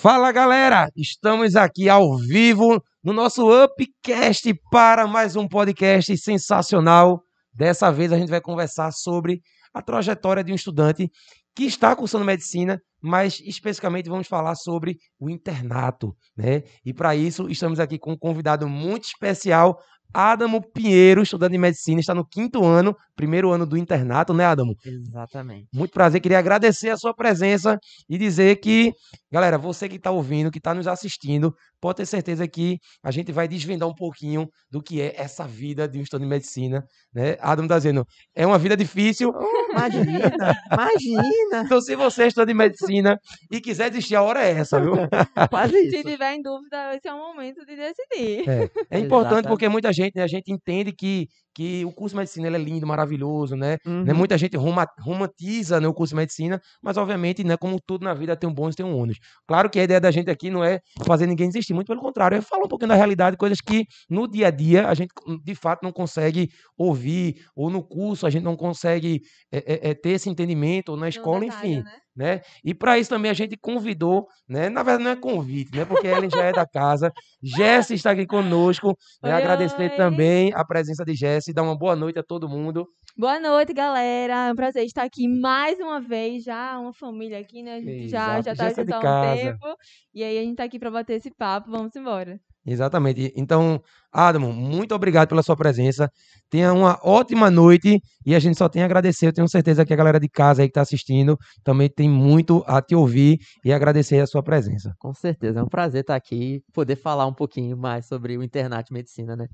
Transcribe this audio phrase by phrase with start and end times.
[0.00, 7.20] Fala galera, estamos aqui ao vivo no nosso Upcast para mais um podcast sensacional.
[7.52, 9.42] Dessa vez a gente vai conversar sobre
[9.74, 11.10] a trajetória de um estudante
[11.54, 16.62] que está cursando medicina, mas especificamente vamos falar sobre o internato, né?
[16.82, 19.76] E para isso estamos aqui com um convidado muito especial,
[20.12, 24.74] Adamo Pinheiro, estudante de medicina, está no quinto ano, primeiro ano do internato, né, Adamo?
[24.84, 25.68] Exatamente.
[25.72, 27.78] Muito prazer, queria agradecer a sua presença
[28.08, 28.92] e dizer que,
[29.30, 33.32] galera, você que está ouvindo, que está nos assistindo, pode ter certeza que a gente
[33.32, 36.84] vai desvendar um pouquinho do que é essa vida de um estudante de medicina,
[37.14, 37.36] né?
[37.40, 39.32] Adamo está dizendo, é uma vida difícil.
[39.34, 40.32] Oh, imagina,
[40.72, 41.62] imagina.
[41.70, 43.18] Então, se você é estudante de medicina
[43.50, 44.94] e quiser desistir, a hora é essa, viu?
[45.50, 46.08] Quase Se isso.
[46.08, 48.48] tiver em dúvida, esse é o momento de decidir.
[48.48, 49.48] É, é importante Exatamente.
[49.48, 52.86] porque muita gente, né, a gente entende que, que o curso de medicina é lindo,
[52.86, 53.78] maravilhoso, né?
[53.86, 54.04] Uhum.
[54.04, 58.04] Né, Muita gente roma- romantiza né, o curso de medicina, mas obviamente, né, como tudo
[58.04, 59.18] na vida tem um bônus e tem um ônus.
[59.46, 62.36] Claro que a ideia da gente aqui não é fazer ninguém desistir, muito pelo contrário,
[62.36, 65.10] é falar um pouquinho da realidade, coisas que no dia a dia a gente
[65.44, 69.20] de fato não consegue ouvir, ou no curso a gente não consegue
[69.52, 71.82] é, é, ter esse entendimento, ou na escola, enfim.
[71.82, 71.92] né?
[72.14, 72.40] Né?
[72.64, 74.68] E para isso também a gente convidou, né?
[74.68, 75.84] Na verdade não é convite, né?
[75.84, 77.12] Porque ela já é da casa.
[77.42, 78.88] Jesse está aqui conosco.
[79.22, 79.32] Né?
[79.34, 79.96] Oi, Agradecer oi.
[79.96, 82.86] também a presença de Jesse, dar uma boa noite a todo mundo.
[83.16, 84.48] Boa noite, galera.
[84.48, 86.42] É um prazer estar aqui mais uma vez.
[86.44, 87.76] Já uma família aqui, né?
[87.76, 88.44] A gente já, Exato.
[88.44, 89.76] já tá Jéssica aqui de há um tempo.
[90.14, 91.70] E aí a gente tá aqui pra bater esse papo.
[91.70, 92.40] Vamos embora.
[92.72, 93.32] Exatamente.
[93.36, 93.80] Então,
[94.12, 96.10] Adamo, muito obrigado pela sua presença.
[96.48, 99.26] Tenha uma ótima noite e a gente só tem a agradecer.
[99.26, 102.62] Eu tenho certeza que a galera de casa aí que está assistindo também tem muito
[102.66, 104.92] a te ouvir e agradecer a sua presença.
[104.98, 108.42] Com certeza, é um prazer estar aqui e poder falar um pouquinho mais sobre o
[108.42, 109.46] internato de medicina, né?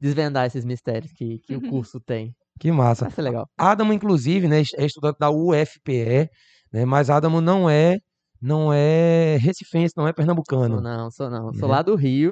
[0.00, 2.34] Desvendar esses mistérios que, que o curso tem.
[2.60, 3.06] Que massa.
[3.06, 3.48] Vai ser legal.
[3.58, 6.28] Adamo, inclusive, né, é estudante da UFPE,
[6.72, 7.98] né, mas Adamo não é
[8.40, 10.78] não é recifense, não é Sou pernambucano.
[10.80, 11.50] não, sou não.
[11.54, 11.74] Sou Né?
[11.74, 12.30] lá do Rio,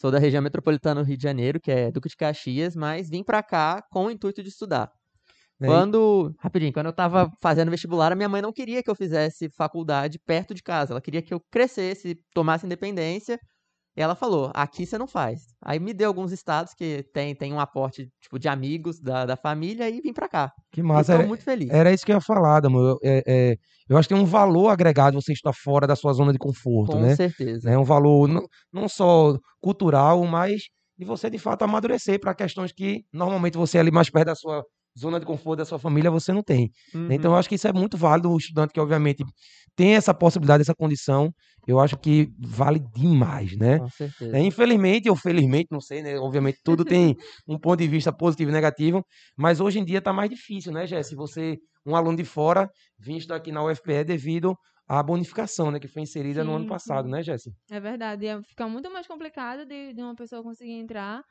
[0.00, 3.22] sou da região metropolitana do Rio de Janeiro, que é Duque de Caxias, mas vim
[3.24, 4.90] pra cá com o intuito de estudar.
[5.60, 5.68] né?
[5.68, 8.94] E- Quando, rapidinho, quando eu tava fazendo vestibular, a minha mãe não queria que eu
[8.94, 10.92] fizesse faculdade perto de casa.
[10.92, 13.38] Ela queria que eu crescesse, tomasse independência.
[13.96, 15.40] E ela falou: aqui você não faz.
[15.62, 19.36] Aí me deu alguns estados que tem, tem um aporte tipo, de amigos da, da
[19.36, 20.52] família e vim pra cá.
[20.72, 21.12] Que massa.
[21.12, 21.68] tô Era, muito feliz.
[21.70, 22.78] era isso que eu ia falar, Adamo.
[22.78, 23.56] Eu, é- é,
[23.88, 26.92] eu acho que tem um valor agregado você estar fora da sua zona de conforto,
[26.92, 27.16] com né?
[27.16, 27.68] certeza.
[27.68, 28.42] É um valor não,
[28.72, 30.62] não só cultural, mas
[30.96, 34.62] de você de fato amadurecer para questões que normalmente você ali mais perto da sua
[34.98, 36.70] zona de conforto da sua família você não tem.
[36.94, 37.10] Uhum.
[37.10, 39.24] Então eu acho que isso é muito válido o estudante que obviamente
[39.80, 41.32] tem essa possibilidade, essa condição,
[41.66, 43.78] eu acho que vale demais, né?
[43.78, 44.36] Com certeza.
[44.36, 46.18] É, infelizmente ou felizmente, não sei, né?
[46.18, 47.16] Obviamente tudo tem
[47.48, 49.02] um ponto de vista positivo e negativo,
[49.38, 51.14] mas hoje em dia está mais difícil, né, Jesse?
[51.14, 52.68] Você, um aluno de fora,
[52.98, 54.54] vir estudar aqui na UFPE devido
[54.86, 57.12] à bonificação, né, que foi inserida no ano Sim, passado, sim.
[57.12, 57.50] né, Jesse?
[57.70, 58.26] É verdade.
[58.26, 61.22] Ia ficar muito mais complicado de, de uma pessoa conseguir entrar.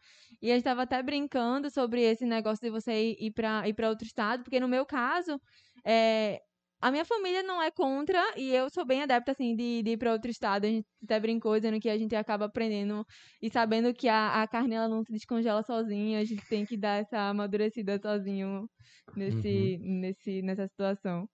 [0.41, 3.31] E a gente tava até brincando sobre esse negócio de você ir, ir
[3.75, 5.39] para outro estado, porque no meu caso,
[5.85, 6.41] é,
[6.81, 9.97] a minha família não é contra e eu sou bem adepta, assim, de, de ir
[9.97, 10.65] para outro estado.
[10.65, 13.05] A gente até brincou dizendo que a gente acaba aprendendo
[13.41, 16.77] e sabendo que a, a carne ela não se descongela sozinha, a gente tem que
[16.77, 18.69] dar essa amadurecida sozinho
[19.15, 21.27] nesse, nesse, nessa situação.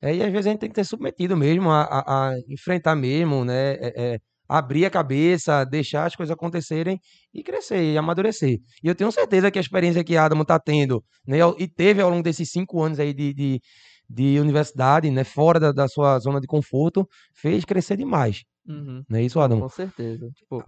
[0.00, 2.94] É, e às vezes a gente tem que ter submetido mesmo a, a- a enfrentar
[2.94, 3.72] mesmo, né?
[3.74, 6.98] é, é, abrir a cabeça, deixar as coisas acontecerem
[7.34, 8.58] e crescer e amadurecer.
[8.82, 11.38] E eu tenho certeza que a experiência que Adamo está tendo, né?
[11.58, 13.60] E teve ao longo desses cinco anos aí de, de,
[14.08, 15.24] de universidade, né?
[15.24, 18.42] Fora da, da sua zona de conforto, fez crescer demais.
[18.66, 19.04] Uhum.
[19.08, 19.62] Não é isso, Adamo?
[19.62, 20.30] Com certeza.
[20.34, 20.64] Tipo,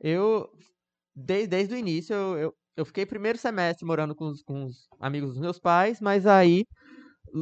[0.00, 0.48] eu,
[1.14, 4.88] desde, desde o início, eu, eu, eu fiquei primeiro semestre morando com os, com os
[5.00, 6.64] amigos dos meus pais, mas aí,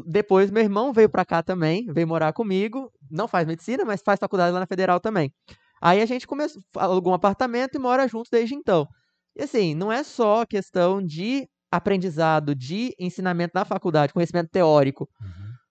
[0.07, 4.19] depois, meu irmão veio pra cá também, veio morar comigo, não faz medicina, mas faz
[4.19, 5.33] faculdade lá na Federal também.
[5.81, 8.87] Aí a gente começou, alugou um apartamento e mora junto desde então.
[9.37, 15.09] E assim, não é só questão de aprendizado, de ensinamento na faculdade, conhecimento teórico.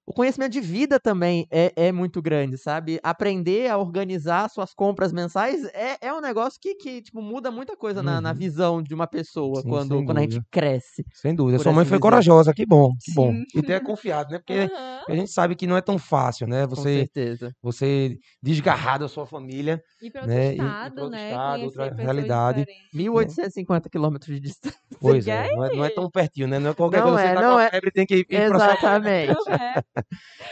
[0.09, 2.97] O conhecimento de vida também é, é muito grande, sabe?
[3.03, 7.76] Aprender a organizar suas compras mensais é, é um negócio que, que tipo, muda muita
[7.76, 8.35] coisa na, na Uhum.
[8.37, 11.03] visão de uma pessoa Sim, quando, quando a gente cresce.
[11.14, 11.59] Sem dúvida.
[11.61, 11.99] Sua mãe foi dizer.
[11.99, 13.34] corajosa, que bom, que bom.
[13.34, 13.43] Sim.
[13.53, 14.40] E ter confiado, né?
[14.47, 15.02] Porque Aham.
[15.09, 16.66] a gente sabe que não é tão fácil, né?
[16.66, 17.52] Com Você, certeza.
[17.61, 19.82] você desgarrar da sua família.
[20.02, 21.29] Ir para outro Né, ir- ir pra estado, outro né?
[21.32, 22.59] estado, outra realidade.
[22.59, 22.87] diferentes.
[22.93, 24.78] 1850 quilômetros de distância.
[25.02, 26.59] Pois é, não é, não é tão pertinho, né?
[26.59, 27.70] Não é qualquer Não coisa é, você tá não com a é.
[27.70, 29.34] febre tem que ir pra sua Exatamente.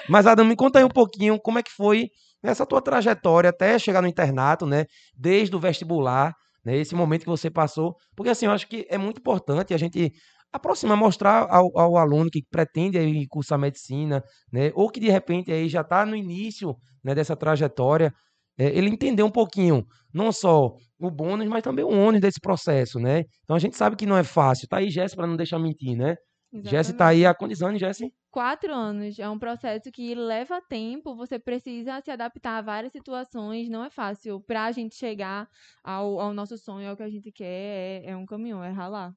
[0.09, 2.09] Mas, Adam, me conta aí um pouquinho como é que foi
[2.43, 4.85] essa tua trajetória até chegar no internato, né?
[5.15, 6.33] Desde o vestibular,
[6.63, 6.77] né?
[6.77, 7.95] Esse momento que você passou.
[8.15, 10.11] Porque, assim, eu acho que é muito importante a gente
[10.53, 14.71] aproximar, mostrar ao, ao aluno que pretende aí cursar medicina, né?
[14.73, 18.13] Ou que, de repente, aí já está no início né, dessa trajetória,
[18.57, 22.99] é, ele entender um pouquinho, não só o bônus, mas também o ônus desse processo,
[22.99, 23.23] né?
[23.43, 24.67] Então a gente sabe que não é fácil.
[24.67, 26.15] Tá aí Jesse para não deixar mentir, né?
[26.63, 28.13] Jesse tá aí anos, Jesse?
[28.35, 29.17] Quatro anos.
[29.17, 33.89] É um processo que leva tempo, você precisa se adaptar a várias situações, não é
[33.89, 34.41] fácil.
[34.41, 35.47] Pra gente chegar
[35.83, 39.13] ao, ao nosso sonho, ao que a gente quer, é, é um caminhão, é ralar.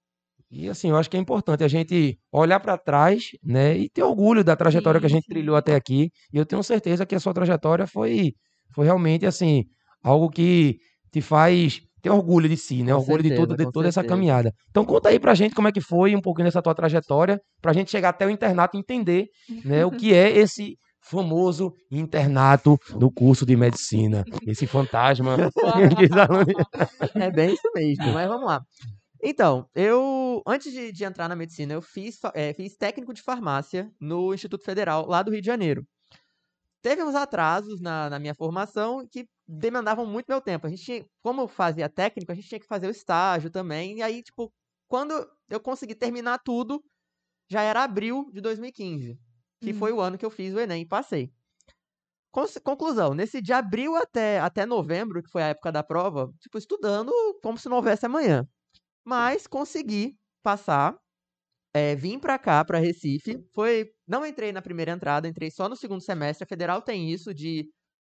[0.51, 4.03] E assim, eu acho que é importante a gente olhar para trás, né, e ter
[4.03, 5.29] orgulho da trajetória Sim, que a gente sim.
[5.29, 6.11] trilhou até aqui.
[6.33, 8.33] E eu tenho certeza que a sua trajetória foi,
[8.75, 9.65] foi realmente assim,
[10.03, 10.79] algo que
[11.13, 12.93] te faz ter orgulho de si, né?
[12.93, 14.15] Com orgulho de, certeza, de com toda essa certeza.
[14.15, 14.53] caminhada.
[14.71, 17.73] Então conta aí pra gente como é que foi um pouquinho dessa tua trajetória, pra
[17.73, 19.27] gente chegar até o internato e entender,
[19.65, 25.37] né, o que é esse famoso internato do curso de medicina, esse fantasma
[27.15, 28.61] É bem isso mesmo, mas vamos lá.
[29.23, 33.91] Então, eu, antes de, de entrar na medicina, eu fiz, eh, fiz técnico de farmácia
[34.01, 35.85] no Instituto Federal, lá do Rio de Janeiro.
[36.81, 40.67] Teve uns atrasos na, na minha formação que demandavam muito meu tempo.
[40.67, 43.99] A gente tinha, como eu fazia técnico, a gente tinha que fazer o estágio também.
[43.99, 44.51] E aí, tipo,
[44.89, 45.15] quando
[45.51, 46.83] eu consegui terminar tudo,
[47.51, 49.19] já era abril de 2015,
[49.63, 49.75] que Hum.
[49.75, 51.33] foi o ano que eu fiz o Enem e passei.
[52.63, 57.11] Conclusão, nesse de abril até, até novembro, que foi a época da prova, tipo, estudando
[57.43, 58.47] como se não houvesse amanhã.
[59.05, 60.97] Mas consegui passar,
[61.75, 63.39] eh, vim pra cá, pra Recife.
[63.55, 66.45] Foi, não entrei na primeira entrada, entrei só no segundo semestre.
[66.45, 67.69] A federal tem isso de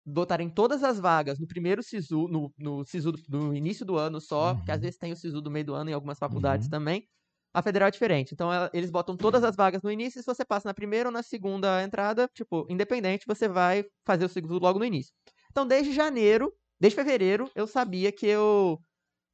[0.05, 4.55] botarem todas as vagas no primeiro SISU, no, no SISU do, início do ano só,
[4.55, 4.81] porque às Uhum.
[4.81, 6.69] vezes tem o SISU do meio do ano em algumas faculdades Uhum.
[6.69, 7.07] também.
[7.53, 8.33] A federal é diferente.
[8.33, 11.09] Então, ela- eles botam todas as vagas no início, e se você passa na primeira
[11.09, 15.13] ou na segunda entrada, tipo, independente, você vai fazer o SISU logo no início.
[15.51, 18.79] Então, desde janeiro, desde fevereiro, eu sabia que eu,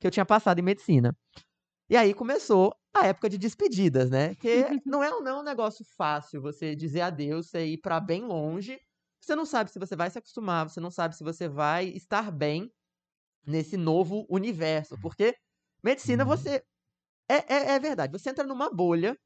[0.01, 1.15] que eu tinha passado em medicina.
[1.89, 4.35] E aí começou a época de despedidas, né?
[4.35, 7.99] Que não é, um- não é um negócio fácil você dizer adeus, você ir pra
[7.99, 8.79] bem longe.
[9.21, 12.31] Você não sabe se você vai se acostumar, você não sabe se você vai estar
[12.31, 12.71] bem
[13.45, 14.97] nesse novo universo.
[14.99, 15.35] Porque
[15.83, 16.25] medicina, Uhum.
[16.25, 16.63] você.
[17.29, 19.17] É, é, é verdade, você entra numa bolha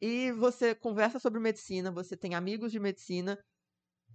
[0.00, 3.38] e você conversa sobre medicina, você tem amigos de medicina,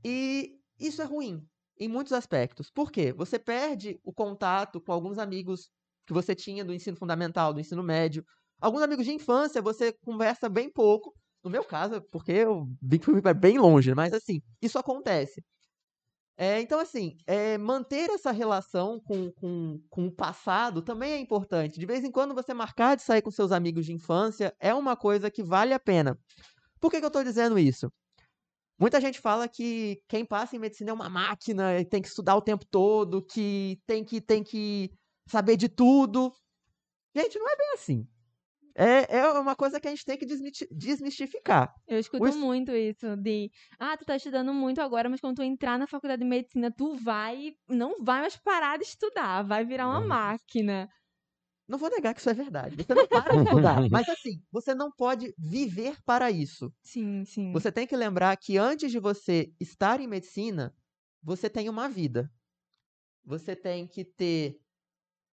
[0.05, 1.47] e isso é ruim
[1.79, 2.69] em muitos aspectos.
[2.71, 3.13] Por quê?
[3.13, 5.69] Você perde o contato com alguns amigos
[6.05, 8.23] que você tinha do ensino fundamental, do ensino médio.
[8.59, 11.13] Alguns amigos de infância você conversa bem pouco.
[11.43, 15.43] No meu caso, porque eu vim que fui bem longe, mas assim, isso acontece.
[16.37, 21.79] É, então, assim, é, manter essa relação com, com, com o passado também é importante.
[21.79, 24.95] De vez em quando você marcar de sair com seus amigos de infância é uma
[24.95, 26.17] coisa que vale a pena.
[26.79, 27.91] Por que, que eu estou dizendo isso?
[28.79, 32.35] Muita gente fala que quem passa em medicina é uma máquina, e tem que estudar
[32.35, 34.89] o tempo todo, que tem que, tem que
[35.27, 36.33] saber de tudo.
[37.15, 38.07] Gente, não é bem assim.
[38.75, 41.73] É, é uma coisa que a gente tem que desmistificar.
[41.87, 45.77] Eu escuto muito isso de, ah, tu tá estudando muito agora, mas quando tu entrar
[45.77, 50.01] na faculdade de medicina, tu vai, não vai mais parar de estudar, vai virar uma
[50.07, 50.87] máquina.
[51.67, 52.75] Não vou negar que isso é verdade.
[52.75, 53.81] Você não para de estudar.
[53.89, 56.71] Mas assim, você não pode viver para isso.
[56.83, 57.53] Sim, sim.
[57.53, 60.75] Você tem que lembrar que antes de você estar em medicina,
[61.23, 62.31] você tem uma vida.
[63.23, 64.59] Você tem que ter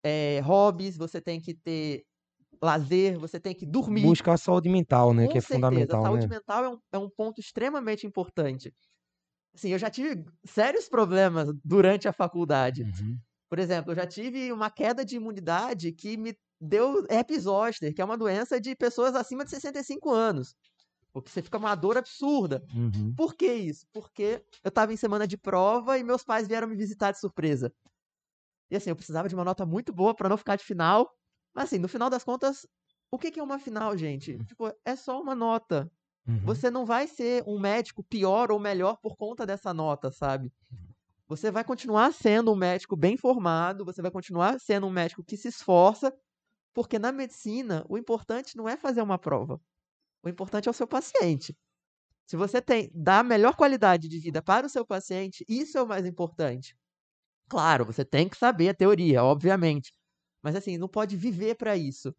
[0.04, 2.04] eh, hobbies, você tem que ter
[2.62, 4.02] lazer, você tem que dormir.
[4.02, 6.36] buscar a saúde mental, né, Com que é certeza, fundamental, a saúde né?
[6.36, 8.72] mental é um, é um ponto extremamente importante.
[9.54, 12.82] Assim, eu já tive sérios problemas durante a faculdade.
[12.82, 13.16] Uhum.
[13.48, 18.00] Por exemplo, eu já tive uma queda de imunidade que me deu herpes zoster, que
[18.00, 20.54] é uma doença de pessoas acima de 65 anos.
[21.12, 22.62] Porque você fica uma dor absurda.
[22.74, 23.14] Uhum.
[23.16, 23.86] Por que isso?
[23.92, 27.72] Porque eu estava em semana de prova e meus pais vieram me visitar de surpresa.
[28.70, 31.10] E assim, eu precisava de uma nota muito boa para não ficar de final.
[31.58, 32.64] Mas assim, no final das contas,
[33.10, 34.38] o que que é uma final, gente?
[34.44, 35.90] Tipo, é só uma nota.
[36.24, 36.38] Uhum.
[36.44, 40.52] Você não vai ser um médico pior ou melhor por conta dessa nota, sabe?
[41.26, 45.36] Você vai continuar sendo um médico bem formado, você vai continuar sendo um médico que
[45.36, 46.14] se esforça,
[46.72, 49.60] porque na medicina o importante não é fazer uma prova.
[50.22, 51.56] O importante é o seu paciente.
[52.24, 55.82] Se você tem dá a melhor qualidade de vida para o seu paciente, isso é
[55.82, 56.76] o mais importante.
[57.48, 59.92] Claro, você tem que saber a teoria, obviamente,
[60.42, 62.14] mas assim, não pode viver para isso.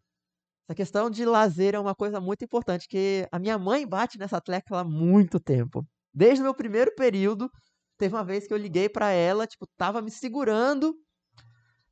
[0.68, 4.40] Essa questão de lazer é uma coisa muito importante, que a minha mãe bate nessa
[4.40, 5.84] tecla há muito tempo.
[6.14, 7.50] Desde o meu primeiro período,
[7.98, 10.94] teve uma vez que eu liguei para ela, tipo, tava me segurando,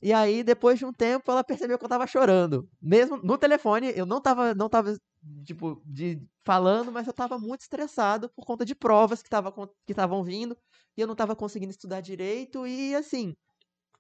[0.01, 2.69] e aí depois de um tempo ela percebeu que eu tava chorando.
[2.81, 4.95] Mesmo no telefone, eu não tava, não tava
[5.45, 9.69] tipo, de falando, mas eu tava muito estressado por conta de provas que tava, acon-
[9.87, 10.57] que estavam vindo,
[10.97, 13.35] e eu não tava conseguindo estudar direito, e assim,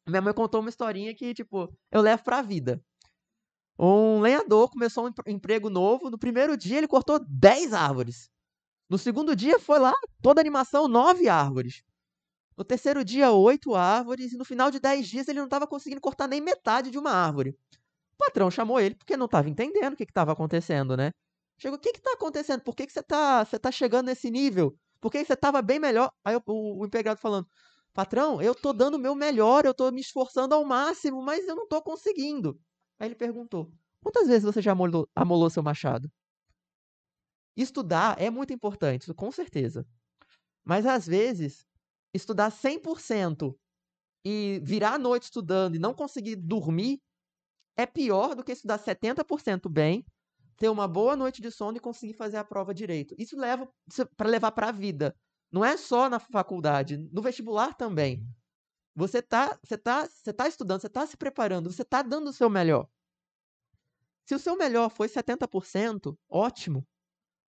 [0.09, 2.83] minha mãe contou uma historinha que, tipo, eu levo pra vida.
[3.79, 6.11] Um lenhador começou um empre- emprego novo.
[6.11, 8.29] No primeiro dia, ele cortou 10 árvores.
[8.91, 11.83] No segundo dia, foi lá, toda animação, 9 árvores.
[12.57, 16.01] No terceiro dia, oito árvores, e no final de dez dias ele não estava conseguindo
[16.01, 17.51] cortar nem metade de uma árvore.
[18.15, 21.13] O patrão chamou ele porque não estava entendendo o que estava acontecendo, né?
[21.59, 22.63] Chegou, o que está acontecendo?
[22.63, 24.77] Por que, que você está você tá chegando nesse nível?
[25.01, 26.11] Por que, que você estava bem melhor?
[26.25, 27.47] Aí o, o, o empregado falando,
[27.99, 31.57] patrão, eu tô dando o meu melhor, eu tô me esforçando ao máximo, mas eu
[31.57, 32.57] não tô conseguindo.
[32.97, 36.09] Aí ele perguntou, quantas vezes você já amolou, amolou seu machado?
[37.57, 39.85] Estudar é muito importante, com certeza.
[40.65, 41.67] Mas às vezes,
[42.15, 43.53] estudar 100%
[44.25, 47.01] e virar a noite estudando e não conseguir dormir
[47.77, 50.05] é pior do que estudar 70% bem,
[50.57, 53.13] ter uma boa noite de sono e conseguir fazer a prova direito.
[53.19, 53.69] Isso leva
[54.17, 55.13] para levar para a vida.
[55.51, 58.27] Não é só na faculdade, no vestibular também.
[58.95, 62.33] Você tá, você tá, você tá estudando, você tá se preparando, você tá dando o
[62.33, 62.89] seu melhor.
[64.27, 66.87] Se o seu melhor foi 70%, ótimo.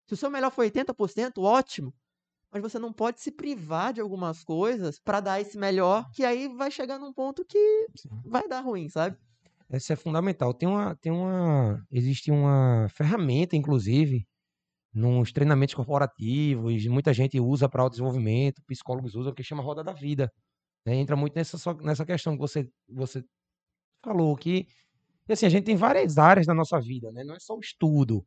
[0.06, 1.94] Se o seu melhor foi 80%, ótimo.
[2.50, 6.48] Mas você não pode se privar de algumas coisas para dar esse melhor, que aí
[6.48, 7.86] vai chegar num ponto que
[8.24, 9.16] vai dar ruim, sabe?
[9.72, 10.52] Isso é fundamental.
[10.52, 14.26] Tem uma, tem uma, existe uma ferramenta, inclusive,
[14.92, 19.92] nos treinamentos corporativos, muita gente usa para o desenvolvimento, psicólogos usam, que chama roda da
[19.92, 20.32] vida.
[20.86, 20.96] Né?
[20.96, 23.22] Entra muito nessa, nessa questão que você, você
[24.04, 24.66] falou, que
[25.28, 27.22] assim, a gente tem várias áreas da nossa vida, né?
[27.24, 28.24] não é só o estudo.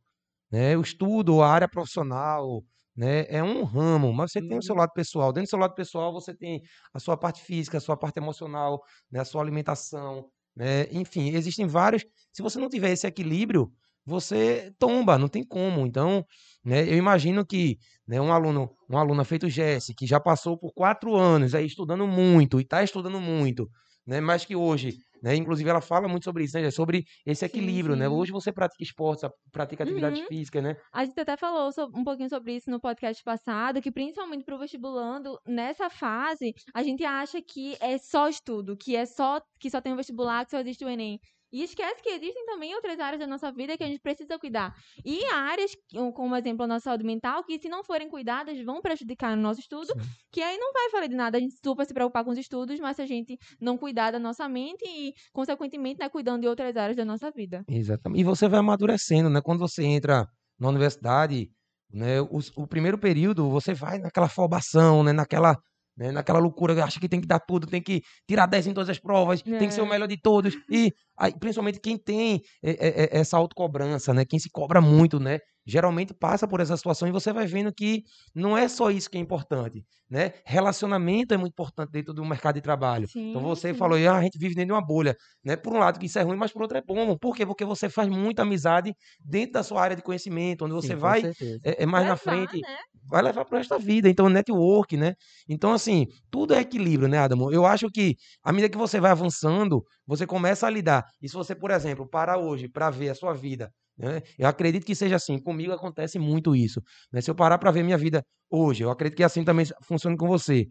[0.50, 0.76] Né?
[0.76, 2.64] O estudo, a área profissional,
[2.96, 3.26] né?
[3.28, 4.80] É um ramo, mas você tem o seu uhum.
[4.80, 5.32] lado pessoal.
[5.32, 8.80] Dentro do seu lado pessoal, você tem a sua parte física, a sua parte emocional,
[9.10, 9.20] né?
[9.20, 10.84] a sua alimentação, né?
[10.92, 12.04] Enfim, existem vários.
[12.32, 13.72] Se você não tiver esse equilíbrio,
[14.04, 15.86] você tomba, não tem como.
[15.86, 16.24] Então,
[16.64, 20.72] né, eu imagino que né, um aluno, um aluno feito Jesse, que já passou por
[20.72, 23.68] quatro anos aí estudando muito e está estudando muito,
[24.06, 27.94] né, mas que hoje, né, inclusive ela fala muito sobre isso, né, sobre esse equilíbrio,
[27.94, 28.06] sim, né?
[28.06, 28.12] sim.
[28.12, 28.18] né?
[28.18, 30.26] Hoje você pratica esportes, pratica atividade uhum.
[30.26, 30.76] física, né?
[30.92, 34.58] A gente até falou um pouquinho sobre isso no podcast passado, que principalmente para o
[34.58, 39.80] vestibulando, nessa fase, a gente acha que é só estudo, que é só que só
[39.80, 41.18] tem o vestibular, que só existe o ENEM.
[41.54, 44.74] E esquece que existem também outras áreas da nossa vida que a gente precisa cuidar.
[45.04, 45.70] E áreas,
[46.12, 49.60] como exemplo, a nossa saúde mental, que se não forem cuidadas, vão prejudicar no nosso
[49.60, 50.00] estudo, Sim.
[50.32, 51.38] que aí não vai falar de nada.
[51.38, 54.18] A gente super se preocupar com os estudos, mas se a gente não cuidar da
[54.18, 57.62] nossa mente e, consequentemente, né, cuidando de outras áreas da nossa vida.
[57.68, 58.20] Exatamente.
[58.20, 59.40] E você vai amadurecendo, né?
[59.40, 60.26] Quando você entra
[60.58, 61.52] na universidade,
[61.88, 65.56] né, o, o primeiro período, você vai naquela afobação, né, naquela
[65.96, 66.10] né?
[66.10, 68.98] Naquela loucura, acha que tem que dar tudo, tem que tirar 10 em todas as
[68.98, 69.58] provas, é.
[69.58, 69.90] tem que ser o é.
[69.90, 70.54] melhor de todos.
[70.70, 74.24] E aí, principalmente quem tem é, é, é, essa autocobrança, né?
[74.24, 75.38] Quem se cobra muito, né?
[75.66, 78.02] Geralmente passa por essa situação e você vai vendo que
[78.34, 80.32] não é só isso que é importante, né?
[80.44, 83.08] Relacionamento é muito importante dentro do mercado de trabalho.
[83.08, 83.78] Sim, então você sim.
[83.78, 85.56] falou, ah, a gente vive dentro de uma bolha, né?
[85.56, 87.16] Por um lado que isso é ruim, mas por outro é bom.
[87.16, 87.46] Por quê?
[87.46, 88.94] Porque você faz muita amizade
[89.24, 91.22] dentro da sua área de conhecimento, onde você sim, vai
[91.62, 92.60] é, mais na frente.
[92.60, 92.76] Né?
[93.06, 94.08] vai levar para da vida.
[94.08, 95.14] Então, network, né?
[95.48, 97.52] Então, assim, tudo é equilíbrio, né, Adamo?
[97.52, 101.04] Eu acho que, à medida que você vai avançando, você começa a lidar.
[101.22, 104.22] E se você, por exemplo, parar hoje para ver a sua vida, né?
[104.38, 105.38] Eu acredito que seja assim.
[105.38, 106.80] Comigo acontece muito isso.
[107.12, 107.20] Né?
[107.20, 110.26] Se eu parar para ver minha vida hoje, eu acredito que assim também funciona com
[110.26, 110.66] você.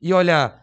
[0.00, 0.62] E olhar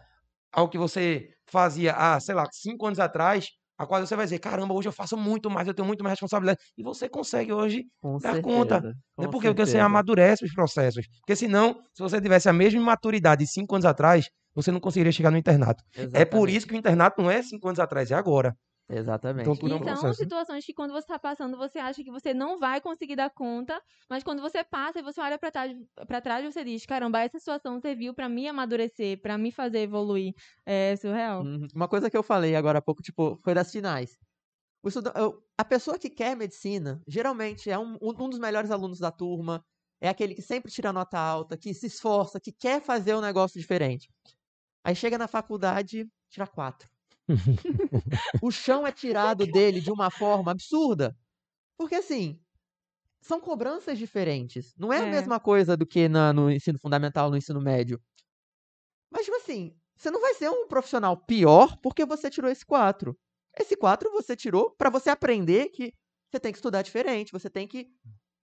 [0.52, 4.38] ao que você fazia há, sei lá, cinco anos atrás, a qual você vai dizer,
[4.38, 6.58] caramba, hoje eu faço muito mais, eu tenho muito mais responsabilidade.
[6.76, 8.80] E você consegue hoje com dar certeza, conta.
[8.80, 8.94] Né?
[9.16, 11.06] Porque, porque você amadurece os processos.
[11.20, 15.12] Porque senão, se você tivesse a mesma maturidade de cinco anos atrás, você não conseguiria
[15.12, 15.84] chegar no internato.
[15.94, 16.22] Exatamente.
[16.22, 18.56] É por isso que o internato não é cinco anos atrás, é agora.
[18.88, 19.42] Exatamente.
[19.42, 20.22] Então, tudo é um então, processo.
[20.22, 23.82] situações que quando você está passando, você acha que você não vai conseguir dar conta,
[24.08, 25.76] mas quando você passa e você olha para trás,
[26.06, 30.32] para trás, você diz: caramba, essa situação serviu para me amadurecer, para me fazer evoluir.
[30.64, 31.42] É surreal.
[31.42, 31.66] Uhum.
[31.74, 34.16] Uma coisa que eu falei agora há pouco, tipo, foi das finais.
[35.58, 39.64] A pessoa que quer medicina, geralmente é um, um dos melhores alunos da turma,
[40.00, 43.60] é aquele que sempre tira nota alta, que se esforça, que quer fazer um negócio
[43.60, 44.08] diferente.
[44.84, 46.88] Aí chega na faculdade, tira quatro
[48.42, 51.16] o chão é tirado dele de uma forma absurda.
[51.76, 52.40] Porque, assim,
[53.20, 54.74] são cobranças diferentes.
[54.76, 55.02] Não é, é.
[55.02, 58.00] a mesma coisa do que na, no ensino fundamental, no ensino médio.
[59.10, 63.16] Mas, tipo assim, você não vai ser um profissional pior porque você tirou esse 4.
[63.58, 65.92] Esse 4 você tirou para você aprender que
[66.30, 67.88] você tem que estudar diferente, você tem que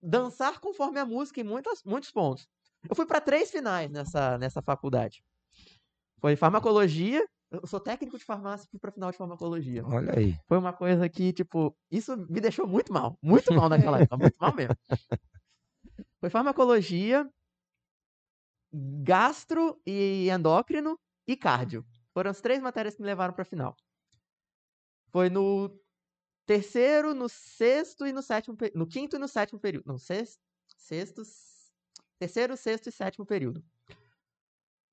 [0.02, 2.48] dançar conforme a música em muitas, muitos pontos.
[2.90, 5.24] Eu fui para três finais nessa, nessa faculdade.
[6.20, 7.26] Foi farmacologia,
[7.62, 9.86] eu sou técnico de farmácia para final de farmacologia.
[9.86, 10.36] Olha aí.
[10.48, 13.18] Foi uma coisa que, tipo, isso me deixou muito mal.
[13.22, 14.18] Muito mal naquela época.
[14.18, 14.76] Muito mal mesmo.
[16.20, 17.30] Foi farmacologia,
[18.74, 21.86] gastro e endócrino e cardio.
[22.14, 23.76] Foram as três matérias que me levaram para final.
[25.12, 25.70] Foi no
[26.46, 29.86] terceiro, no sexto e no sétimo no quinto e no sétimo período.
[29.86, 30.42] Não, sexto,
[30.76, 31.22] sexto,
[32.18, 33.64] terceiro, sexto e sétimo período.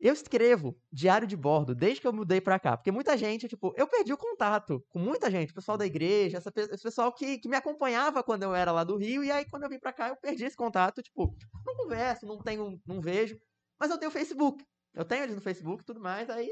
[0.01, 2.75] Eu escrevo diário de bordo desde que eu mudei pra cá.
[2.75, 6.39] Porque muita gente, tipo, eu perdi o contato com muita gente, o pessoal da igreja,
[6.39, 9.23] essa, esse pessoal que, que me acompanhava quando eu era lá do Rio.
[9.23, 11.03] E aí, quando eu vim pra cá, eu perdi esse contato.
[11.03, 13.39] Tipo, não converso, não tenho, não vejo.
[13.79, 14.65] Mas eu tenho Facebook.
[14.95, 16.31] Eu tenho eles no Facebook e tudo mais.
[16.31, 16.51] Aí,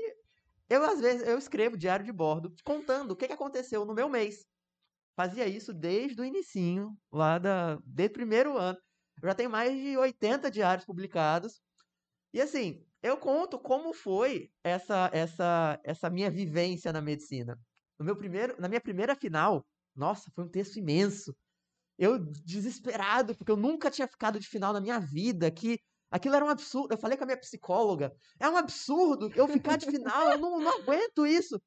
[0.69, 4.11] eu às vezes, eu escrevo diário de bordo contando o que, que aconteceu no meu
[4.11, 4.45] mês.
[5.17, 8.79] Fazia isso desde o inicinho, lá da, desde o primeiro ano.
[9.23, 11.61] Eu já tenho mais de 80 diários publicados.
[12.33, 17.59] E assim, eu conto como foi essa essa essa minha vivência na medicina.
[17.99, 21.35] No meu primeiro, na minha primeira final, nossa, foi um texto imenso.
[21.99, 26.45] Eu desesperado, porque eu nunca tinha ficado de final na minha vida, que aquilo era
[26.45, 26.93] um absurdo.
[26.95, 30.61] Eu falei com a minha psicóloga, é um absurdo eu ficar de final, eu não,
[30.61, 31.61] não aguento isso.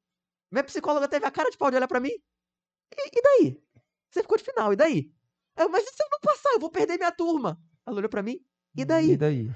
[0.50, 2.10] Minha psicóloga teve a cara de pau de olhar pra mim.
[2.10, 3.62] E, e daí?
[4.10, 5.10] Você ficou de final, e daí?
[5.56, 7.58] Eu, mas e se eu não passar, eu vou perder minha turma.
[7.86, 8.38] Ela olhou pra mim,
[8.76, 9.12] e daí?
[9.12, 9.54] E daí?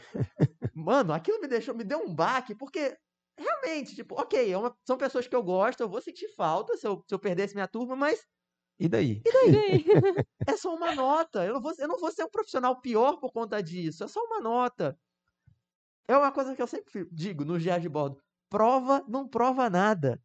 [0.74, 2.96] Mano, aquilo me deixou, me deu um baque, porque
[3.38, 6.86] realmente, tipo, ok, é uma- são pessoas que eu gosto, eu vou sentir falta se
[6.86, 8.20] eu, se eu perdesse minha turma, mas
[8.78, 9.26] E daí?
[9.26, 9.84] E daí?
[10.46, 11.44] é só uma nota.
[11.44, 14.20] Eu não, vou, eu não vou ser um profissional pior por conta disso, é só
[14.24, 14.98] uma nota.
[16.08, 18.20] É uma coisa que eu sempre digo no diário de bordo:
[18.50, 20.20] prova não prova nada.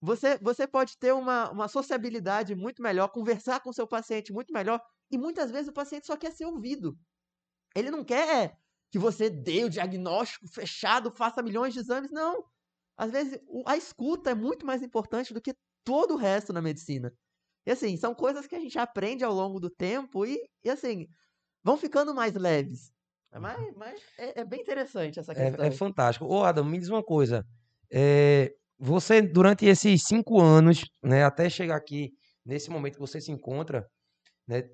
[0.00, 4.80] Você, você pode ter uma, uma sociabilidade muito melhor, conversar com seu paciente muito melhor,
[5.10, 6.96] e muitas vezes o paciente só quer ser ouvido.
[7.74, 8.56] Ele não quer
[8.90, 12.44] que você dê o diagnóstico fechado, faça milhões de exames, não.
[12.96, 15.54] Às vezes a escuta é muito mais importante do que
[15.84, 17.12] todo o resto na medicina.
[17.66, 21.08] E assim, são coisas que a gente aprende ao longo do tempo e, e assim,
[21.62, 22.92] vão ficando mais leves.
[23.32, 25.64] Mas, mas é, é bem interessante essa questão.
[25.64, 26.26] É, é fantástico.
[26.26, 27.44] Ô, Adam, me diz uma coisa.
[27.92, 32.12] É, você, durante esses cinco anos, né, até chegar aqui,
[32.44, 33.88] nesse momento que você se encontra,
[34.46, 34.68] né,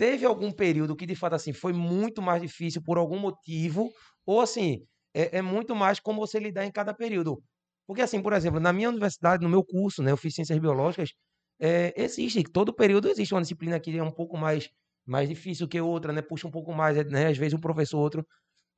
[0.00, 3.92] teve algum período que, de fato, assim, foi muito mais difícil por algum motivo,
[4.24, 7.42] ou assim, é, é muito mais como você lidar em cada período.
[7.86, 11.10] Porque, assim, por exemplo, na minha universidade, no meu curso, né, eu fiz ciências biológicas,
[11.60, 14.70] é, existe, todo período existe uma disciplina que é um pouco mais,
[15.04, 18.26] mais difícil que outra, né, puxa um pouco mais, né, às vezes um professor, outro.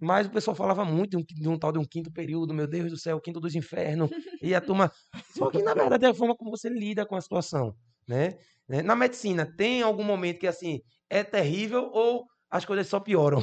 [0.01, 2.67] Mas o pessoal falava muito de um, de um tal de um quinto período, meu
[2.67, 4.11] Deus do céu, quinto dos infernos.
[4.43, 4.91] E a turma.
[5.39, 7.77] Só que, na verdade, é a forma como você lida com a situação.
[8.09, 8.37] Né?
[8.69, 8.83] Né?
[8.83, 10.81] Na medicina, tem algum momento que assim
[11.21, 13.43] é terrível ou as coisas só pioram?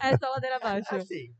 [0.00, 0.94] É só ladeira abaixo.
[0.94, 1.34] Assim,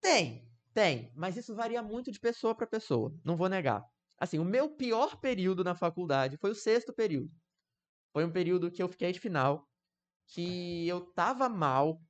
[0.00, 3.82] tem, tem, mas isso varia muito de pessoa para pessoa, não vou negar.
[4.18, 7.30] Assim, o meu pior período na faculdade foi o sexto período.
[8.12, 9.68] Foi um período que eu fiquei de final,
[10.28, 12.02] que eu tava mal,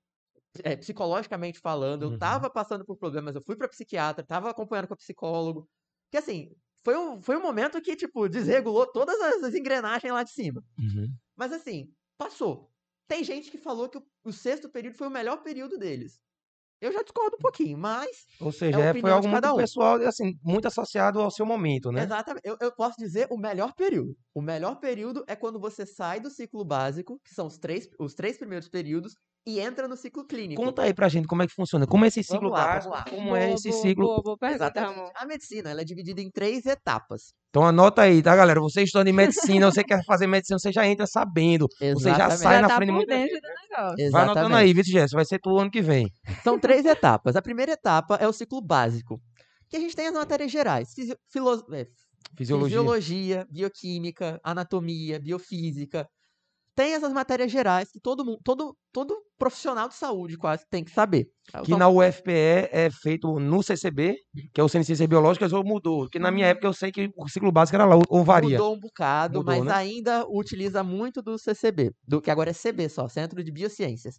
[0.64, 2.18] é, psicologicamente falando, eu Uhum.
[2.18, 5.68] tava passando por problemas, eu fui pra psiquiatra, tava acompanhando com a psicólogo.
[6.10, 6.50] Que assim,
[6.84, 10.62] foi um, foi um momento que, tipo, desregulou todas as, as engrenagens lá de cima.
[11.36, 12.70] Mas assim, passou.
[13.08, 16.20] Tem gente que falou que o, o sexto período foi o melhor período deles.
[16.80, 18.26] Eu já discordo um pouquinho, mas.
[18.40, 19.56] Ou seja, a é- foi algo muito um.
[19.56, 22.02] pessoal, assim, muito associado ao seu momento, né?
[22.02, 22.42] Exatamente.
[22.44, 24.16] Eu, eu posso dizer o melhor período.
[24.34, 28.14] O melhor período é quando você sai do ciclo básico, que são os três, os
[28.14, 29.14] três primeiros períodos,
[29.46, 30.62] e entra no ciclo clínico.
[30.62, 31.86] Conta aí pra gente como é que funciona.
[31.86, 32.92] Como é esse ciclo Vamos lá, básico?
[32.94, 33.10] vamos lá.
[33.18, 34.04] Como é Boa, esse boa, ciclo?
[34.06, 34.98] Boa, boa pergunta, Exatamente.
[35.00, 35.12] amor.
[35.14, 37.32] A medicina ela é dividida em três etapas.
[37.50, 38.60] Então anota aí, tá, galera?
[38.60, 41.66] Você estudando em medicina, você quer fazer medicina, você já entra sabendo.
[41.68, 42.38] Você já Exatamente.
[42.40, 44.10] sai Já na tá frente de por muita dentro do negócio.
[44.10, 44.54] Vai anotando Exatamente.
[44.56, 45.16] aí, Vitor Gerson.
[45.16, 46.08] Vai ser tu ano que vem.
[46.42, 47.36] São três etapas.
[47.36, 49.20] A primeira etapa é o ciclo básico,
[49.68, 51.86] que a gente tem as matérias gerais, fisi- filo- é,
[52.36, 52.78] Fisiologia.
[52.78, 56.08] fisiologia, bioquímica, anatomia, biofísica.
[56.74, 60.90] Tem essas matérias gerais que todo mundo, todo, todo profissional de saúde quase tem que
[60.90, 61.28] saber.
[61.62, 64.16] Que São- na UFPE é feito no CCB,
[64.52, 66.00] que é o Centro de Ciências Biológicas, ou mudou?
[66.02, 68.58] Porque na minha época eu sei que o ciclo básico era lá, ou- varia.
[68.58, 69.72] Mudou um bocado, Mudou, mas né?
[69.72, 74.18] ainda utiliza muito do CCB, do que agora é CB só, Centro de Biociências.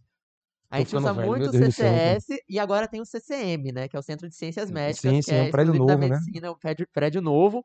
[0.69, 1.71] A gente usa velho, muito o do céu.
[1.71, 5.19] CCS e agora tem o CCM, né, que é o Centro de Ciências Médicas, Sim,
[5.19, 6.15] que sim, é um prédio exclusivo da novo, né?
[6.19, 7.63] medicina, é um prédio, prédio novo.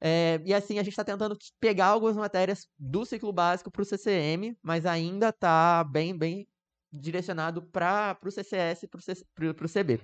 [0.00, 3.84] É, e assim, a gente está tentando pegar algumas matérias do ciclo básico para o
[3.84, 6.48] CCM, mas ainda está bem, bem
[6.92, 10.00] direcionado para o CCS e para o CB.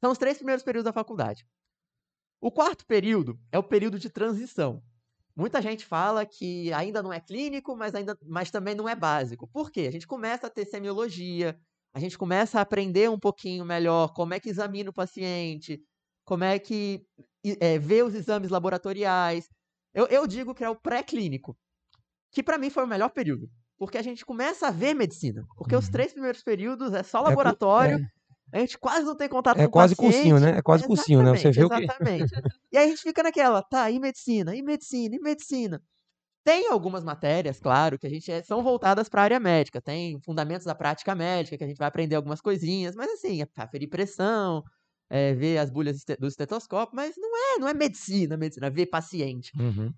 [0.00, 1.46] São os três primeiros períodos da faculdade.
[2.40, 4.82] O quarto período é o período de transição.
[5.34, 9.46] Muita gente fala que ainda não é clínico, mas, ainda, mas também não é básico.
[9.48, 9.82] Por quê?
[9.82, 11.58] A gente começa a ter semiologia,
[11.92, 15.82] a gente começa a aprender um pouquinho melhor como é que examina o paciente,
[16.24, 17.06] como é que
[17.60, 19.48] é, vê os exames laboratoriais.
[19.94, 21.56] Eu, eu digo que é o pré-clínico,
[22.32, 23.48] que para mim foi o melhor período.
[23.78, 25.44] Porque a gente começa a ver medicina.
[25.56, 25.92] Porque os Uhum.
[25.92, 27.98] três primeiros períodos é só cu- laboratório,
[28.52, 30.14] a gente quase não tem contato É com o quase paciente.
[30.14, 30.58] cursinho, né?
[30.58, 31.36] É quase cursinho, né?
[31.36, 31.82] Você vê o que.
[31.84, 32.32] Exatamente.
[32.72, 35.82] e aí a gente fica naquela, tá, e medicina, e medicina, e medicina.
[36.44, 39.80] Tem algumas matérias, claro, que a gente é- são voltadas para a área médica.
[39.82, 43.46] Tem fundamentos da prática médica, que a gente vai aprender algumas coisinhas, mas assim, é
[43.46, 44.62] pra ferir pressão,
[45.10, 48.86] é, ver as bulhas este- do estetoscópio, mas não é, não é medicina, medicina, ver
[48.86, 49.52] paciente.
[49.58, 49.92] Uhum.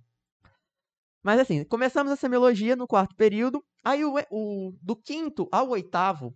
[1.23, 6.35] Mas assim, começamos a semiologia no quarto período, aí o, o- do quinto ao oitavo,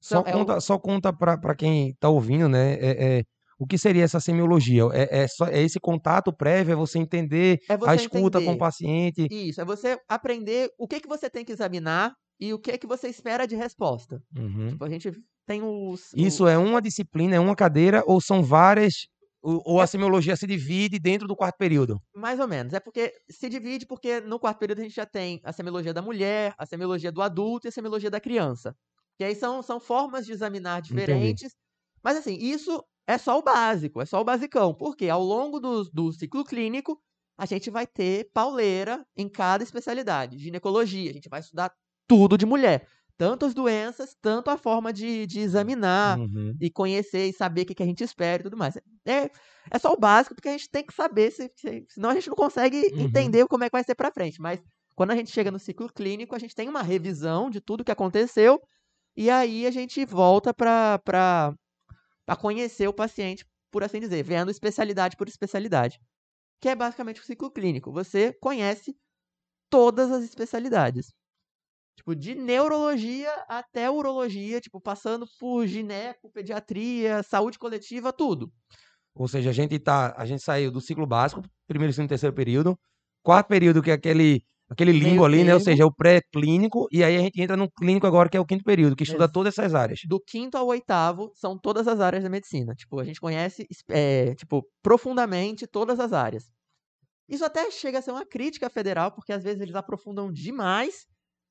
[0.00, 2.74] Só Então, é o- conta, só conta para quem está ouvindo, né?
[2.74, 3.22] É, é,
[3.58, 4.82] o que seria essa semiologia?
[4.92, 8.44] É, é, só, é esse contato prévio, é você entender é você a escuta com
[8.46, 8.58] o entender.
[8.58, 9.26] paciente.
[9.30, 12.86] Isso, é você aprender o que, que você tem que examinar e o que, que
[12.86, 14.22] você espera de resposta.
[14.36, 14.68] Uhum.
[14.68, 15.10] Tipo, a gente
[15.46, 16.12] tem os.
[16.14, 19.06] Isso é uma disciplina, é uma cadeira ou são várias?
[19.42, 22.00] Ou, ou É a semiologia se divide dentro do quarto período?
[22.14, 22.72] Mais ou menos.
[22.74, 26.02] É porque se divide porque no quarto período a gente já tem a semiologia da
[26.02, 28.74] mulher, a semiologia do adulto e a semiologia da criança.
[29.20, 31.54] E aí são, são formas de examinar diferentes.
[32.02, 34.74] Mas assim, isso é só o básico, é só o basicão.
[34.74, 37.00] Porque ao longo do, do ciclo clínico,
[37.38, 40.38] a gente vai ter pauleira em cada especialidade.
[40.38, 41.72] Ginecologia, a gente vai estudar
[42.08, 42.88] tudo de mulher.
[43.18, 46.60] Tanto as doenças, tanto a forma de, de examinar Uhum.
[46.60, 48.76] e conhecer e saber o que, que a gente espera e tudo mais.
[49.06, 49.30] É,
[49.70, 52.28] é só o básico, porque a gente tem que saber, se, se- senão a gente
[52.28, 52.98] não consegue Uhum.
[52.98, 54.40] entender como é que vai ser pra frente.
[54.40, 54.60] Mas
[54.94, 57.92] quando a gente chega no ciclo clínico, a gente tem uma revisão de tudo que
[57.92, 58.60] aconteceu
[59.16, 65.28] e aí a gente volta pra conhecer o paciente, por assim dizer, vendo especialidade por
[65.28, 65.98] especialidade.
[66.60, 67.92] Que é basicamente o ciclo clínico.
[67.92, 68.96] Você conhece
[69.70, 71.12] todas as especialidades.
[71.96, 78.52] Tipo, de neurologia até urologia, tipo, passando por gineco, pediatria, saúde coletiva, tudo.
[79.14, 82.76] Ou seja, a gente tá, a gente saiu do ciclo básico, primeiro, segundo, terceiro período,
[83.22, 85.54] quarto período que é aquele aquele limbo ali, né?
[85.54, 88.44] Ou seja, o pré-clínico e aí a gente entra no clínico agora que é o
[88.44, 90.00] quinto período, que estuda Ex- todas essas áreas.
[90.08, 92.74] Do quinto ao oitavo, são todas as áreas da medicina.
[92.74, 96.50] Tipo, a gente conhece, é, tipo, profundamente todas as áreas.
[97.28, 101.06] Isso até chega a ser uma crítica federal, porque às vezes eles aprofundam demais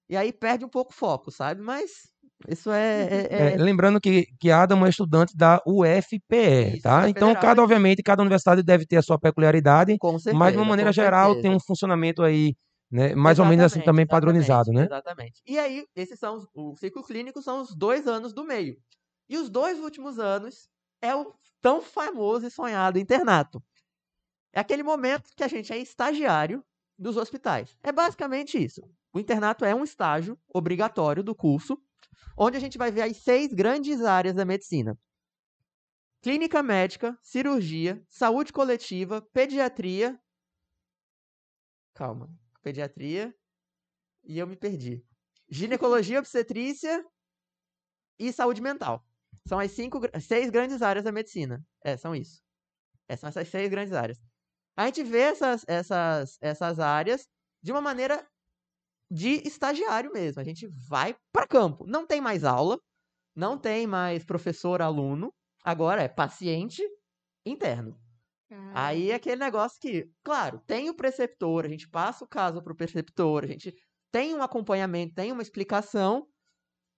[0.09, 1.61] e aí perde um pouco o foco, sabe?
[1.61, 2.13] Mas
[2.47, 3.03] isso é...
[3.03, 7.09] é- É, é- lembrando que, que Adam é estudante da UFPE, Isso, tá?
[7.09, 10.65] Então, federal cada, obviamente, cada universidade deve ter a sua peculiaridade, certeza, mas de uma
[10.65, 11.41] maneira geral certeza.
[11.41, 12.55] tem um funcionamento aí,
[12.91, 13.15] né?
[13.15, 14.85] Mais ou menos assim Exatamente, também exatamente, padronizado, né?
[14.85, 15.41] Exatamente.
[15.45, 18.77] E aí, esses são os, o ciclo clínico são os dois anos do meio.
[19.29, 20.69] E os dois últimos anos
[21.01, 23.61] é o tão famoso e sonhado internato.
[24.53, 26.63] É aquele momento que a gente é estagiário
[26.97, 27.77] dos hospitais.
[27.83, 28.81] É basicamente isso.
[29.15, 31.81] O internato é um estágio obrigatório do curso,
[32.37, 34.99] onde a gente vai ver as seis grandes áreas da medicina:
[36.21, 40.19] clínica médica, cirurgia, saúde coletiva, pediatria.
[41.93, 42.29] Calma.
[42.61, 43.33] Pediatria.
[44.25, 45.01] E eu me perdi.
[45.47, 47.01] Ginecologia, obstetrícia
[48.19, 49.01] e saúde mental.
[49.47, 51.65] São as cinco, seis grandes áreas da medicina.
[51.85, 52.43] É, são isso.
[53.07, 54.19] É, são essas seis grandes áreas.
[54.75, 57.25] A gente vê essas, essas, essas áreas
[57.63, 58.27] de uma maneira
[59.11, 60.41] de estagiário mesmo.
[60.41, 61.85] A gente vai para campo.
[61.87, 62.77] Não tem mais aula,
[63.35, 65.31] não tem mais professor-aluno.
[65.63, 66.83] Agora é paciente
[67.45, 67.97] interno.
[68.73, 72.75] Aí é aquele negócio que, claro, tem o preceptor, a gente passa o caso pro
[72.75, 73.73] preceptor, a gente
[74.11, 76.27] tem um acompanhamento, tem uma explicação,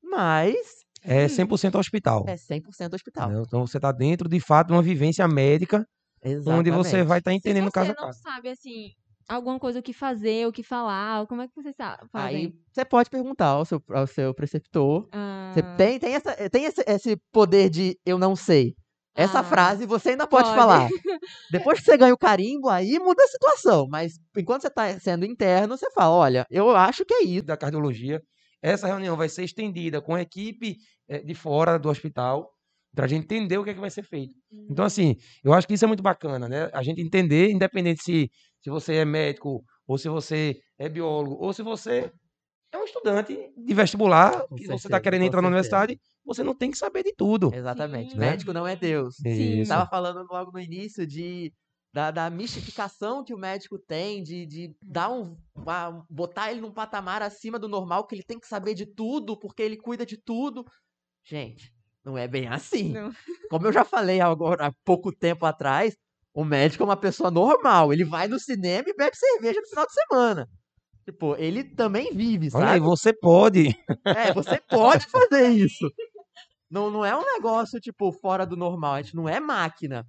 [0.03, 2.25] mas É 100% hospital.
[2.25, 3.31] é 100% hospital.
[3.41, 5.85] Então, você está dentro, de fato, de uma vivência médica,
[6.45, 7.19] onde você vai Exatamente.
[7.19, 8.19] estar entendendo Se caso você a não caso.
[8.21, 8.91] sabe, assim,
[9.27, 12.45] alguma coisa o que fazer, o que falar, como é que vocês sa- fazem?
[12.47, 15.07] Aí você pode perguntar ao seu, ao seu preceptor.
[15.53, 18.75] Você Ah, tem, tem, essa, tem esse, esse poder de eu não sei.
[19.15, 20.59] Essa Ah, frase você ainda pode, pode.
[20.59, 20.87] falar.
[21.51, 23.87] Depois que você ganha o carimbo, aí muda a situação.
[23.89, 27.45] Mas enquanto você está sendo interno, você fala: olha, eu acho que é isso.
[27.45, 28.21] da cardiologia.
[28.61, 30.75] Essa reunião vai ser estendida com a equipe
[31.07, 32.51] eh, de fora do hospital,
[32.95, 34.33] para a gente entender o que, é que vai ser feito.
[34.69, 36.69] Então, assim, eu acho que isso é muito bacana, né?
[36.73, 38.29] A gente entender, independente se,
[38.61, 42.11] se você é médico, ou se você é biólogo, ou se você
[42.71, 46.53] é um estudante de vestibular, Com que você está querendo entrar na universidade, você não
[46.53, 47.53] tem que saber de tudo.
[47.53, 48.11] Exatamente.
[48.11, 48.17] Sim.
[48.19, 49.15] Médico não é Deus.
[49.15, 49.61] Sim.
[49.61, 49.69] Isso.
[49.69, 51.53] Tava falando logo no início de
[51.93, 56.71] da, da mistificação que o médico tem de, de dar um uma- botar ele num
[56.71, 60.17] patamar acima do normal que ele tem que saber de tudo porque ele cuida de
[60.17, 60.65] tudo.
[61.23, 61.71] Gente,
[62.03, 62.91] não é bem assim.
[62.91, 63.11] Não.
[63.49, 65.95] Como eu já falei agora há pouco tempo atrás,
[66.37, 67.91] o médico é uma pessoa normal.
[67.91, 70.47] Ele vai no cinema e bebe cerveja no final de semana.
[71.03, 72.79] Tipo, ele também vive, Olha aí, sabe?
[72.81, 73.75] você pode.
[74.05, 75.91] É, você pode fazer isso.
[76.69, 78.93] Não, não é um negócio, tipo, fora do normal.
[78.93, 80.05] A gente não é máquina.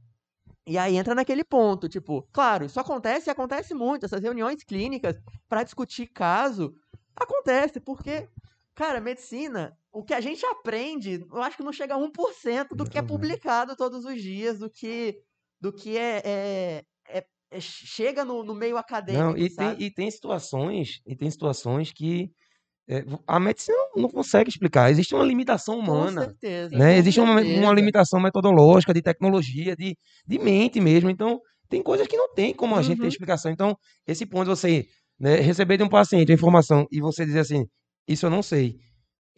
[0.67, 4.05] E aí entra naquele ponto, tipo, claro, isso acontece e acontece muito.
[4.05, 5.17] Essas reuniões clínicas
[5.49, 6.75] para discutir caso
[7.17, 8.29] acontece, porque,
[8.75, 12.85] cara, medicina, o que a gente aprende, eu acho que não chega a 1% do
[12.85, 15.17] que é publicado todos os dias, do que,
[15.61, 19.83] do que é, é, é é, chega no, no meio acadêmico, Não, e tem, sabe?
[19.83, 22.31] e tem situações, e tem situações que
[22.89, 24.91] é, a medicina não, consegue explicar.
[24.91, 26.81] Existe uma limitação Com humana, certeza.
[26.81, 26.97] né?
[26.97, 27.75] com Existe uma, uma certeza.
[27.75, 31.11] limitação metodológica, de tecnologia, de, de mente mesmo.
[31.11, 33.09] Então, tem coisas que não tem como a gente ter Uhum.
[33.09, 33.53] explicação.
[33.53, 34.87] Então, esse ponto de você
[35.21, 37.65] né, receber de um paciente a informação e você dizer assim,
[38.09, 38.77] isso eu não sei.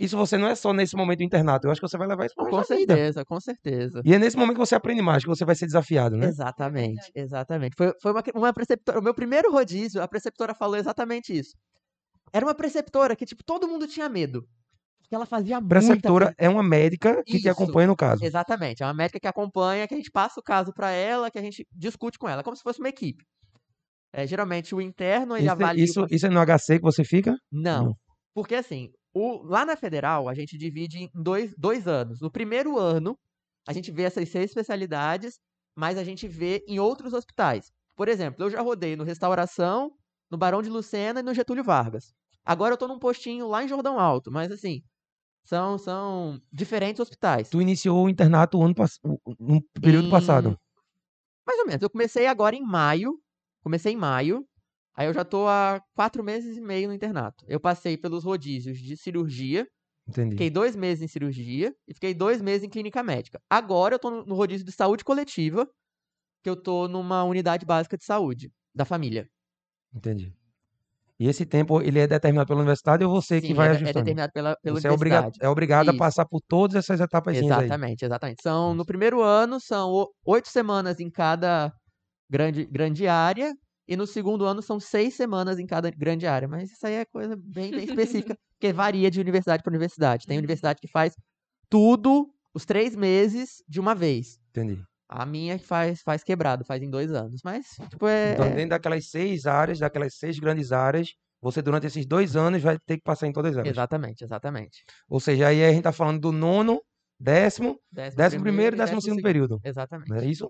[0.00, 1.66] Isso você não é só nesse momento do internato.
[1.66, 2.64] Eu acho que você vai levar isso para Com vida.
[2.66, 4.00] certeza, com certeza.
[4.04, 6.26] E é nesse momento que você aprende mais, que você vai ser desafiado, né?
[6.26, 7.74] Exatamente, exatamente.
[7.76, 8.98] Foi, foi uma, uma preceptora.
[8.98, 11.52] O meu primeiro rodízio, a preceptora falou exatamente isso.
[12.32, 14.42] Era uma preceptora que, tipo, todo mundo tinha medo.
[15.02, 17.50] Porque ela fazia muita Preceptora pre- é uma médica que te Isso.
[17.50, 18.24] acompanha no caso.
[18.24, 18.82] Exatamente.
[18.82, 21.42] É uma médica que acompanha, que a gente passa o caso pra ela, que a
[21.42, 23.24] gente discute com ela, como se fosse uma equipe.
[24.12, 25.82] É, geralmente o interno ele Isso, avalia.
[25.82, 27.34] o isso, paci- isso é no HC que você fica?
[27.50, 27.86] Não.
[27.86, 27.94] Não.
[28.32, 32.20] Porque assim, o, lá na federal, a gente divide em dois, dois anos.
[32.20, 33.18] No primeiro ano,
[33.66, 35.38] a gente vê essas seis especialidades,
[35.76, 37.70] mas a gente vê em outros hospitais.
[37.96, 39.92] Por exemplo, eu já rodei no Restauração,
[40.30, 42.12] no Barão de Lucena e no Getúlio Vargas.
[42.44, 44.82] Agora eu tô num postinho lá em Jordão Alto, mas assim,
[45.44, 47.48] são, são diferentes hospitais.
[47.50, 48.74] Tu iniciou o internato o ano
[49.38, 50.58] no período passado.
[51.46, 51.82] Mais ou menos.
[51.82, 53.20] Eu comecei agora em maio.
[53.62, 54.46] Comecei em maio.
[54.96, 57.44] Aí eu já tô há quatro meses e meio no internato.
[57.48, 59.66] Eu passei pelos rodízios de cirurgia,
[60.08, 60.30] Entendi.
[60.36, 63.40] Fiquei dois meses em cirurgia e fiquei dois meses em clínica médica.
[63.50, 65.66] Agora eu tô no- rodízio de saúde coletiva,
[66.42, 69.28] que eu tô numa unidade básica de saúde da família.
[69.94, 70.34] Entendi.
[71.20, 73.72] E esse tempo, ele é determinado pela universidade ou você que Sim, vai é, é
[73.72, 73.92] ajustando?
[73.92, 75.40] determinado pela, pela Você é, universidade.
[75.42, 75.96] é obrigado a Isso.
[75.96, 77.74] passar por todas essas etapas aí.
[77.78, 78.42] Exatamente, exatamente.
[78.42, 81.72] São, no primeiro ano, são oito semanas em cada
[82.30, 83.54] grande, grande área,
[83.90, 86.46] e no segundo ano são seis semanas em cada grande área.
[86.46, 90.26] Mas isso aí é coisa bem, bem específica, porque varia de universidade para universidade.
[90.26, 90.40] Tem Uhum.
[90.40, 91.12] universidade que faz
[91.68, 94.38] tudo, os três meses, de uma vez.
[94.50, 94.80] Entendi.
[95.08, 97.40] A minha que faz, faz quebrado, faz em dois anos.
[97.44, 98.32] Mas, tipo, é.
[98.32, 101.08] Então, é- dentro daquelas seis áreas, daquelas seis grandes áreas,
[101.42, 103.66] você durante esses dois anos vai ter que passar em todas elas.
[103.68, 104.84] Exatamente, exatamente.
[105.08, 106.80] Ou seja, aí a gente tá falando do nono,
[107.18, 109.60] décimo, Décimo, décimo primeiro e décimo décimo segundo período.
[109.64, 110.10] Exatamente.
[110.10, 110.48] Não é isso?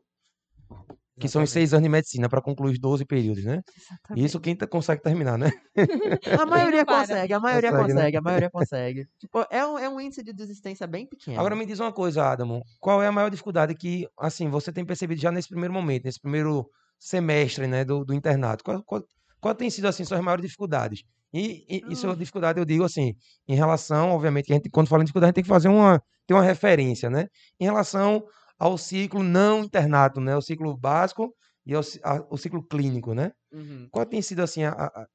[1.20, 3.60] Que são os seis anos de medicina para concluir os 12 períodos, né?
[3.76, 4.24] exatamente.
[4.26, 5.50] Isso quem tá- consegue terminar, né?
[6.42, 8.18] A maioria consegue, a maioria Consegue, consegue, né?
[8.18, 9.06] a maioria consegue.
[9.18, 11.38] Tipo, é um, é um índice de desistência bem pequeno.
[11.38, 12.62] Agora me diz uma coisa, Adamo.
[12.80, 16.20] Qual é a maior dificuldade que, assim, você tem percebido já nesse primeiro momento, nesse
[16.20, 16.66] primeiro
[16.98, 18.62] semestre, né, do, do internato?
[18.64, 19.02] Qual, qual,
[19.40, 21.02] qual tem sido, assim, suas maiores dificuldades?
[21.32, 22.16] E, e, e sua Ah.
[22.16, 23.14] dificuldade, eu digo assim,
[23.46, 25.68] em relação, obviamente, que a gente, quando fala em dificuldade, a gente tem que fazer
[25.68, 27.26] uma, ter uma referência, né?
[27.60, 28.24] Em relação
[28.60, 30.36] ao ciclo não internato, né?
[30.36, 31.34] O ciclo básico
[31.66, 33.32] e ao, a- o ciclo clínico, né?
[33.52, 33.92] Uhum.
[33.92, 35.06] Qual tem sido, assim, a- a- a-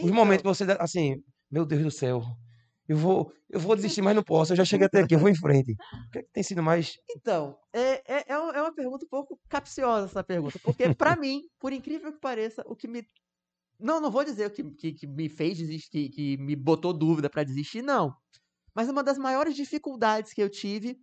[0.00, 1.16] os Então, momentos que você, dá- assim,
[1.50, 2.22] meu Deus do céu,
[2.88, 5.28] eu vou, eu vou desistir, mas não posso, eu já cheguei até aqui, eu vou
[5.28, 5.72] em frente.
[5.72, 9.08] O que, é que tem sido mais Então, é, é, é é uma pergunta um
[9.08, 10.58] pouco capciosa essa pergunta.
[10.58, 13.04] Porque, pra mim, por incrível que pareça, o que me.
[13.80, 17.30] Não, não vou dizer o que, que, que me fez desistir, que me botou dúvida
[17.30, 18.14] pra desistir, não.
[18.74, 20.98] Mas uma das maiores dificuldades que eu tive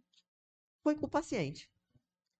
[0.83, 1.69] foi com o paciente.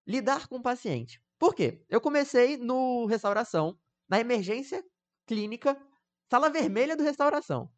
[0.05, 1.21] Lidar com o paciente.
[1.39, 1.83] Por quê?
[1.89, 3.77] Eu comecei no restauração,
[4.07, 4.83] na emergência
[5.25, 5.81] clínica,
[6.29, 7.71] sala vermelha do restauração.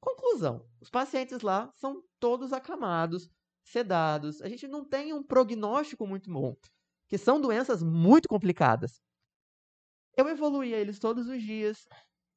[0.00, 3.28] Conclusão: os pacientes lá são todos acamados,
[3.64, 4.42] sedados.
[4.42, 6.54] A gente não tem um prognóstico muito bom,
[7.08, 9.00] que são doenças muito complicadas.
[10.16, 11.86] Eu evoluía eles todos os dias.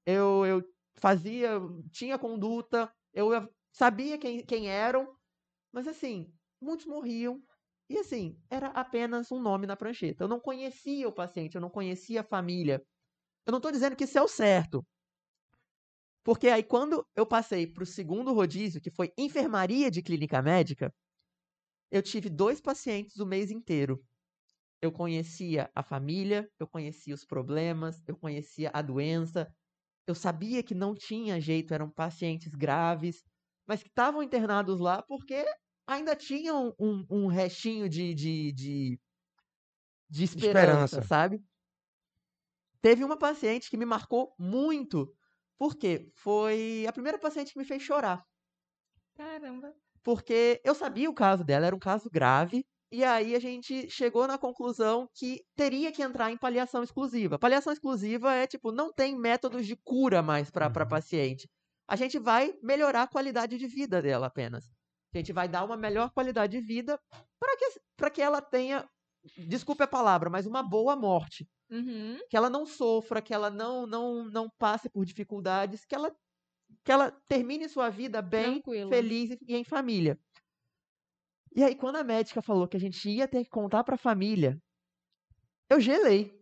[0.05, 0.63] Eu, eu
[0.95, 1.59] fazia,
[1.91, 3.29] tinha conduta, eu
[3.71, 5.13] sabia quem, quem eram,
[5.71, 7.41] mas assim, muitos morriam.
[7.89, 10.23] E assim, era apenas um nome na prancheta.
[10.23, 12.83] Eu não conhecia o paciente, eu não conhecia a família.
[13.45, 14.85] Eu não estou dizendo que isso é o certo.
[16.23, 20.91] Porque aí, quando eu passei para o segundo rodízio, que foi enfermaria de clínica médica,
[21.91, 24.03] eu tive dois pacientes o mês inteiro.
[24.81, 29.47] Eu conhecia a família, eu conhecia os problemas, eu conhecia a doença.
[30.07, 33.23] Eu sabia que não tinha jeito, eram pacientes graves,
[33.67, 35.45] mas que estavam internados lá porque
[35.87, 38.99] ainda tinham um, um restinho de, de, de,
[40.09, 41.03] de esperança, Esperança.
[41.03, 41.43] sabe?
[42.81, 45.13] Teve uma paciente que me marcou muito,
[45.57, 48.23] porque foi a primeira paciente que me fez chorar
[49.13, 49.75] Caramba.
[50.03, 54.27] porque eu sabia o caso dela, era um caso grave, e aí a gente chegou
[54.27, 57.39] na conclusão que teria que entrar em paliação exclusiva.
[57.39, 60.85] Paliação exclusiva é tipo, não tem métodos de cura mais para Uhum.
[60.87, 61.49] paciente.
[61.87, 64.65] A gente vai melhorar a qualidade de vida dela apenas.
[65.15, 66.99] A gente vai dar uma melhor qualidade de vida
[67.39, 68.85] para que, pra que ela tenha,
[69.47, 71.47] desculpe a palavra, mas uma boa morte.
[71.69, 72.19] Uhum.
[72.29, 76.11] Que ela não sofra, que ela não, não, não passe por dificuldades, que ela,
[76.83, 78.89] que ela termine sua vida bem, Tranquila.
[78.89, 80.19] feliz e- e em família.
[81.55, 84.59] E aí, quando a médica falou que a gente ia ter que contar pra família,
[85.69, 86.33] eu gelei.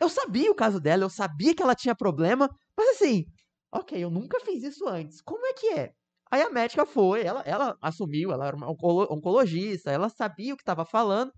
[0.00, 3.26] Eu sabia o caso dela, eu sabia que ela tinha problema, mas assim,
[3.72, 5.20] ok, eu nunca fiz isso antes.
[5.20, 5.94] Como é que é?
[6.32, 10.56] Aí a médica foi, ela, ela assumiu, ela era uma oncolo- oncologista, ela sabia o
[10.56, 11.32] que estava falando,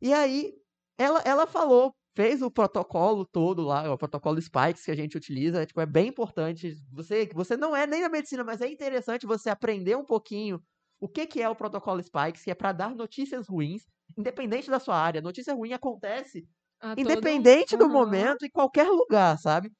[0.00, 0.52] e aí
[0.98, 5.62] ela, ela falou, fez o protocolo todo lá, o protocolo Spikes que a gente utiliza,
[5.62, 6.74] é, tipo, é bem importante.
[6.92, 10.60] Você, você não é nem na medicina, mas é interessante você aprender um pouquinho
[11.00, 13.82] o que, que é o protocolo Spikes, que é para dar notícias ruins,
[14.18, 15.20] independente da sua área.
[15.22, 16.46] Notícia ruim acontece
[16.80, 17.90] A todo- independente do Aham.
[17.90, 19.70] momento, em qualquer lugar, sabe?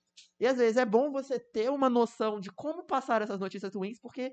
[0.41, 3.99] E às vezes é bom você ter uma noção de como passar essas notícias ruins,
[4.01, 4.33] porque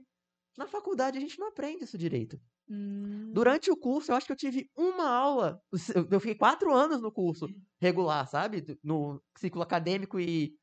[0.57, 2.39] na faculdade a gente não aprende isso direito.
[2.69, 3.31] Hum.
[3.33, 5.59] Durante o curso, eu acho que eu tive uma aula.
[6.12, 7.47] eu- fiquei quatro anos no curso
[7.81, 8.77] regular, sabe?
[8.83, 10.53] No ciclo acadêmico e,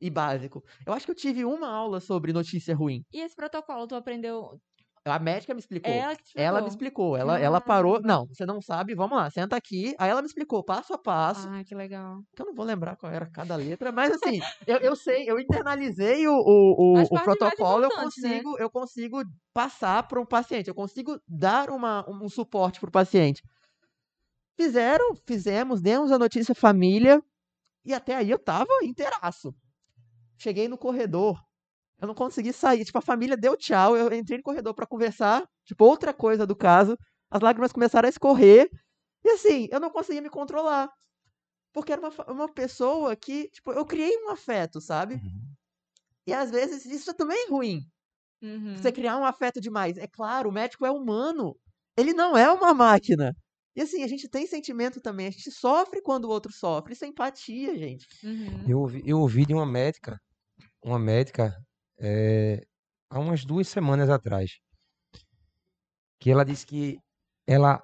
[0.00, 0.62] e básico.
[0.86, 3.02] Eu acho que eu tive uma aula sobre notícia ruim.
[3.12, 4.60] E esse protocolo, tu aprendeu?
[5.04, 5.92] A médica me explicou.
[5.92, 7.14] Ela Ela me explicou?
[7.14, 8.00] Ela, ela parou.
[8.00, 9.94] Não, você não sabe, vamos lá, senta aqui.
[9.98, 11.46] Aí ela me explicou passo a passo.
[11.46, 12.22] Ah, que legal.
[12.34, 15.38] que eu não vou lembrar qual era cada letra, mas assim, eu, eu sei, eu
[15.38, 18.02] internalizei o, o, o, o protocolo, eu né?
[18.02, 22.92] consigo, eu consigo passar para um paciente, eu consigo dar uma, um suporte para o
[22.92, 23.42] paciente.
[24.56, 27.22] Fizeram, fizemos, demos a notícia família,
[27.84, 29.54] e até aí eu tava inteiraço.
[30.38, 31.38] Cheguei no corredor,
[32.00, 35.44] eu não consegui sair, tipo, a família deu tchau, eu entrei no corredor para conversar,
[35.64, 36.96] tipo, outra coisa do caso,
[37.30, 38.68] as lágrimas começaram a escorrer,
[39.24, 40.88] e assim, eu não conseguia me controlar.
[41.72, 45.20] Porque era uma, uma pessoa que, tipo, eu criei um afeto, sabe?
[46.26, 47.80] E às vezes isso também é ruim.
[48.42, 48.76] Uhum.
[48.76, 49.96] Você criar um afeto demais.
[49.96, 51.56] É claro, o médico é humano.
[51.96, 53.34] Ele não é uma máquina.
[53.74, 55.26] E assim, a gente tem sentimento também.
[55.26, 56.92] A gente sofre quando o outro sofre.
[56.92, 58.06] Isso é empatia, gente.
[58.22, 58.64] Uhum.
[58.68, 60.20] Eu ouvi, eu ouvi de uma médica,
[60.82, 61.56] uma médica,
[61.98, 62.66] eh,
[63.10, 64.60] há umas duas semanas atrás,
[66.20, 66.98] que ela disse que
[67.46, 67.82] ela,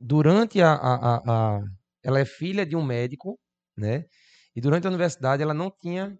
[0.00, 1.62] durante a, a, a, a-
[2.02, 3.38] ela é filha de um médico,
[3.76, 4.06] né?
[4.54, 6.18] E durante a universidade ela não tinha,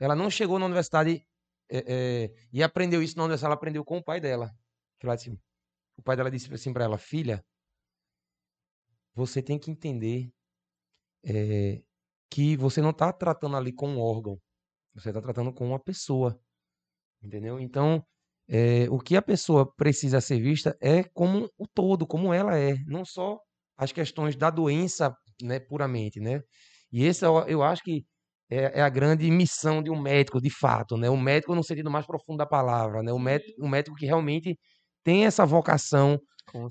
[0.00, 1.24] ela não chegou na universidade
[1.70, 4.50] eh, eh, e aprendeu isso na universidade, ela aprendeu com o pai dela.
[5.96, 7.44] O pai dela disse assim para ela, filha,
[9.14, 10.32] você tem que entender
[11.24, 11.82] eh,
[12.30, 14.40] que você não está tratando ali com um órgão,
[14.94, 16.38] você está tratando com uma pessoa,
[17.22, 17.60] entendeu?
[17.60, 18.04] Então,
[18.48, 22.76] eh, o que a pessoa precisa ser vista é como o todo, como ela é,
[22.86, 23.38] não só
[23.76, 26.42] as questões da doença, né, puramente, né?
[26.92, 28.04] E esse eu, eu acho que
[28.50, 31.08] é, é a grande missão de um médico, de fato, né?
[31.10, 33.12] O médico no sentido mais profundo da palavra, né?
[33.12, 34.58] O médico, que realmente
[35.04, 36.20] tem essa vocação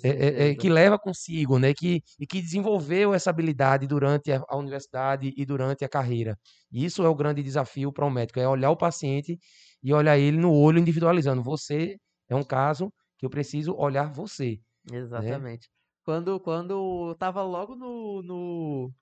[0.03, 1.73] é, é, é, que leva consigo, né?
[1.73, 6.37] Que, e que desenvolveu essa habilidade durante a, a universidade e durante a carreira.
[6.71, 9.37] E isso é o grande desafio para um médico, é olhar o paciente
[9.83, 11.43] e olhar ele no olho individualizando.
[11.43, 14.59] Você é um caso que eu preciso olhar você.
[14.91, 15.69] Exatamente.
[16.03, 18.93] Quando, quando tava logo no, no,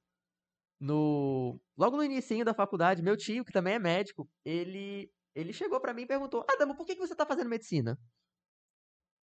[0.80, 5.80] no, logo no inicinho da faculdade, meu tio, que também é médico, ele, ele chegou
[5.80, 7.98] pra mim e perguntou, Adamo, por que, que você tá fazendo medicina?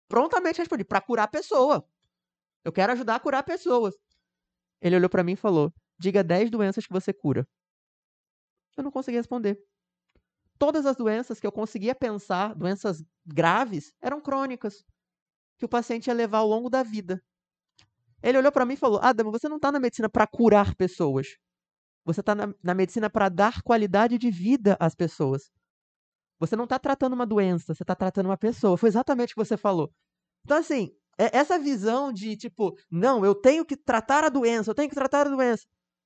[0.09, 1.87] Prontamente respondi, pra curar a pessoa.
[2.65, 3.95] Eu quero ajudar a curar pessoas.
[4.81, 7.47] Ele olhou pra mim e falou, diga 10 doenças que você cura.
[8.75, 9.57] Eu não consegui responder.
[10.57, 14.83] Todas as doenças que eu conseguia pensar, doenças graves, eram crônicas
[15.57, 17.23] que o paciente ia levar ao longo da vida.
[18.21, 21.37] Ele olhou pra mim e falou: Adamo, você não está na medicina para curar pessoas.
[22.03, 25.51] Você está na, na medicina para dar qualidade de vida às pessoas.
[26.39, 28.77] Você não está tratando uma doença, você está tratando uma pessoa.
[28.77, 29.91] Foi exatamente o que você falou.
[30.45, 34.75] Então, assim, é- essa visão de tipo, não, eu tenho que tratar a doença, eu
[34.75, 35.63] tenho que tratar a doença.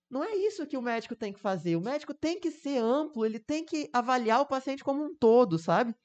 [0.09, 1.75] Não é isso que o médico tem que fazer.
[1.75, 5.57] O médico tem que ser amplo, ele tem que avaliar o paciente como um todo,
[5.57, 5.95] sabe?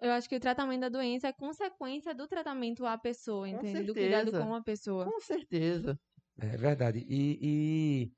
[0.00, 3.84] Eu acho que o tratamento da doença é consequência do tratamento à pessoa, Com entende?
[3.84, 5.04] Do cuidado com a pessoa.
[5.06, 5.98] Com certeza.
[6.38, 7.04] É verdade.
[7.08, 8.12] E, e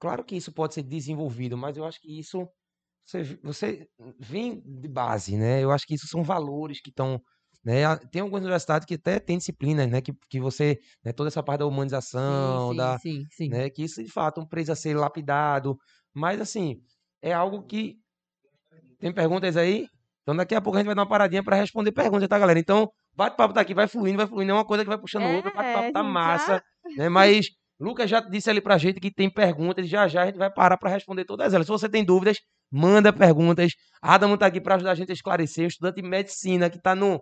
[0.00, 2.48] claro que isso pode ser desenvolvido, mas eu acho que isso
[3.06, 3.88] você, você
[4.18, 5.62] vem de base, né?
[5.62, 7.20] Eu acho que isso são valores que estão,
[7.64, 7.84] né?
[7.86, 10.00] A- Tem algumas universidades que até tem disciplinas, né?
[10.00, 11.12] Que, que você, né?
[11.12, 13.48] Toda essa parte da humanização, sim, da, sim, sim, sim.
[13.48, 13.70] né?
[13.70, 15.76] Que isso de fato precisa ser lapidado,
[16.14, 16.82] mas assim
[17.22, 17.98] é algo que
[18.98, 19.86] tem perguntas aí.
[20.22, 22.58] Então daqui a pouco a gente vai dar uma paradinha para responder perguntas, tá, galera?
[22.58, 25.36] Então bate-papo tá aqui, vai fluindo, vai fluindo, é uma coisa que vai puxando É,
[25.36, 26.62] outra, bate-papo tá massa,
[26.96, 27.08] né?
[27.08, 27.46] Mas
[27.78, 30.78] Lucas já disse ali pra gente que tem perguntas, já já a gente vai parar
[30.78, 31.66] para responder todas elas.
[31.66, 32.38] Se você tem dúvidas,
[32.70, 33.72] manda perguntas.
[34.00, 36.94] Adamo tá aqui para ajudar a gente a esclarecer, um estudante de medicina que tá
[36.94, 37.20] no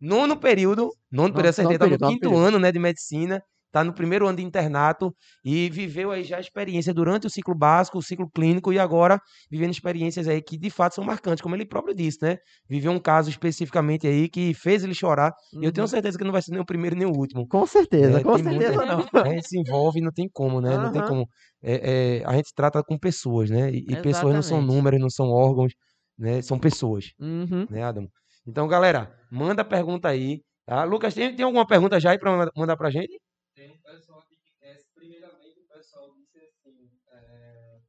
[0.00, 2.36] nono períono, nono período, acertei, nono tá no período, quinto período.
[2.36, 3.42] ano, né, de medicina,
[3.76, 5.14] está no primeiro ano de internato
[5.44, 9.20] e viveu aí já a experiência durante o ciclo básico, o ciclo clínico e agora
[9.50, 12.38] vivendo experiências aí que de fato são marcantes, como ele próprio disse, né?
[12.68, 15.88] Viveu um caso especificamente aí que fez ele chorar e eu tenho Uhum.
[15.88, 17.46] certeza que não vai ser nem o primeiro nem o último.
[17.46, 18.54] Com certeza, É, com certeza
[18.84, 19.22] muita- não.
[19.22, 20.76] A gente se envolve e não tem como, né?
[20.78, 21.26] Não tem como.
[21.62, 23.70] É, é, a gente trata com pessoas, né?
[23.70, 25.72] E, e pessoas não são números, não são órgãos,
[26.18, 26.40] né?
[26.42, 27.66] São pessoas, Uhum.
[27.68, 28.08] né, Adamo?
[28.46, 30.84] Então, galera, manda pergunta aí, tá?
[30.84, 33.18] Lucas, tem, tem alguma pergunta já aí para mandar pra gente?
[33.56, 37.80] Tem um pessoal aqui que quer, primeiramente, o pessoal disse assim, é,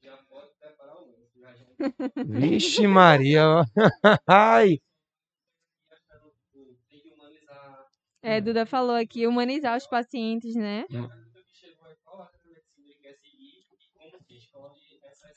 [0.00, 1.66] já pode preparar o lanche, já, já
[2.24, 3.64] Vixe Maria, ó.
[4.28, 4.78] Ai,
[6.88, 7.88] tem que humanizar.
[8.22, 10.84] É, Duda falou aqui, humanizar os pacientes, né?
[10.88, 14.24] E a pergunta que chegou é qual área da medicina ele quer seguir e como
[14.24, 15.32] que escolhe essas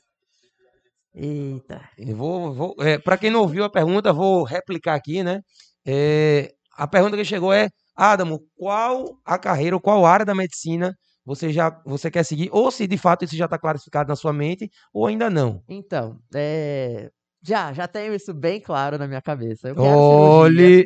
[1.15, 1.89] Eita.
[1.97, 5.41] eu vou, vou é, para quem não ouviu a pergunta, vou replicar aqui, né?
[5.83, 10.93] É, a pergunta que chegou é, Adamo, qual a carreira, ou qual área da medicina
[11.25, 14.31] você já você quer seguir, ou se de fato isso já está classificado na sua
[14.31, 15.63] mente, ou ainda não?
[15.67, 17.09] Então, é...
[17.41, 19.69] já, já tenho isso bem claro na minha cabeça.
[19.69, 20.85] Eu quero cirurgia.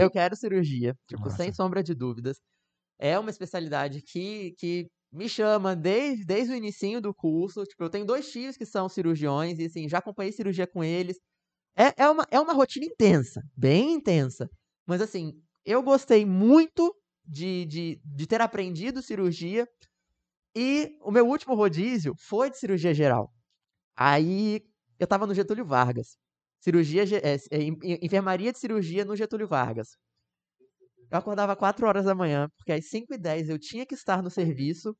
[0.00, 2.38] Eu quero cirurgia, tipo, sem sombra de dúvidas.
[2.98, 7.64] É uma especialidade que, que me chama desde, desde o inicinho do curso.
[7.64, 11.18] Tipo, eu tenho dois tios que são cirurgiões e, assim, já acompanhei cirurgia com eles.
[11.76, 14.48] É, é, uma, é uma rotina intensa, bem intensa.
[14.86, 15.32] Mas, assim,
[15.70, 16.94] eu gostei muito
[17.24, 19.68] de, de, de ter aprendido cirurgia
[20.56, 23.32] e o meu último rodízio foi de cirurgia geral.
[23.96, 24.62] Aí,
[24.98, 26.16] eu tava no Getúlio Vargas
[26.60, 29.88] cirurgia, é, é, enfermaria de cirurgia no Getúlio Vargas.
[31.10, 34.22] Eu acordava 4 horas da manhã, porque às 5 e 10 eu tinha que estar
[34.22, 34.94] no serviço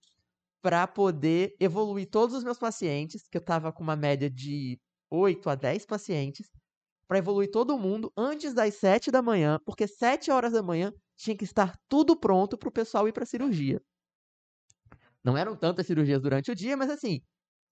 [0.62, 4.78] para poder evoluir todos os meus pacientes, que eu tava com uma média de
[5.10, 6.48] 8 a 10 pacientes,
[7.08, 11.36] para evoluir todo mundo antes das 7 da manhã, porque 7 horas da manhã tinha
[11.36, 13.80] que estar tudo pronto para o pessoal ir para cirurgia.
[15.24, 17.20] Não eram tantas cirurgias durante o dia, mas assim,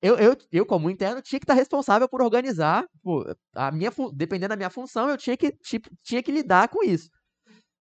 [0.02, 2.86] eu, eu, eu, como interno, tinha que estar responsável por organizar.
[3.02, 3.24] pô,
[3.54, 7.08] a minha, dependendo da minha função, eu tinha que, tipo, tinha que lidar com isso.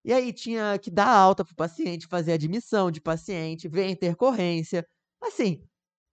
[0.04, 4.86] E aí tinha que dar alta pro paciente, fazer admissão de paciente, ver a intercorrência.
[5.22, 5.64] Assim,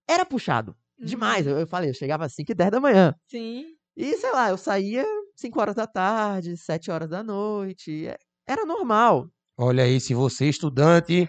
[0.09, 0.75] era puxado.
[0.99, 1.47] Demais.
[1.47, 3.15] Eu, eu falei, eu chegava às 5 e 10 da manhã.
[3.29, 3.77] Sim.
[3.97, 5.05] E, sei lá, eu saía
[5.43, 8.07] 5 horas da tarde, 7 horas da noite.
[8.07, 8.17] é-
[8.49, 9.29] Era normal.
[9.59, 11.29] olha aí, se você estudante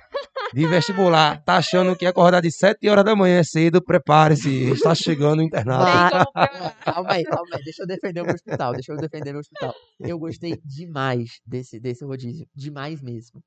[0.54, 4.94] de vestibular tá achando que acordar de 7 horas da manhã é cedo, prepare-se, está
[4.94, 6.16] chegando o internato.
[6.86, 7.64] Calma aí, calma aí.
[7.64, 8.74] Deixa eu defender o meu hospital.
[8.74, 9.74] Deixa eu defender meu hospital.
[10.00, 12.46] Eu gostei demais desse, desse rodízio.
[12.56, 13.42] Demais mesmo.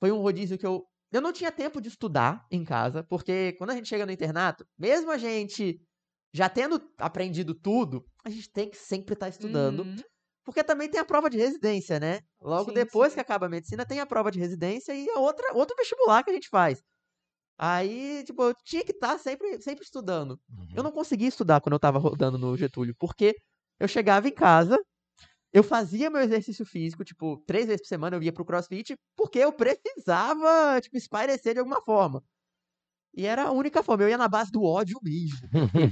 [0.00, 0.82] Foi um rodízio que eu.
[1.12, 4.64] Eu não tinha tempo de estudar em casa, porque quando a gente chega no internato,
[4.78, 5.78] mesmo a gente
[6.36, 9.80] já tendo aprendido tudo, a gente tem que sempre estar estudando.
[9.80, 9.96] Uhum.
[10.44, 12.20] Porque também tem a prova de residência, né?
[12.40, 13.14] Logo Sim, depois sim.
[13.14, 16.30] que acaba a medicina, tem a prova de residência e a outra, outro vestibular que
[16.30, 16.82] a gente faz.
[17.58, 20.38] Aí, tipo, eu tinha que estar sempre, sempre estudando.
[20.74, 23.34] Eu não conseguia estudar quando eu tava rodando no Getúlio, porque
[23.80, 24.78] eu chegava em casa,
[25.54, 29.38] eu fazia meu exercício físico, tipo, três vezes por semana eu ia pro crossfit, porque
[29.38, 32.22] eu precisava, tipo, espairecer de alguma forma.
[33.16, 35.38] E era a única forma, eu ia na base do ódio mesmo.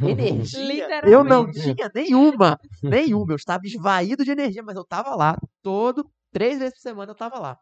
[0.07, 5.35] Energia, eu não tinha nenhuma, nenhuma, eu estava esvaído de energia, mas eu tava lá,
[5.63, 7.59] todo, três vezes por semana eu tava lá.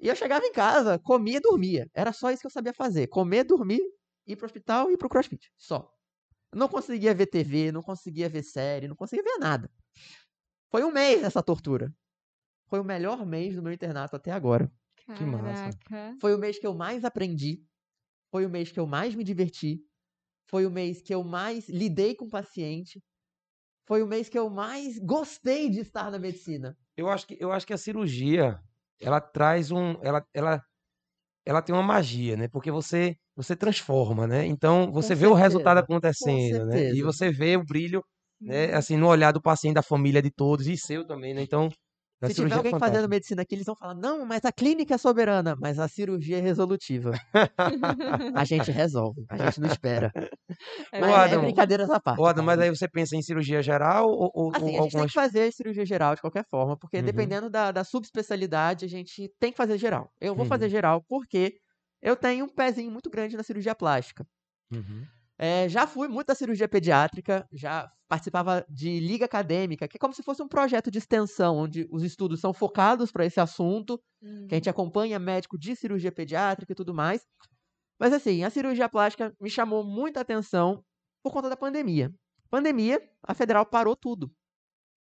[0.00, 1.88] E eu chegava em casa, comia e dormia.
[1.94, 3.06] Era só isso que eu sabia fazer.
[3.06, 3.80] Comer, dormir,
[4.26, 5.48] ir pro hospital e ir pro crossfit.
[5.56, 5.88] Só.
[6.52, 9.70] Eu não conseguia ver TV, não conseguia ver série, não conseguia ver nada.
[10.70, 11.94] Foi um mês essa tortura.
[12.66, 14.70] Foi o melhor mês do meu internato até agora.
[15.16, 15.70] Que massa.
[15.84, 16.16] Caraca.
[16.20, 17.62] Foi o mês que eu mais aprendi.
[18.34, 19.80] Foi o mês que eu mais me diverti.
[20.50, 23.00] Foi o mês que eu mais lidei com o paciente.
[23.86, 26.76] Foi o mês que eu mais gostei de estar na medicina.
[26.96, 28.58] Eu acho que, eu acho que a cirurgia,
[29.00, 29.92] ela traz um.
[30.02, 30.60] Ela, ela,
[31.46, 32.48] ela tem uma magia, né?
[32.48, 34.44] Porque você, você transforma, né?
[34.44, 36.78] Então, você vê o resultado certeza, com acontecendo, né?
[36.78, 37.04] E certeza.
[37.04, 38.04] você vê o brilho,
[38.40, 38.66] né?
[38.66, 38.78] Uhum.
[38.78, 41.42] Assim, no olhar do paciente, da família, de todos, e seu também, né?
[41.42, 41.68] Então,
[42.24, 44.98] Se tiver é alguém fazendo medicina aqui, eles vão falar: não, mas a clínica é
[44.98, 47.20] soberana, mas a cirurgia é resolutiva.
[48.32, 50.12] A gente resolve, a gente não espera.
[50.92, 52.28] É Mas é Adam, brincadeiras à parte.
[52.28, 55.12] Adam, mas aí você pensa em cirurgia geral ou, ou- Assim, a gente tem que
[55.12, 57.04] fazer cirurgia geral de qualquer forma, porque Uhum.
[57.06, 60.12] dependendo da, da subespecialidade, a gente tem que fazer geral.
[60.20, 60.48] Eu vou Uhum.
[60.48, 61.58] fazer geral porque
[62.00, 64.24] eu tenho um pezinho muito grande na cirurgia plástica.
[64.70, 65.08] Uhum.
[65.38, 70.14] É, já fui muito da cirurgia pediátrica, já participava de liga acadêmica, que é como
[70.14, 74.46] se fosse um projeto de extensão, onde os estudos são focados para esse assunto, Uhum.
[74.48, 77.26] que a gente acompanha médico de cirurgia pediátrica e tudo mais.
[78.00, 80.84] Mas assim, a cirurgia plástica me chamou muita atenção
[81.22, 82.12] por conta da pandemia.
[82.50, 84.32] Pandemia, a federal parou tudo.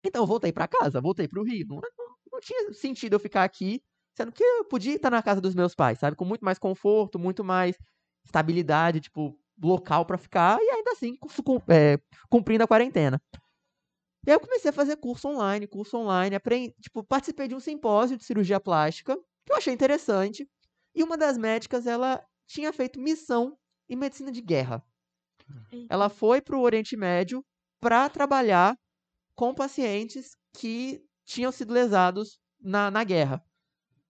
[0.06, 1.66] Então eu voltei para casa, voltei para o Rio.
[1.68, 3.82] Não, não- não tinha sentido eu ficar aqui
[4.18, 6.18] Sendo que eu podia estar na casa dos meus pais, sabe?
[6.18, 7.78] Com muito mais conforto, muito mais
[8.26, 11.18] estabilidade, tipo, local pra ficar, e ainda assim
[11.68, 12.00] é,
[12.30, 13.22] cumprindo a quarentena.
[14.26, 17.60] E aí eu comecei a fazer curso online, curso online, aprendi, tipo, participei de um
[17.60, 20.48] simpósio de cirurgia plástica, que eu achei interessante.
[20.94, 23.58] E uma das médicas, ela tinha feito missão
[23.88, 24.84] em medicina de guerra.
[25.90, 27.44] Ela foi para o Oriente Médio
[27.80, 28.78] para trabalhar
[29.36, 33.44] com pacientes que tinham sido lesados na, na guerra.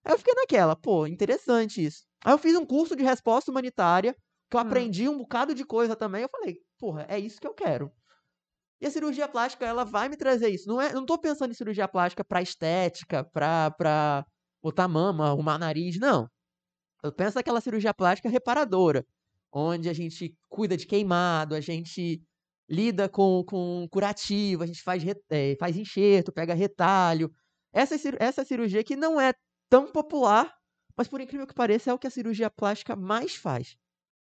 [0.03, 2.03] Aí eu fiquei naquela, pô, interessante isso.
[2.23, 4.15] Aí eu fiz um curso de resposta humanitária,
[4.49, 4.63] que eu Ah.
[4.63, 6.23] aprendi um bocado de coisa também.
[6.23, 7.91] Eu falei, porra, é isso que eu quero.
[8.81, 10.67] E a cirurgia plástica, ela vai me trazer isso.
[10.67, 14.25] Não, é, não tô pensando em cirurgia plástica pra estética, pra, pra
[14.63, 16.27] botar mama, arrumar nariz, não.
[17.03, 19.05] Eu penso naquela cirurgia plástica reparadora,
[19.53, 22.21] onde a gente cuida de queimado, a gente
[22.69, 27.31] lida com, com curativo, a gente faz, eh, faz enxerto, pega retalho.
[27.73, 29.33] Essa, essa cirurgia que não é
[29.69, 30.53] tão popular,
[30.97, 33.75] mas por incrível que pareça, é o que a cirurgia plástica mais faz.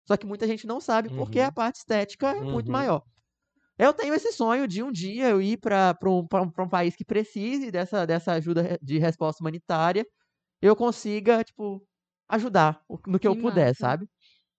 [0.06, 1.46] Só que muita gente não sabe porque Uhum.
[1.46, 2.72] a parte estética é muito Uhum.
[2.72, 3.02] maior.
[3.78, 6.68] Eu tenho esse sonho de um dia eu ir para um, pra um, pra um
[6.68, 10.06] país que precise dessa, dessa ajuda de resposta humanitária,
[10.62, 11.82] eu consiga, tipo,
[12.28, 13.76] ajudar no que eu Que puder, massa.
[13.76, 14.08] sabe?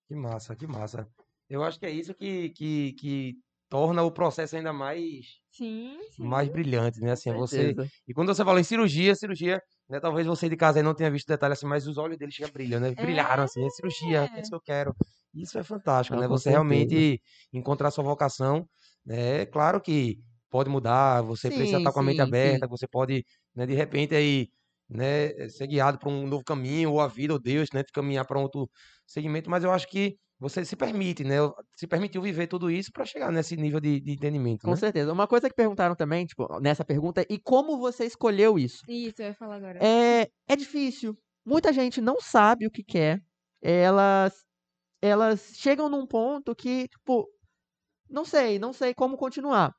[0.08, 1.10] Que massa, que massa.
[1.50, 3.36] Eu acho que é isso que, que, que
[3.70, 6.32] torna o processo ainda mais, Sim, sim.
[6.32, 7.12] mais brilhante, né?
[7.14, 7.76] Assim, você...
[8.08, 10.00] E quando você fala em cirurgia, cirurgia, né?
[10.00, 12.52] Talvez você de casa aí não tenha visto detalhe assim, mas os olhos dele chega
[12.52, 12.96] brilham, né?
[12.96, 14.96] Brilharam assim, é cirurgia, é isso que eu quero.
[15.42, 16.28] Isso é fantástico, Ah, né?
[16.28, 16.50] Você certeza.
[16.50, 17.22] realmente
[17.54, 18.68] encontrar sua vocação,
[19.06, 19.46] né?
[19.48, 20.20] Claro que
[20.50, 22.68] pode mudar, você precisa Sim, estar com a mente sim, aberta, sim.
[22.68, 23.24] você pode,
[23.54, 24.48] né, de repente aí,
[24.90, 28.26] né, ser guiado para um novo caminho, ou a vida, ou Deus, né, te caminhar
[28.26, 28.70] para outro
[29.06, 31.36] segmento, mas eu acho que você se permite, né?
[31.76, 34.76] Se permitiu viver tudo isso para chegar nesse nível de, de entendimento, Com né?
[34.76, 35.12] certeza.
[35.14, 38.84] Uma coisa que perguntaram também, tipo, nessa pergunta, é e como você escolheu isso?
[38.88, 39.82] Isso, eu ia falar agora.
[39.82, 41.18] É, é difícil.
[41.46, 43.22] Muita gente não sabe o que quer.
[43.62, 44.46] Elas,
[45.02, 47.28] elas chegam num ponto que, tipo,
[48.10, 49.74] não sei, não sei como continuar.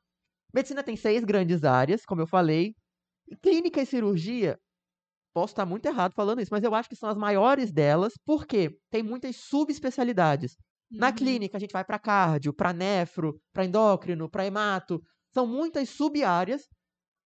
[0.53, 2.75] Medicina tem seis grandes áreas, como eu falei.
[3.43, 4.59] Clínica e cirurgia,
[5.33, 8.77] posso estar muito errado falando isso, mas eu acho que são as maiores delas, porque
[8.91, 10.55] tem muitas subespecialidades.
[10.97, 11.13] Na Uhum.
[11.13, 15.01] clínica, a gente vai para cardio, para nefro, para endócrino, para hemato.
[15.33, 16.63] São muitas sub-áreas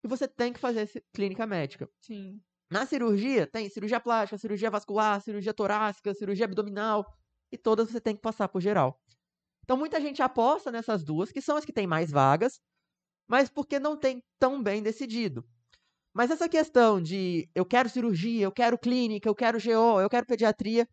[0.04, 1.88] e você tem que fazer clínica médica.
[2.00, 2.44] Sim.
[2.70, 7.06] Na cirurgia, tem cirurgia plástica, cirurgia vascular, cirurgia torácica, cirurgia abdominal,
[7.52, 9.00] e todas você tem que passar por geral.
[9.64, 12.60] Então, muita gente aposta nessas duas, que são as que têm mais vagas,
[13.28, 15.44] mas porque não tem tão bem decidido.
[16.14, 20.26] Mas essa questão de eu quero cirurgia, eu quero clínica, eu quero GO, eu quero
[20.26, 20.86] pediatria,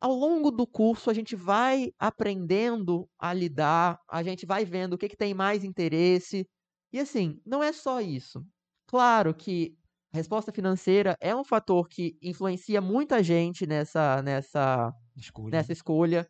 [0.00, 4.98] ao longo do curso a gente vai aprendendo a lidar, a gente vai vendo o
[4.98, 6.46] que, que tem mais interesse.
[6.92, 8.44] E assim, não é só isso.
[8.86, 9.76] Claro que
[10.12, 15.50] a resposta financeira é um fator que influencia muita gente nessa, nessa, Escolha.
[15.50, 16.28] nessa escolha.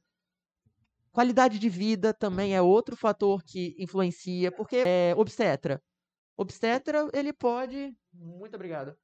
[1.12, 5.82] Qualidade de vida também é outro fator que influencia, porque é obstetra.
[6.36, 7.96] Obstetra, ele pode.
[8.12, 8.96] Muito obrigado.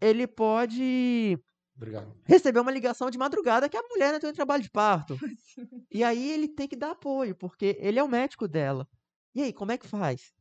[0.00, 1.38] Ele pode
[1.76, 2.14] Obrigado.
[2.24, 5.18] receber uma ligação de madrugada que a mulher entrou em trabalho de parto.
[5.90, 8.86] E aí ele tem que dar apoio, porque ele é o médico dela.
[9.34, 10.32] E aí, como é que faz?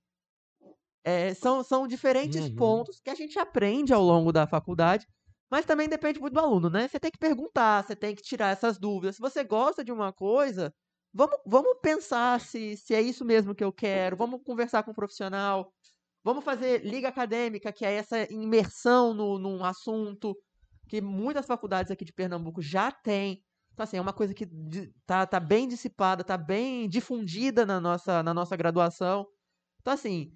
[1.04, 2.56] É, são, são diferentes Uhum.
[2.56, 5.08] pontos que a gente aprende ao longo da faculdade,
[5.50, 6.88] mas também depende muito do aluno, né?
[6.88, 9.16] Você tem que perguntar, você tem que tirar essas dúvidas.
[9.16, 10.74] Se você gosta de uma coisa,
[11.14, 14.94] vamos, vamos pensar se, se é isso mesmo que eu quero, vamos conversar com um
[14.94, 15.72] profissional,
[16.24, 20.36] vamos fazer liga acadêmica, que é essa imersão no, num assunto
[20.88, 23.44] que muitas faculdades aqui de Pernambuco já têm.
[23.74, 24.48] Então, assim, é uma coisa que
[25.06, 29.26] tá, tá bem dissipada, tá bem difundida na nossa, na nossa graduação.
[29.82, 30.32] Então, assim,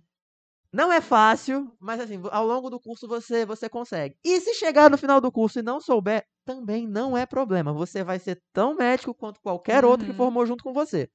[0.73, 4.15] não é fácil, mas assim, ao longo do curso você, você consegue.
[4.23, 7.71] E se chegar no final do curso e não souber, também não é problema.
[7.73, 10.17] Você vai ser tão médico quanto qualquer outro que Uhum.
[10.17, 11.09] formou junto com você.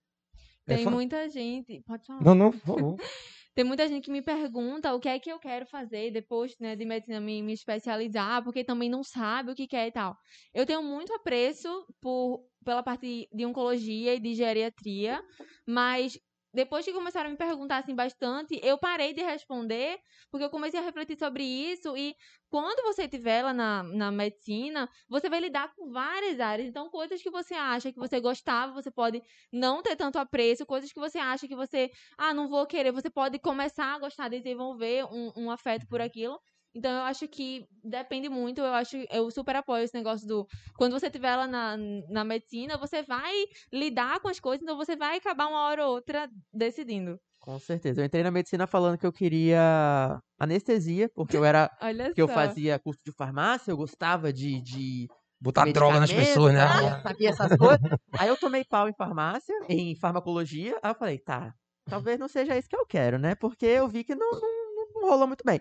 [0.69, 1.83] É Tem fa- muita gente.
[1.87, 2.25] Pode falar.
[2.25, 2.97] Não, não, por favor.
[3.55, 6.77] Tem muita gente que me pergunta o que é que eu quero fazer depois né,
[6.77, 10.17] de medicina me, me especializar, porque também não sabe o que quer e tal.
[10.55, 11.69] Eu tenho muito apreço
[12.01, 15.21] por, pela parte de oncologia e de geriatria,
[15.67, 16.17] mas
[16.59, 19.97] depois que começaram a me perguntar assim bastante, eu parei de responder,
[20.29, 22.17] porque eu comecei a refletir sobre isso e
[22.51, 26.69] quando você estiver lá na, na medicina, você vai lidar com várias áreas.
[26.69, 30.93] Então, coisas que você acha que você gostava, você pode não ter tanto apreço, coisas
[30.93, 35.05] que você acha que você ah, não vou querer, você pode começar a gostar, desenvolver
[35.05, 36.41] um, um afeto por aquilo.
[36.79, 38.61] Então, eu acho que depende muito.
[38.61, 40.47] Eu acho, eu super apoio esse negócio do.
[40.77, 41.77] Quando você estiver lá na,
[42.09, 43.35] na medicina, você vai
[43.73, 47.19] lidar com as coisas, então você vai acabar uma hora ou outra decidindo.
[47.41, 48.01] Com certeza.
[48.01, 51.69] Eu entrei na medicina falando que eu queria anestesia, porque eu era.
[51.83, 54.61] Olha que eu fazia curso de farmácia, eu gostava de.
[54.63, 55.09] de
[55.41, 56.61] Botar droga nas pessoas, né?
[56.63, 57.81] ah, Sabia essas coisas.
[58.19, 60.79] Aí eu tomei pau em farmácia, em farmacologia.
[60.83, 61.55] Aí eu falei, tá,
[61.89, 63.37] talvez não seja isso que eu quero, né?
[63.37, 65.61] Porque eu vi que não, não, não rolou muito bem.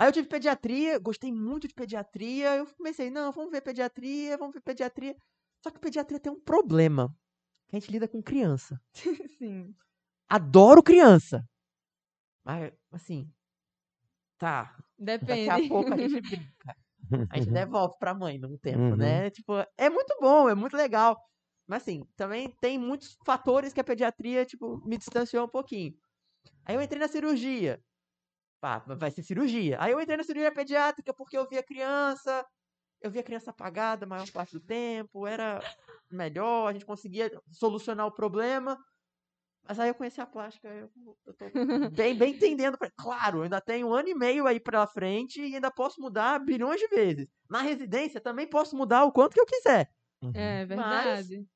[0.00, 2.56] Aí eu tive pediatria, gostei muito de pediatria.
[2.56, 5.14] Eu comecei, não, vamos ver pediatria, vamos ver pediatria.
[5.62, 7.14] Só que pediatria tem um problema.
[7.68, 8.80] Que a gente lida com criança.
[9.38, 9.74] Sim.
[10.26, 11.44] Adoro criança.
[12.42, 13.30] Mas, assim,
[14.38, 14.74] tá.
[14.98, 15.50] Daqui Depende.
[15.50, 16.76] a pouco a gente brinca.
[17.30, 18.96] A gente devolve pra mãe num tempo, Uhum.
[18.96, 19.28] né?
[19.30, 21.18] Tipo, é muito bom, é muito legal.
[21.68, 25.92] Mas assim, também tem muitos fatores que a pediatria, tipo, me distanciou um pouquinho.
[26.64, 27.80] Aí eu entrei na cirurgia.
[28.60, 29.78] Pá, vai ser cirurgia.
[29.80, 32.44] Aí eu entrei na cirurgia pediátrica porque eu via criança,
[33.02, 35.66] eu via criança apagada a maior parte do tempo, era
[36.10, 38.78] melhor, a gente conseguia solucionar o problema.
[39.68, 40.90] Mas aí eu conheci a plástica, eu,
[41.26, 41.52] eu tô
[41.88, 42.78] bem, bem entendendo.
[42.78, 46.00] pra- Claro, eu ainda tenho um ano e meio aí pela frente e ainda posso
[46.00, 47.28] mudar bilhões de vezes.
[47.48, 49.90] Na residência também posso mudar o quanto que eu quiser.
[50.34, 51.46] É verdade.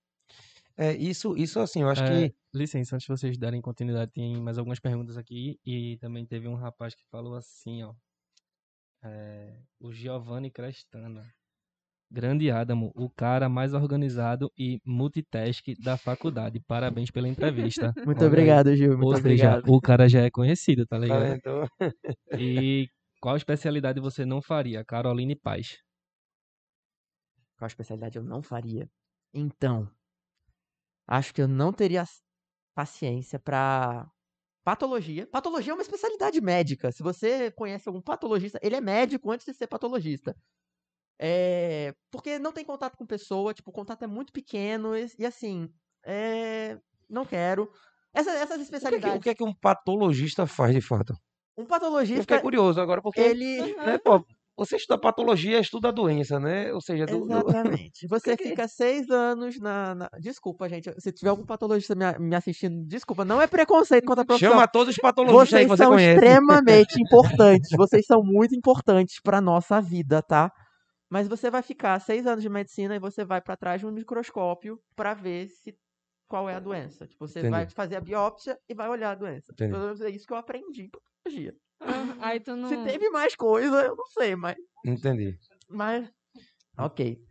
[0.77, 2.35] É, isso, isso assim, eu acho É, que.
[2.53, 5.59] Licença, antes de vocês darem continuidade, tem mais algumas perguntas aqui.
[5.65, 7.95] E também teve um rapaz que falou assim, ó.
[9.03, 11.25] É, o Giovanni Crestana.
[12.11, 16.61] Grande Adamo, o cara mais organizado e multitask da faculdade.
[16.61, 17.93] Parabéns pela entrevista.
[18.07, 18.91] Muito Olha obrigado, Gil.
[18.97, 19.73] Muito Ou seja, obrigado.
[19.73, 21.23] o cara já é conhecido, tá ligado?
[21.23, 21.37] vendo?
[21.37, 21.67] Então,
[22.39, 22.87] E
[23.21, 24.85] qual especialidade você não faria?
[24.85, 25.79] Caroline Paz.
[27.59, 28.89] Qual especialidade eu não faria?
[29.33, 29.91] Então,
[31.07, 32.05] acho que eu não teria
[32.75, 34.07] paciência pra
[34.65, 35.27] patologia.
[35.29, 36.93] Patologia é uma especialidade médica.
[36.93, 40.37] Se você conhece algum patologista, ele é médico antes de ser patologista.
[41.19, 45.25] É, porque não tem contato com pessoa, tipo, o contato é muito pequeno e, e
[45.27, 45.69] assim,
[46.05, 46.79] é,
[47.09, 47.71] não quero.
[48.13, 49.19] Essa- essas o, que é que, especialidades.
[49.19, 51.15] o que é que um patologista faz de fato?
[51.57, 53.75] Um Eu patologista, fiquei curioso agora, porque ele.
[53.85, 54.25] né, pô,
[54.57, 56.73] você estuda patologia, estuda a doença, né?
[56.73, 58.07] Ou seja, do, do- Exatamente.
[58.09, 60.93] Você que- fica seis anos na, na- Desculpa, gente.
[61.01, 63.25] Se tiver algum patologista me, me assistindo, desculpa.
[63.25, 64.53] Não é preconceito contra a profissão.
[64.53, 66.15] chama todos os patologistas aí Vocês que você são conhece.
[66.25, 67.71] extremamente importantes.
[67.77, 70.51] Vocês são muito importantes pra nossa vida, tá?
[71.11, 73.91] Mas você vai ficar seis anos de medicina e você vai pra trás de um
[73.93, 75.75] microscópio pra ver se
[76.29, 77.07] qual é a doença.
[77.07, 77.75] Tipo, você vai Entendi.
[77.75, 79.53] fazer a biópsia e vai olhar a doença.
[79.53, 79.75] Entendi.
[80.05, 81.53] É isso que eu aprendi em patologia.
[82.21, 82.69] Aí tu não.
[82.69, 85.39] Se teve mais coisa, eu não sei, mas Entendi.
[85.69, 86.11] mas.
[86.79, 87.23] Ok.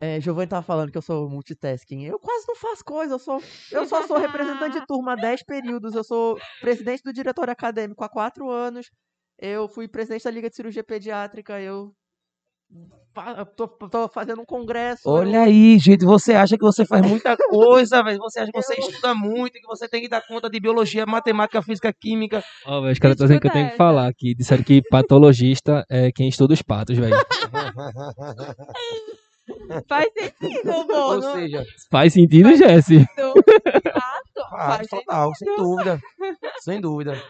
[0.00, 2.04] É, Giovanni tava falando que eu sou multitasking.
[2.04, 3.14] Eu quase não faço coisa.
[3.14, 3.40] Eu, sou,
[3.72, 5.94] eu só sou representante de turma há 10 períodos.
[5.94, 8.90] Eu sou presidente do diretório acadêmico há 4 anos.
[9.38, 11.60] Eu fui presidente da Liga de Cirurgia Pediátrica.
[11.60, 11.94] Eu
[13.56, 15.08] tô, tô fazendo um congresso.
[15.08, 18.18] Olha aí, gente, você acha que você faz muita coisa, velho.
[18.18, 21.62] Você acha que você estuda muito, que você tem que dar conta de biologia, matemática,
[21.62, 22.42] física, química.
[22.66, 24.34] Ó, velho, os caras estão dizendo que eu tenho que falar aqui.
[24.34, 27.16] Disseram que patologista é quem estuda os patos, velho.
[29.88, 30.86] Faz sentido, Ou
[31.20, 31.32] mano.
[31.34, 33.04] seja, Faz sentido, Jesse?
[33.16, 36.00] Fato, ah, faz total, sem dúvida.
[36.60, 37.22] Sem dúvida.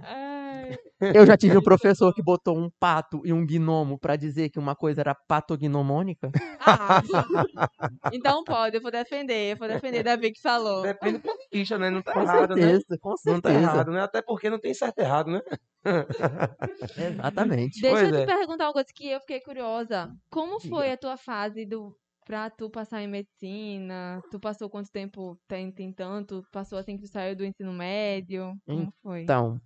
[0.00, 4.50] Ai, Eu já tive um professor que botou um pato e um gnomo pra dizer
[4.50, 6.30] que uma coisa era patognomônica.
[6.60, 7.00] ah,
[8.12, 10.82] então pode, eu vou defender, eu vou defender Davi que falou.
[10.82, 11.90] Depende do ponto de vista, né?
[11.90, 12.66] Não tá Com errado, né?
[12.66, 13.42] certeza, com Não certeza.
[13.42, 14.00] tá errado, né?
[14.02, 15.40] Até porque não tem certo e errado, né?
[16.96, 17.80] Exatamente.
[17.80, 18.26] Deixa Pois eu te é.
[18.26, 20.12] perguntar uma coisa que eu fiquei curiosa.
[20.30, 24.22] Como foi a tua fase do pra tu passar em medicina?
[24.30, 26.42] Tu passou quanto tempo tem, tem tanto?
[26.52, 28.54] Passou assim que tu saiu do ensino médio?
[28.66, 29.22] Como foi?
[29.22, 29.60] Então,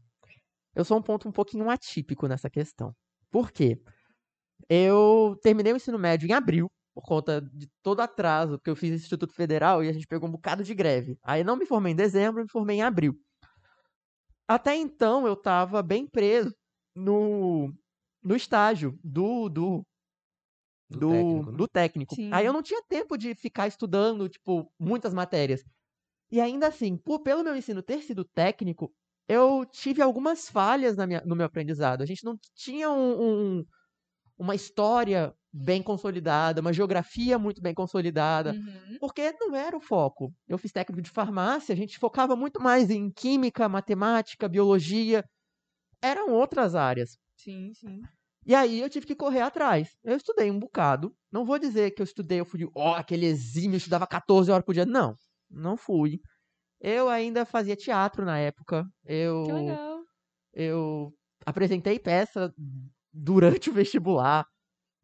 [0.76, 2.94] eu sou um ponto um pouquinho atípico nessa questão.
[3.30, 3.80] Por quê?
[4.68, 8.92] Eu terminei o ensino médio em abril, por conta de todo atraso, porque eu fiz
[8.92, 11.18] Instituto Federal e a gente pegou um bocado de greve.
[11.22, 13.18] Aí não me formei em dezembro, me formei em abril.
[14.46, 16.54] Até então eu tava bem preso
[16.94, 17.72] no,
[18.22, 19.86] no estágio do, do,
[20.90, 21.56] Do do, técnico, né?
[21.56, 22.16] do técnico.
[22.30, 25.64] Aí eu não tinha tempo de ficar estudando, tipo, muitas matérias.
[26.30, 28.92] E ainda assim, por, pelo meu ensino ter sido técnico,
[29.28, 32.02] eu tive algumas falhas na minha- no meu aprendizado.
[32.02, 33.64] A gente não tinha um- um-
[34.38, 38.98] uma história bem consolidada, uma geografia muito bem consolidada, Uhum.
[39.00, 40.30] porque não era o foco.
[40.46, 45.24] Eu fiz técnico de farmácia, a gente focava muito mais em química, matemática, biologia.
[46.02, 47.16] Eram outras áreas.
[47.36, 48.00] Sim, sim.
[48.44, 49.88] E aí eu tive que correr atrás.
[50.04, 51.12] Eu estudei um bocado.
[51.32, 54.64] Não vou dizer que eu estudei, eu fui, ó, aquele exímio, eu estudava 14 horas
[54.64, 54.86] por dia.
[54.86, 55.14] Não,
[55.50, 56.20] não fui.
[56.80, 58.86] Eu ainda fazia teatro na época.
[59.04, 60.04] Eu, Que legal.
[60.52, 61.12] eu
[61.46, 62.52] apresentei peça
[63.12, 64.46] durante o vestibular.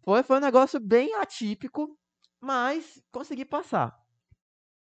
[0.05, 1.99] Foi, foi um negócio bem atípico,
[2.41, 3.95] mas consegui passar.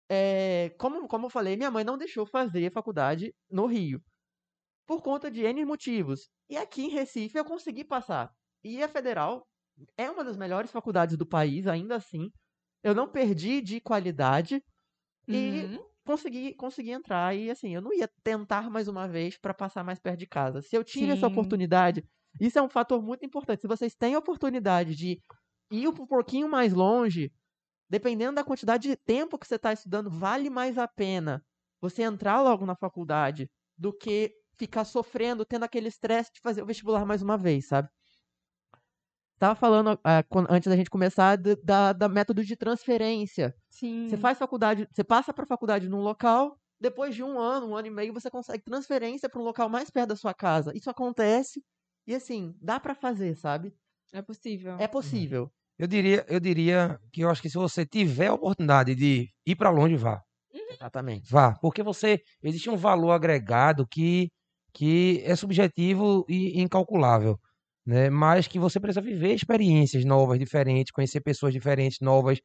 [0.08, 4.02] É, como, como eu falei, minha mãe não deixou fazer faculdade no Rio.
[4.86, 6.30] por conta de N motivos.
[6.48, 8.30] E aqui em Recife eu consegui passar.
[8.64, 9.46] E a Federal
[9.96, 12.30] é uma das melhores faculdades do país, ainda assim.
[12.82, 14.62] Eu não perdi de qualidade
[15.28, 15.89] e Uhum.
[16.10, 17.34] Consegui, consegui entrar.
[17.36, 20.62] E assim, eu não ia tentar mais uma vez para passar mais perto de casa.
[20.62, 21.26] Se eu tive essa Sim.
[21.26, 22.04] oportunidade,
[22.40, 23.62] isso é um fator muito importante.
[23.62, 25.20] Se vocês têm a oportunidade de
[25.70, 27.32] ir um pouquinho mais longe,
[27.90, 31.44] dependendo da quantidade de tempo que você está estudando, vale mais a pena
[31.80, 36.66] você entrar logo na faculdade do que ficar sofrendo, tendo aquele estresse de fazer o
[36.66, 37.88] vestibular mais uma vez, sabe?
[39.40, 43.54] Tava falando ah, antes da gente começar da, da método de transferência.
[43.70, 44.06] Sim.
[44.06, 47.88] Você faz faculdade, você passa para faculdade num local, depois de um ano, um ano
[47.88, 50.76] e meio, você consegue transferência para um local mais perto da sua casa.
[50.76, 51.64] Isso acontece
[52.06, 53.72] e assim, dá para fazer, sabe?
[54.12, 54.76] É possível.
[54.78, 55.50] É possível.
[55.78, 59.56] Eu diria, eu diria que eu acho que se você tiver a oportunidade de ir
[59.56, 60.20] para longe, vá.
[60.52, 61.32] Exatamente.
[61.32, 64.28] Vá, porque você existe um valor agregado que
[64.72, 67.36] que é subjetivo e incalculável,
[67.90, 68.08] né?
[68.10, 72.38] Mas que você precisa viver experiências novas, diferentes, conhecer pessoas diferentes, novas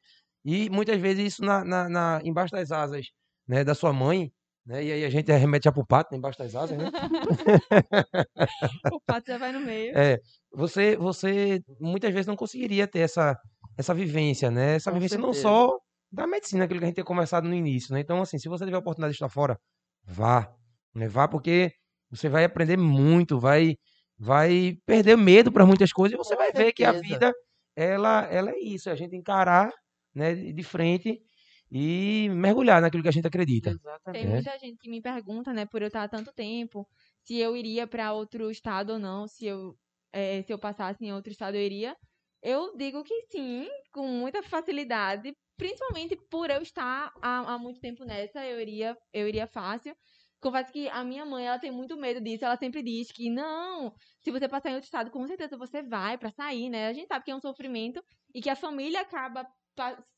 [0.44, 3.08] e muitas vezes isso na, na, na- embaixo das asas,
[3.48, 4.32] né, da sua mãe,
[4.66, 4.84] né?
[4.84, 6.90] E aí a gente remete pro pato, né, embaixo das asas, né?
[8.94, 9.98] o pato já vai no meio.
[9.98, 10.20] É,
[10.54, 13.38] você, você muitas vezes não conseguiria ter essa,
[13.78, 14.76] essa vivência, né?
[14.76, 15.48] Essa Com vivência não certeza.
[15.48, 15.78] só
[16.12, 18.00] da medicina, aquilo que a gente tinha conversado no início, né?
[18.00, 19.58] Então, assim, se você tiver a oportunidade de estar fora,
[20.06, 20.52] vá,
[20.94, 21.08] né?
[21.08, 21.72] Vá porque
[22.10, 23.76] você vai aprender muito, vai,
[24.18, 26.94] vai perder medo para muitas coisas e você Com vai ver que a certeza.
[26.94, 27.34] vida,
[27.76, 29.72] ela, ela é isso, é a gente encarar,
[30.14, 31.22] né, de frente
[31.72, 33.76] e mergulhar naquilo que a gente acredita.
[34.12, 34.38] Tem Exatamente.
[34.38, 34.44] É.
[34.44, 36.88] muita gente que me pergunta, né, por eu estar há tanto tempo,
[37.22, 39.78] se eu iria para outro estado ou não, se eu,
[40.14, 41.96] eh, se eu passasse em outro estado eu iria.
[42.42, 48.06] Eu digo que sim, com muita facilidade, principalmente por eu estar há, há muito tempo
[48.06, 49.96] nessa, eu iria, eu iria fácil.
[50.46, 53.92] Confesso que a minha mãe, ela tem muito medo disso, ela sempre diz que não,
[54.22, 56.86] se você passar em outro estado, com certeza você vai pra sair, né?
[56.88, 58.00] A gente sabe que é um sofrimento
[58.32, 59.44] e que a família acaba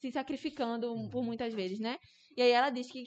[0.01, 1.97] se sacrificando por muitas vezes, né?
[2.35, 3.05] E aí ela diz que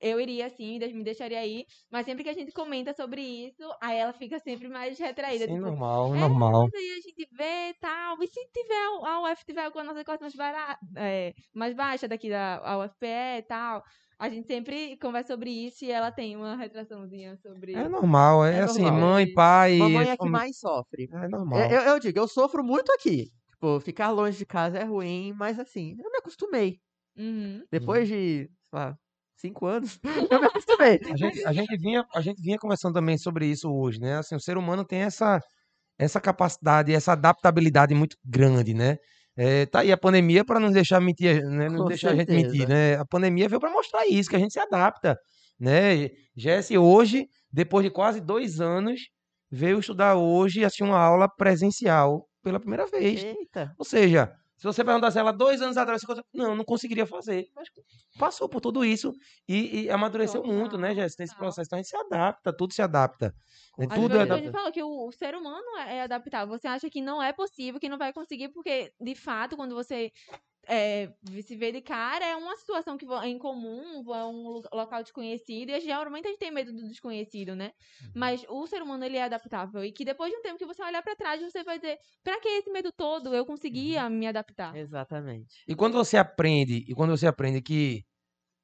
[0.00, 3.98] eu iria sim, me deixaria ir, mas sempre que a gente comenta sobre isso, aí
[3.98, 5.44] ela fica sempre mais retraída.
[5.44, 6.68] Sim, tipo, normal, é, normal.
[6.72, 8.20] mas aí a gente vê e tal.
[8.20, 12.28] E se tiver a UF tiver alguma nossa costa mais, bara- é, mais baixa daqui
[12.30, 13.82] da a UFPE e tal,
[14.22, 17.74] a gente sempre conversa sobre isso e ela tem uma retraçãozinha sobre.
[17.74, 19.00] É normal, é, É assim, normal.
[19.00, 21.08] mãe, pai, Mamãe é que mais sofre.
[21.12, 21.58] é normal.
[21.58, 23.30] Eu, eu- eu digo, eu sofro muito aqui.
[23.50, 26.78] Tipo, ficar longe de casa é ruim, mas assim, eu me acostumei.
[27.16, 27.62] Uhum.
[27.70, 28.96] Depois de, sei lá,
[29.36, 29.98] cinco anos,
[30.30, 31.00] eu me acostumei.
[31.12, 34.18] A gente, a gente vinha, a gente vinha conversando também sobre isso hoje, né?
[34.18, 35.40] Assim, o ser humano tem essa,
[35.98, 38.98] essa capacidade, essa adaptabilidade muito grande, né?
[39.36, 41.68] É, tá aí a pandemia para nos deixar mentir, né?
[41.68, 42.96] Não Com deixar a gente mentir, né?
[42.96, 45.18] A pandemia veio para mostrar isso, que a gente se adapta,
[45.58, 46.10] né?
[46.36, 49.00] Jesse hoje, depois de quase dois anos,
[49.50, 53.22] veio estudar hoje, assim, uma aula presencial pela primeira vez.
[53.24, 53.72] Eita.
[53.78, 54.32] Ou seja,
[54.62, 57.48] se você perguntasse ela dois anos atrás, você consegue- não, não conseguiria fazer.
[57.56, 57.68] Mas
[58.16, 59.12] passou por tudo isso
[59.48, 61.46] e, e amadureceu muito, né, Total, Jéssica, nesse total.
[61.48, 61.66] processo.
[61.66, 63.34] Então a gente se adapta, tudo se adapta.
[63.76, 64.44] Às Tudo é vezes a adapta.
[64.44, 66.56] gente fala que o, o ser humano é, é adaptável.
[66.56, 70.12] Você acha que não é possível, que não vai conseguir, porque, de fato, quando você
[70.66, 75.80] é, se cara, é uma situação que é incomum, é um lo- local desconhecido, e
[75.80, 77.72] geralmente a gente tem medo do desconhecido, né?
[78.02, 78.10] Uhum.
[78.14, 79.84] Mas o ser humano, ele é adaptável.
[79.84, 82.40] E que depois de um tempo que você olhar pra trás, você vai dizer, pra
[82.40, 83.34] que esse medo todo?
[83.34, 84.76] Eu conseguia me adaptar.
[84.76, 85.62] Exatamente.
[85.66, 88.04] E quando você aprende, e quando você aprende que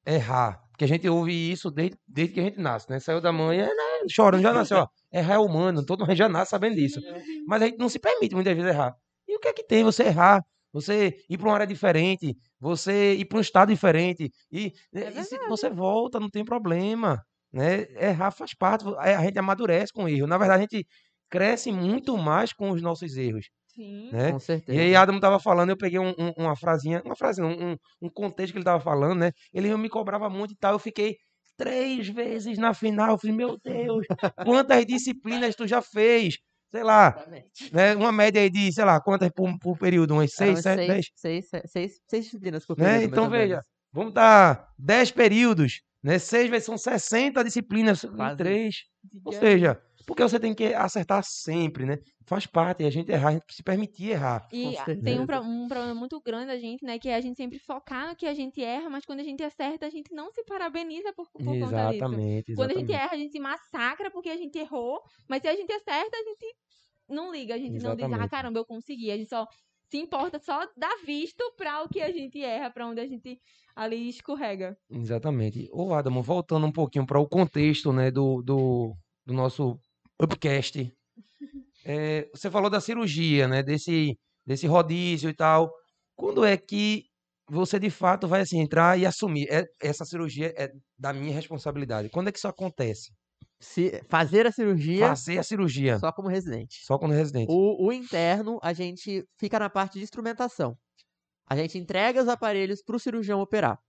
[0.05, 2.99] errar, porque a gente ouve isso desde, desde que a gente nasce, né?
[2.99, 4.87] Saiu da mãe, é, né, chorando, já nasceu, ó.
[5.11, 6.99] Errar é humano, todo mundo já nasce sabendo disso.
[7.45, 8.95] Mas a gente não se permite muitas vezes errar.
[9.27, 10.43] E o que é que tem você errar?
[10.73, 15.23] Você ir para uma área diferente, você ir para um estado diferente, e, É e
[15.23, 17.81] se você volta, não tem problema, né?
[17.99, 20.27] Errar faz parte, a gente amadurece com o erro.
[20.27, 20.87] Na verdade, a gente
[21.29, 24.11] cresce muito mais com os nossos erros, Sim.
[24.11, 24.33] né?
[24.33, 24.37] Com
[24.71, 24.79] E certeza.
[24.79, 28.09] aí Adam tava falando, eu peguei um- um- uma frasinha, uma frase não, um, um
[28.09, 29.31] contexto que ele tava falando, né?
[29.53, 31.17] Ele me cobrava muito e tal, eu fiquei
[31.57, 34.07] três vezes na final, eu falei, meu Deus,
[34.41, 36.37] quantas disciplinas tu já fez?
[36.71, 37.73] Sei lá, Exatamente.
[37.73, 37.95] né?
[37.95, 40.13] Uma média aí de, sei lá, quantas por, por período?
[40.13, 41.05] Umas Eram seis, sete, dez?
[41.15, 42.83] seis, seis, seis, seis disciplinas por Né?
[42.85, 46.19] período, mais Então, veja, vamos dar 10 períodos, né?
[46.19, 48.75] Seis vezes são 60 disciplinas em Quase três.
[49.25, 51.99] Ou Diga- seja, porque você tem que acertar sempre, né?
[52.25, 54.47] Faz parte, e a gente errar, a gente se permitir errar.
[54.51, 56.97] E tem um, um problema muito grande da gente, né?
[56.97, 59.43] Que é a gente sempre focar no que a gente erra, mas quando a gente
[59.43, 61.75] acerta, a gente não se parabeniza por, por conta disso.
[61.75, 62.91] Exatamente, Quando a gente exatamente.
[62.93, 66.23] erra, a gente se massacra porque a gente errou, mas se a gente acerta, a
[66.23, 66.55] gente
[67.07, 68.31] não liga, a gente não diz, ah, Exatamente.
[68.31, 69.11] caramba, eu consegui.
[69.11, 69.47] A gente só
[69.91, 73.39] se importa só dar visto pra o que a gente erra, pra onde a gente
[73.75, 74.75] ali escorrega.
[74.89, 75.69] Exatamente.
[75.71, 79.79] Ô, Adamo, voltando um pouquinho para o contexto, né, do, do, do nosso
[80.21, 80.93] Upcast.
[81.85, 83.63] É, você falou da cirurgia, né?
[83.63, 85.71] Desse, desse rodízio e tal.
[86.15, 87.05] Quando é que
[87.49, 89.47] você de fato vai assim entrar e assumir?
[89.49, 92.09] É, essa cirurgia é da minha responsabilidade.
[92.09, 93.11] Quando é que isso acontece?
[93.61, 95.93] Se fazer a cirurgia Fazer a cirurgia.
[95.95, 96.79] Só, só como residente.
[96.87, 97.51] quando residente.
[97.51, 100.77] O, o interno, a gente fica na parte de instrumentação.
[101.49, 103.79] A gente entrega os aparelhos para o cirurgião operar.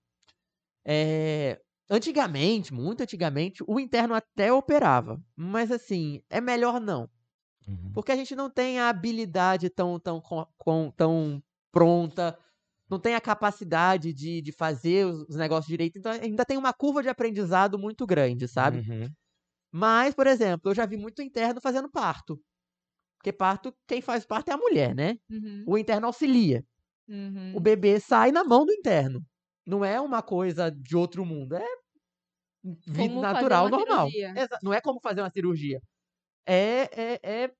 [0.84, 1.60] É,
[1.90, 5.22] antigamente, muito antigamente, o interno até operava.
[5.36, 7.10] Mas assim, é melhor não.
[7.68, 7.92] Uhum.
[7.92, 12.38] Porque a gente não tem a habilidade tão, tão, com- tão pronta,
[12.90, 15.98] não tem a capacidade de, de fazer os, os negócios direito.
[15.98, 18.84] Então ainda tem uma curva de aprendizado muito grande, sabe?
[18.88, 19.10] Uhum.
[19.72, 22.40] Mas, por exemplo, eu já vi muito interno fazendo parto.
[23.18, 25.16] Porque parto, quem faz parto é a mulher, né?
[25.30, 26.64] Uhum, O interno auxilia.
[27.08, 27.52] uhum.
[27.54, 29.24] O bebê sai na mão do interno.
[29.70, 31.54] Não é uma coisa de outro mundo.
[31.54, 31.66] É
[32.62, 34.08] vida Como natural, normal.
[34.62, 35.80] Não é como fazer uma cirurgia.
[36.46, 37.52] É, é, é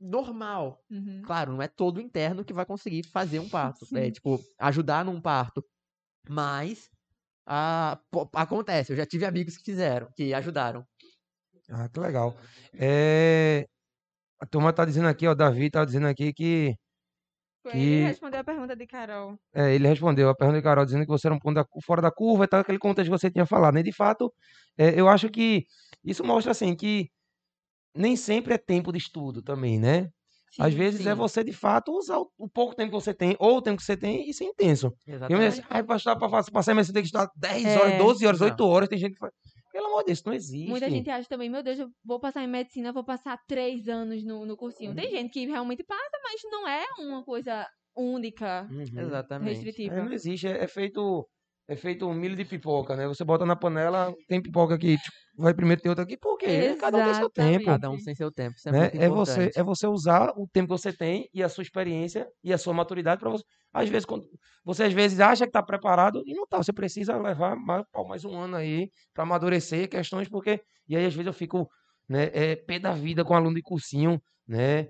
[0.00, 0.80] normal.
[0.90, 1.22] Uhum.
[1.24, 3.86] Claro, não é todo interno que vai conseguir fazer um parto.
[3.96, 4.12] É, Sim.
[4.12, 5.64] tipo, ajudar num parto.
[6.28, 6.90] Mas
[7.46, 8.92] ah, pô, acontece.
[8.92, 10.84] Eu já tive amigos que fizeram, que ajudaram.
[11.70, 12.36] Ah, que legal.
[12.74, 13.66] É,
[14.40, 16.76] A turma tá dizendo aqui, ó, o Davi tá dizendo aqui que
[17.70, 19.38] que- Ele respondeu a pergunta de Carol.
[19.54, 22.02] é, ele respondeu a pergunta de Carol dizendo que você era um ponto da fora
[22.02, 23.82] da curva e tal, aquele contexto que você tinha falado, né?
[23.82, 24.32] De fato,
[24.78, 25.64] é, eu acho que
[26.04, 27.08] isso mostra assim que
[27.96, 30.08] nem sempre é tempo de estudo também, né?
[30.58, 31.16] Às Sim, vezes é sim.
[31.16, 33.84] você de fato usar o, o pouco tempo que você tem ou o tempo que
[33.84, 34.92] você tem e ser intenso.
[35.28, 35.50] Eu me Exatamente.
[35.50, 38.40] disse, ai, pastor, para passar, mas você tem que estudar 10 É, horas, 12 horas,
[38.40, 38.46] não.
[38.46, 39.32] 8 horas, tem gente que faz.
[39.76, 40.70] Pelo amor de Deus, não existe.
[40.70, 43.88] Muita gente acha também, meu Deus, eu vou passar em medicina, eu vou passar três
[43.88, 44.90] anos no, no cursinho.
[44.90, 44.96] Uhum.
[44.96, 48.80] Tem gente que realmente passa, mas não é uma coisa única, Uhum.
[48.80, 49.50] Exatamente.
[49.50, 49.96] É, restritiva.
[49.96, 51.28] não existe, é, é feito
[51.68, 53.08] é feito um milho de pipoca, né?
[53.08, 56.76] Você bota na panela, tem pipoca aqui, tipo, vai primeiro ter outra aqui, por quê?
[56.78, 57.64] Cada um tem seu tempo.
[57.64, 58.56] Cada um sem seu tempo.
[58.56, 58.90] Isso é né?
[58.94, 62.52] É você, é você usar o tempo que você tem e a sua experiência e
[62.52, 63.44] a sua maturidade para você.
[63.72, 64.28] Às vezes, quando
[64.64, 66.58] você às vezes acha que está preparado e não está.
[66.58, 70.60] Você precisa levar mais, mais um ano aí para amadurecer questões, porque.
[70.88, 71.68] E aí, às vezes, eu fico
[72.08, 74.88] né, é, pé da vida com aluno de cursinho, né?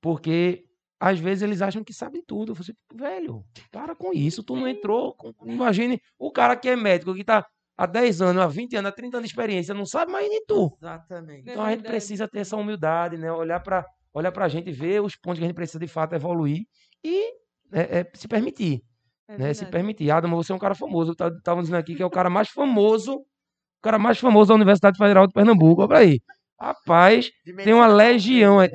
[0.00, 0.64] Porque
[1.04, 2.52] às vezes eles acham que sabem tudo.
[2.52, 4.42] Eu falo assim, velho, para com isso.
[4.42, 5.14] Tu não entrou.
[5.14, 7.46] com- Imagine o cara que é médico, que está
[7.76, 10.42] há 10 anos, há 20 anos, há 30 anos de experiência, não sabe mais nem
[10.46, 10.74] tu.
[10.80, 11.50] Exatamente.
[11.50, 13.30] Então a gente precisa ter essa humildade, né?
[13.30, 13.84] Olhar para
[14.14, 16.62] olhar a gente, ver os pontos que a gente precisa de fato evoluir
[17.04, 17.32] e
[17.72, 18.80] é, é, se permitir,
[19.28, 19.52] É né?
[19.52, 20.10] Se permitir.
[20.10, 21.12] Adamo, você é um cara famoso.
[21.12, 23.24] Estavam dizendo aqui que é o cara mais famoso, o
[23.82, 25.82] cara mais famoso da Universidade Federal de Pernambuco.
[25.82, 26.20] Olha aí.
[26.68, 28.70] Rapaz, De tem uma medicina, legião aí.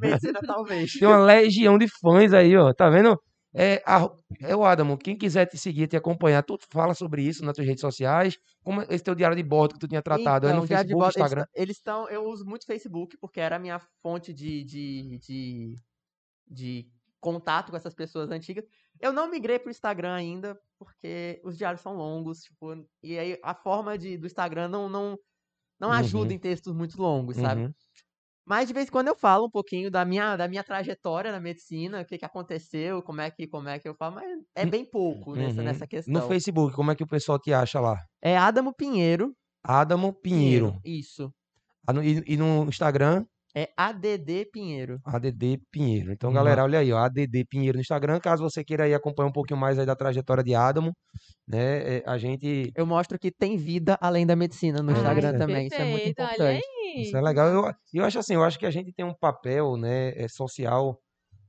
[0.00, 0.92] medicina, talvez.
[0.92, 2.72] Tem uma legião de fãs aí, ó.
[2.72, 3.18] Tá vendo?
[3.54, 4.08] É, a,
[4.40, 7.66] é o Adamo, quem quiser te seguir, te acompanhar, tu fala sobre isso nas tuas
[7.66, 8.38] redes sociais.
[8.64, 10.94] Como esse teu diário de bordo que tu tinha tratado, é no Então, diário de
[10.94, 11.42] Facebook, bordo, Instagram.
[11.44, 12.08] ta- Eles estão.
[12.08, 15.74] Eu uso muito Facebook, porque era a minha fonte de, de, de,
[16.48, 16.86] de
[17.20, 18.64] contato com essas pessoas antigas.
[19.00, 22.72] Eu não migrei pro Instagram ainda, porque os diários são longos, tipo,
[23.02, 25.18] e aí a forma de, do Instagram não, não,
[25.82, 26.36] não ajuda Uhum.
[26.36, 27.62] em textos muito longos, sabe?
[27.64, 27.72] Uhum.
[28.44, 31.38] Mas de vez em quando eu falo um pouquinho da minha, da minha trajetória na
[31.38, 34.26] medicina, o que, que aconteceu, como é que, como é que eu falo, mas
[34.56, 35.64] é bem pouco nessa, Uhum.
[35.64, 36.12] nessa questão.
[36.14, 37.96] No Facebook, como é que o pessoal te acha lá?
[38.22, 39.32] É Adamo Pinheiro.
[39.62, 40.80] Adamo Pinheiro.
[40.84, 41.32] Isso.
[41.86, 43.24] Ah, E, e no Instagram,
[43.54, 44.98] É ADD Pinheiro.
[45.04, 46.10] ADD Pinheiro.
[46.12, 48.18] Então, Ma- galera, olha aí, ó, ADD Pinheiro no Instagram.
[48.18, 50.92] Caso você queira aí acompanhar um pouquinho mais aí da trajetória de Adamo,
[51.46, 51.98] né?
[51.98, 52.72] é, a gente.
[52.74, 55.66] Eu mostro que tem vida além da medicina no Ah, Instagram é também.
[55.66, 56.64] Isso é muito Perfeito, olha importante.
[56.96, 57.02] aí.
[57.02, 57.48] Isso é legal.
[57.48, 60.98] Eu, eu acho assim, eu acho que a gente tem um papel, né, é, social,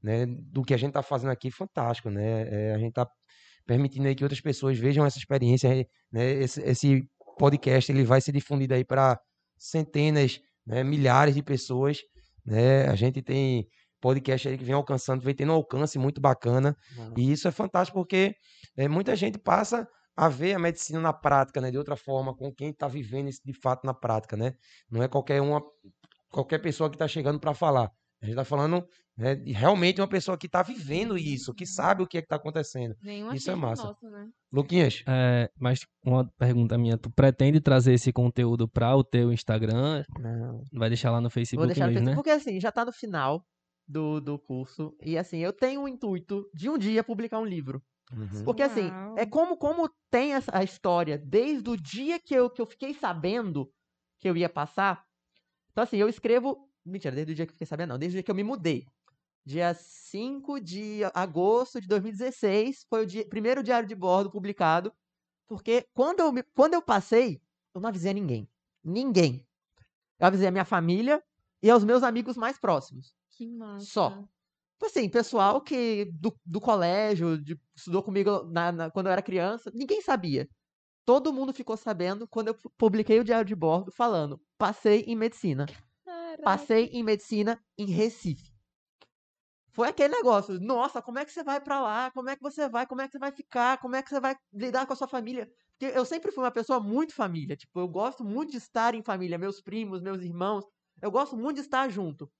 [0.01, 2.47] né, do que a gente tá fazendo aqui fantástico, né?
[2.49, 3.07] É, a gente tá
[3.65, 5.69] permitindo aí que outras pessoas vejam essa experiência,
[6.11, 6.31] né?
[6.33, 7.03] Esse, esse
[7.37, 9.17] podcast ele vai ser difundido aí para
[9.57, 11.99] centenas, né, milhares de pessoas,
[12.45, 12.87] né?
[12.87, 13.67] A gente tem
[14.01, 16.75] podcast aí que vem alcançando, vem tendo um alcance muito bacana.
[17.15, 18.35] E isso é fantástico porque
[18.75, 21.71] eh, muita gente passa a ver a medicina na prática, né?
[21.71, 24.53] De outra forma, com quem está vivendo isso de fato na prática, né?
[24.89, 25.61] Não é qualquer uma,
[26.29, 27.89] qualquer pessoa que está chegando para falar.
[28.21, 28.85] A gente está falando
[29.17, 32.25] né, de realmente uma pessoa que está vivendo isso, que sabe o que é que
[32.25, 32.95] está acontecendo.
[33.01, 33.83] Nenhum Isso é massa.
[33.83, 34.27] nosso, né?
[34.51, 40.03] Luquinhas, É, mas uma pergunta minha, tu pretende trazer esse conteúdo para o teu Instagram?
[40.19, 40.63] Não.
[40.73, 42.15] Vai deixar lá no Vou Facebook deixar no Facebook, né?
[42.15, 43.45] porque assim, já tá no final
[43.87, 44.95] do, do curso.
[45.01, 47.81] E assim, eu tenho o intuito de um dia publicar um livro.
[48.11, 48.43] Uhum.
[48.43, 49.17] Porque assim, Uau.
[49.17, 52.93] é como, como tem essa, a história desde o dia que eu, que eu fiquei
[52.93, 53.69] sabendo
[54.19, 55.03] que eu ia passar.
[55.71, 56.57] Então, assim, eu escrevo.
[56.85, 58.43] Mentira, desde o dia que eu fiquei sabendo, não, desde o dia que eu me
[58.43, 58.85] mudei.
[59.45, 64.93] Dia 5 de agosto de 2016 foi o dia, primeiro diário de bordo publicado.
[65.47, 67.41] Porque quando eu, me- quando eu passei,
[67.75, 68.47] eu não avisei a ninguém.
[68.83, 69.45] Ninguém.
[70.19, 71.21] Eu avisei a minha família
[71.61, 73.13] e aos meus amigos mais próximos.
[73.31, 73.85] Que massa.
[73.85, 74.09] Só.
[74.11, 79.21] Tipo assim, pessoal que do, do colégio, de- estudou comigo na- na- quando eu era
[79.21, 80.47] criança, ninguém sabia.
[81.05, 85.15] Todo mundo ficou sabendo quando eu pu- publiquei o diário de bordo falando: passei em
[85.17, 85.65] medicina.
[86.05, 86.43] Caraca.
[86.43, 88.52] Passei em medicina em Recife.
[89.73, 92.11] Foi aquele negócio, nossa, como é que você vai pra lá?
[92.11, 92.85] Como é que você vai?
[92.85, 93.79] Como é que você vai ficar?
[93.79, 95.49] Como é que você vai lidar com a sua família?
[95.79, 99.01] Porque eu sempre fui uma pessoa muito família, tipo, eu gosto muito de estar em
[99.01, 100.63] família, meus primos, meus irmãos,
[101.01, 102.31] eu gosto muito de estar junto.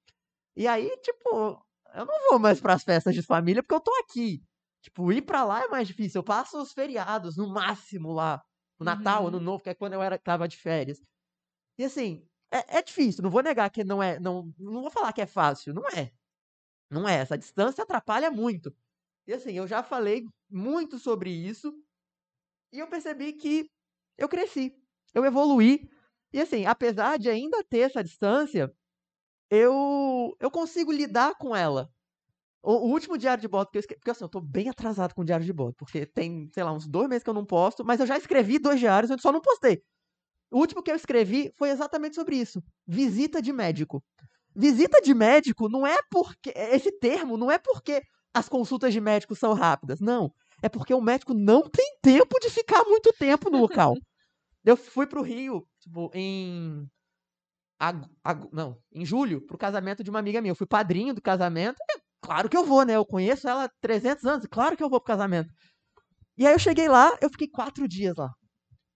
[0.56, 1.66] E aí, tipo,
[1.96, 4.42] eu não vou mais pras festas de família porque eu tô aqui.
[4.82, 6.20] Tipo, ir pra lá é mais difícil.
[6.20, 8.42] Eu passo os feriados, no máximo lá.
[8.80, 9.28] O Natal, Uhum.
[9.28, 11.00] Ano Novo, que é quando eu era, tava de férias.
[11.78, 14.20] E assim, é, é difícil, não vou negar que não é.
[14.20, 16.12] Não, não vou falar que é fácil, não é.
[16.90, 17.16] Não é.
[17.16, 18.74] Essa distância atrapalha muito.
[19.28, 21.74] E assim, eu já falei muito sobre isso.
[22.72, 23.70] E eu percebi que
[24.18, 24.74] eu cresci.
[25.14, 25.90] Eu evoluí.
[26.34, 28.74] E assim, apesar de ainda ter essa distância,
[29.50, 31.90] eu, eu consigo lidar com ela.
[32.64, 34.00] O, o último diário de bordo que eu escrevi.
[34.00, 35.76] Porque assim, eu tô bem atrasado com o diário de bordo.
[35.78, 37.86] Porque tem, sei lá, uns dois meses que eu não posto.
[37.86, 39.84] Mas eu já escrevi dois diários, eu só não postei.
[40.52, 42.64] O último que eu escrevi foi exatamente sobre isso.
[42.88, 44.04] Visita de médico.
[44.56, 46.52] Visita de médico não é porque.
[46.56, 48.02] Esse termo não é porque
[48.34, 50.00] as consultas de médico são rápidas.
[50.00, 50.32] Não.
[50.62, 53.96] É porque o médico não tem tempo de ficar muito tempo no local.
[54.66, 56.88] eu fui pro Rio, tipo, em.
[57.80, 60.52] ag- ag- não, em julho, pro casamento de uma amiga minha.
[60.52, 61.78] Eu fui padrinho do casamento.
[61.92, 62.96] É, claro que eu vou, né?
[62.96, 64.46] Eu conheço ela há 300 anos.
[64.50, 65.50] Claro que eu vou pro casamento.
[66.38, 68.32] E aí eu cheguei lá, eu fiquei quatro dias lá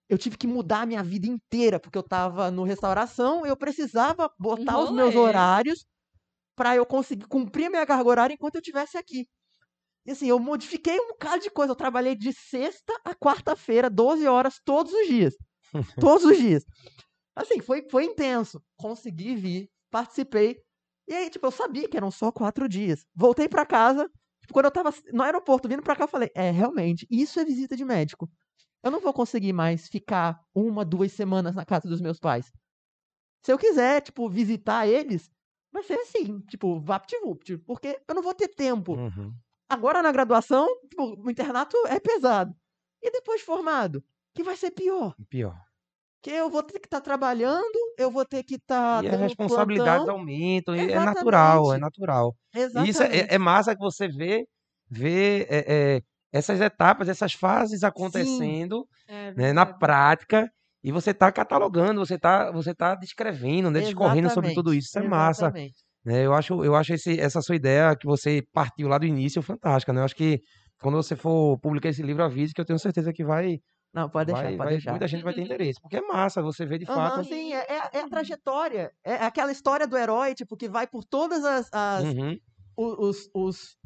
[0.08, 4.30] eu tive que mudar a minha vida inteira, porque eu tava no restauração, eu precisava
[4.38, 5.84] botar os meus horários
[6.56, 9.26] pra eu conseguir cumprir a minha carga horária enquanto eu estivesse aqui.
[10.06, 11.72] E assim, eu modifiquei um bocado de coisa.
[11.72, 15.34] Eu trabalhei de sexta a quarta-feira, 12 horas, todos os dias.
[16.00, 16.64] todos os dias.
[17.36, 18.60] Assim, foi, foi intenso.
[18.76, 20.56] Consegui vir, participei.
[21.06, 23.04] E aí, tipo, eu sabia que eram só quatro dias.
[23.14, 24.10] Voltei pra casa.
[24.40, 27.44] Tipo, quando eu tava no aeroporto vindo pra cá, eu falei: é, realmente, isso é
[27.44, 28.30] visita de médico.
[28.82, 32.52] Eu não vou conseguir mais ficar uma, duas semanas na casa dos meus pais.
[33.42, 35.30] Se eu quiser, tipo, visitar eles,
[35.72, 38.94] vai ser assim, tipo, vapt-vupt, porque eu não vou ter tempo.
[38.94, 39.32] Uhum.
[39.68, 42.54] Agora na graduação, tipo, o internato é pesado.
[43.02, 44.02] E depois de formado,
[44.34, 45.14] que vai ser pior.
[45.28, 45.56] Pior.
[46.20, 49.04] Que eu vou ter que estar trabalhando, eu vou ter que estar.
[49.04, 50.18] e as responsabilidades plantão.
[50.18, 52.36] aumentam, e é natural, é natural.
[52.54, 52.90] E Exatamente.
[52.90, 54.48] isso é, é massa que você vê,
[54.88, 55.64] vê é,
[55.96, 56.02] é,
[56.32, 60.50] essas etapas, essas fases acontecendo É né, na prática,
[60.82, 64.88] e você está catalogando, você está você tá descrevendo, né, discorrendo sobre tudo isso.
[64.88, 65.50] Isso é massa.
[66.04, 66.24] né?
[66.24, 69.92] Eu acho, eu acho esse, essa sua ideia que você partiu lá do início fantástica.
[69.92, 70.00] Né?
[70.00, 70.40] Eu acho que
[70.80, 73.58] quando você for publicar esse livro, avise que eu tenho certeza que vai,
[73.92, 74.90] Não, pode deixar, vai, pode vai- deixar.
[74.92, 75.80] muita gente vai ter interesse.
[75.82, 77.24] Porque é massa você ver de Aham, fato.
[77.24, 78.92] sim, é, é- é a trajetória.
[79.04, 81.68] É aquela história do herói, tipo, que vai por todas as.
[81.72, 82.38] as- Uhum.
[82.76, 83.76] os, os-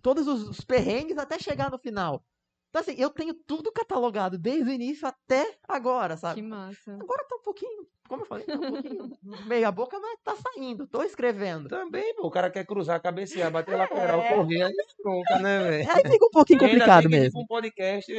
[0.00, 2.24] todos os, os perrengues até chegar no final.
[2.70, 6.42] Então, assim, eu tenho tudo catalogado desde o início até agora, Que sabe?
[6.42, 6.94] massa.
[7.00, 9.10] Agora tá um pouquinho, como eu falei, tá um pouquinho
[9.46, 11.68] meia boca, mas tá saindo, tô escrevendo.
[11.68, 14.72] Também, pô, o cara quer cruzar, cabecear, bater lateral, correr, aí
[15.02, 15.90] bronca, né, velho?
[15.90, 17.32] Aí fica um pouquinho E ainda complicado tem que mesmo.
[17.32, 18.12] pra um podcast.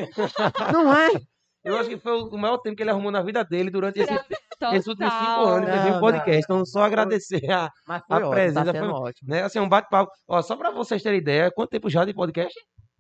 [0.73, 1.09] Não é?
[1.63, 4.13] Eu acho que foi o maior tempo que ele arrumou na vida dele durante esse,
[4.73, 5.47] esses últimos cinco Total.
[5.47, 6.41] anos que teve Não, um podcast.
[6.43, 9.29] Então, só agradecer a, Mas foi A ótimo, presença tá foi- ótimo.
[9.29, 10.11] né, assim, um bate-papo.
[10.27, 12.53] Ó, só pra vocês terem ideia, quanto tempo já de podcast?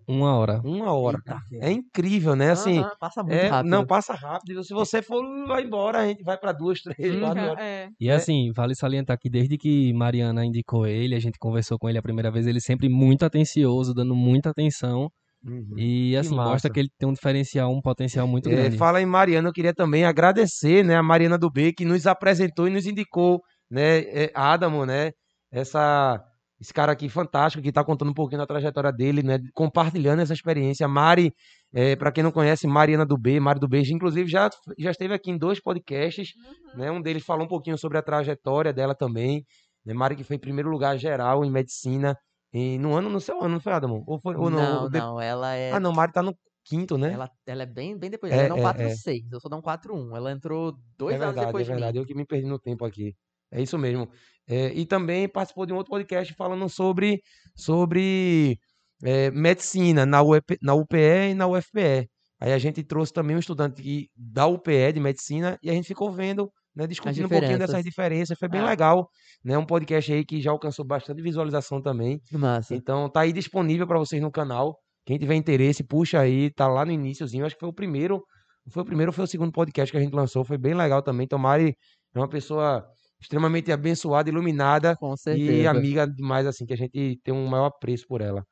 [0.07, 0.59] Uma hora.
[0.65, 1.19] Uma hora.
[1.19, 2.51] Eita, É incrível, né?
[2.51, 3.69] Assim, passa muito é, rápido.
[3.69, 4.63] não passa rápido.
[4.63, 7.19] Se você for, vai embora, a gente vai pra duas, três, Uhum.
[7.21, 7.63] quatro horas.
[7.63, 7.87] É.
[7.99, 11.99] E assim, vale salientar que desde que Mariana indicou ele, a gente conversou com ele
[11.99, 15.09] a primeira vez, ele sempre muito atencioso, dando muita atenção.
[15.43, 15.73] Uhum.
[15.75, 18.77] E assim, mostra que ele tem um diferencial, um potencial muito É, grande.
[18.77, 22.67] fala em Mariana, eu queria também agradecer, né, a Mariana do B, que nos apresentou
[22.67, 25.11] e nos indicou, né, é, Adamo, né,
[25.51, 26.23] essa,
[26.59, 30.33] esse cara aqui fantástico, que tá contando um pouquinho da trajetória dele, né, compartilhando essa
[30.33, 30.87] experiência.
[30.87, 31.33] Mari,
[31.73, 35.15] é, para quem não conhece, Mariana do B, Mari do B, inclusive já, já esteve
[35.15, 36.33] aqui em dois podcasts,
[36.75, 39.43] né, um deles falou um pouquinho sobre a trajetória dela também,
[39.83, 42.15] né, Mari que foi em primeiro lugar geral em medicina,
[42.53, 44.03] e no ano, no seu ano, não foi, Adamo?
[44.07, 44.59] Ou foi, ou não?
[44.59, 45.71] Não, Ou de- não, ela é.
[45.71, 47.13] Ah, não, Mari tá no quinto, né?
[47.13, 48.31] Ela, ela é bem, bem depois.
[48.31, 49.23] É, Ela é um é, 4-6.
[49.31, 50.15] Eu sou da um 4-1.
[50.15, 51.75] Ela entrou dois é anos verdade, depois é de mim.
[51.79, 51.97] verdade.
[51.97, 53.15] Eu que me perdi no tempo aqui.
[53.51, 54.09] É isso mesmo.
[54.47, 57.21] É, e também participou de um outro podcast falando sobre,
[57.55, 58.57] sobre
[59.03, 62.09] é, medicina na, UEP, na UPE e na UFPE.
[62.39, 65.87] Aí a gente trouxe também um estudante que- da UPE de medicina e a gente
[65.87, 68.37] ficou vendo, né, discutindo um pouquinho dessas diferenças.
[68.37, 68.65] Foi bem É.
[68.65, 69.07] legal.
[69.43, 72.19] Né, um podcast aí que já alcançou bastante visualização também.
[72.31, 72.75] Massa.
[72.75, 74.77] Então tá aí disponível para vocês no canal.
[75.05, 77.45] Quem tiver interesse, puxa aí, tá lá no iníciozinho.
[77.45, 78.23] Acho que foi o primeiro,
[78.69, 81.01] foi o primeiro ou foi o segundo podcast que a gente lançou, foi bem legal
[81.01, 81.25] também.
[81.25, 81.75] Então Mari
[82.13, 82.85] é uma pessoa
[83.19, 88.05] extremamente abençoada, iluminada Com e amiga demais, assim, que a gente tem um maior apreço
[88.07, 88.43] por ela.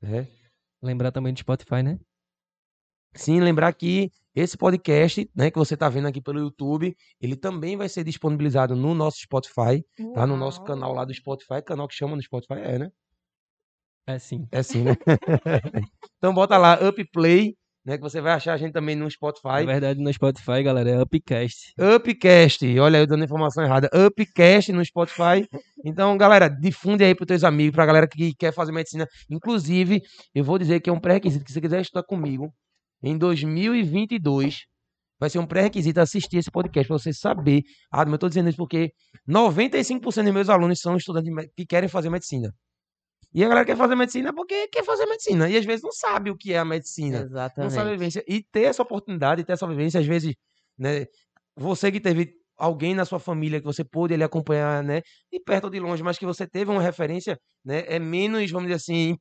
[0.00, 0.26] né?
[0.82, 1.98] Lembrar também do Spotify, né?
[3.14, 7.76] Sim, lembrar que esse podcast, né, que você está vendo aqui pelo YouTube, ele também
[7.76, 9.84] vai ser disponibilizado no nosso Spotify,
[10.14, 10.26] tá?
[10.26, 10.66] No nosso Uau.
[10.66, 12.90] canal lá do Spotify, canal que chama no Spotify, é, né?
[14.06, 14.48] É sim.
[14.50, 14.96] É sim, né?
[16.16, 17.54] então bota lá, Upplay,
[17.84, 19.48] né, que você vai achar a gente também no Spotify.
[19.48, 21.74] Na verdade, no Spotify, galera, é Upcast.
[21.78, 23.90] Upcast, olha aí, eu dando informação errada.
[23.94, 25.46] Upcast no Spotify.
[25.84, 29.06] Então, galera, difunde aí pros teus amigos, pra galera que quer fazer medicina.
[29.28, 30.00] Inclusive,
[30.34, 32.52] eu vou dizer que é um pré-requisito que se você quiser estudar comigo
[33.02, 34.64] em 2022,
[35.18, 37.62] vai ser um pré-requisito assistir esse podcast pra você saber.
[37.90, 38.92] Ah, eu tô dizendo isso porque
[39.28, 42.52] 95% dos meus alunos são estudantes que querem fazer medicina.
[43.34, 45.48] E a galera quer fazer medicina porque quer fazer medicina.
[45.48, 47.72] E às vezes não sabe o que é a medicina não Exatamente.
[47.72, 48.24] sabe a vivência.
[48.28, 50.34] E ter essa oportunidade, ter essa vivência, às vezes,
[50.78, 51.06] né?
[51.56, 55.02] Você que teve alguém na sua família que você pôde ele acompanhar, né?
[55.32, 57.84] De perto ou de longe, mas que você teve uma referência, né?
[57.86, 59.16] É menos, vamos dizer assim,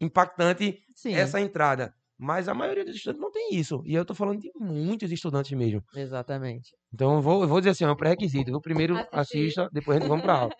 [0.00, 1.92] impactante Sim, essa entrada.
[2.22, 3.82] Mas a maioria dos estudantes não tem isso.
[3.86, 5.82] E eu tô falando de muitos estudantes mesmo.
[5.96, 6.70] exatamente.
[6.92, 8.50] Então eu vou, eu vou dizer assim, é um pré-requisito.
[8.50, 10.52] Eu primeiro assista, depois a gente vamos pra aula.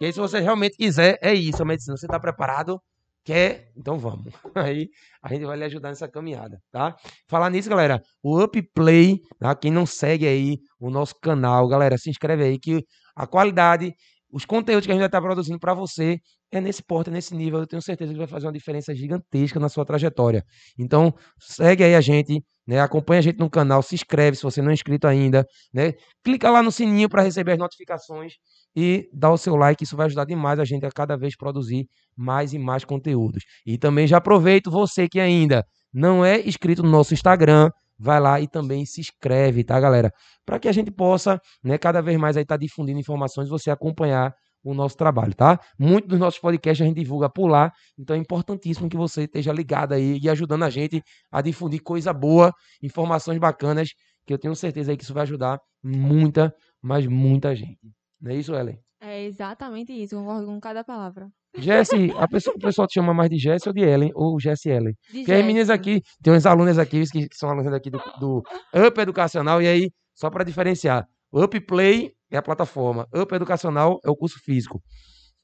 [0.00, 1.96] E aí, se você realmente quiser, é isso, a medicina.
[1.96, 2.80] Você tá preparado?
[3.24, 3.72] Quer?
[3.76, 4.32] Então vamos.
[4.54, 4.88] Aí
[5.22, 6.96] a gente vai lhe ajudar nessa caminhada, tá?
[7.28, 9.54] Falar nisso, galera, o Upplay, tá?
[9.54, 12.82] Quem não segue aí o nosso canal, galera, se inscreve aí que
[13.14, 13.94] a qualidade,
[14.32, 16.18] os conteúdos que a gente vai estar produzindo para você
[16.52, 17.60] é nesse porte, é nesse nível.
[17.60, 20.44] Eu tenho certeza que vai fazer uma diferença gigantesca na sua trajetória.
[20.78, 22.80] Então, segue aí a gente, né?
[22.80, 25.94] Acompanha a gente no canal, se inscreve se você não é inscrito ainda, né?
[26.24, 28.34] Clica lá no sininho para receber as notificações
[28.74, 31.88] e dá o seu like, isso vai ajudar demais a gente a cada vez produzir
[32.16, 33.44] mais e mais conteúdos.
[33.66, 37.70] E também já aproveito você que ainda não é inscrito no nosso Instagram,
[38.00, 40.10] vai lá e também se inscreve, tá, galera?
[40.44, 44.34] Para que a gente possa, né, cada vez mais aí estar difundindo informações, você acompanhar
[44.62, 45.58] o nosso trabalho, tá?
[45.78, 49.52] Muitos dos nossos podcasts a gente divulga por lá, então é importantíssimo que você esteja
[49.52, 53.90] ligado aí e ajudando a gente a difundir coisa boa, informações bacanas,
[54.26, 57.80] que eu tenho certeza aí que isso vai ajudar muita, mas muita gente.
[58.20, 58.78] Não é isso, Ellen?
[59.00, 61.30] É exatamente isso, concordo com cada palavra.
[61.58, 64.68] Jesse, a pessoa, o pessoal te chama mais de Jesse ou de Ellen, ou Jesse
[64.68, 64.94] Ellen?
[65.10, 68.42] De Porque as meninas aqui, tem uns alunos aqui que são alunos aqui do, do
[68.86, 73.98] Up Educacional, e aí, só para diferenciar, o Up Play é a plataforma, Up Educacional
[74.04, 74.80] é o curso físico.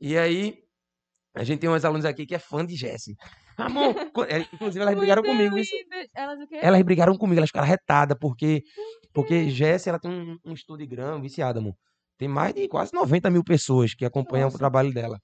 [0.00, 0.54] E aí,
[1.34, 3.14] a gente tem uns alunos aqui que é fã de Jesse.
[4.14, 5.59] Co- é, inclusive elas brigaram comigo.
[5.59, 5.72] Isso.
[6.14, 6.59] Elas o quê?
[6.62, 8.62] elas brigaram comigo, elas ficaram retadas, porque,
[9.12, 11.74] porque Jesse, ela tem um, um Instagram viciada, amor.
[12.16, 14.59] Tem mais de quase 90 mil pessoas que acompanham o Nossa.
[14.59, 15.18] trabalho dela.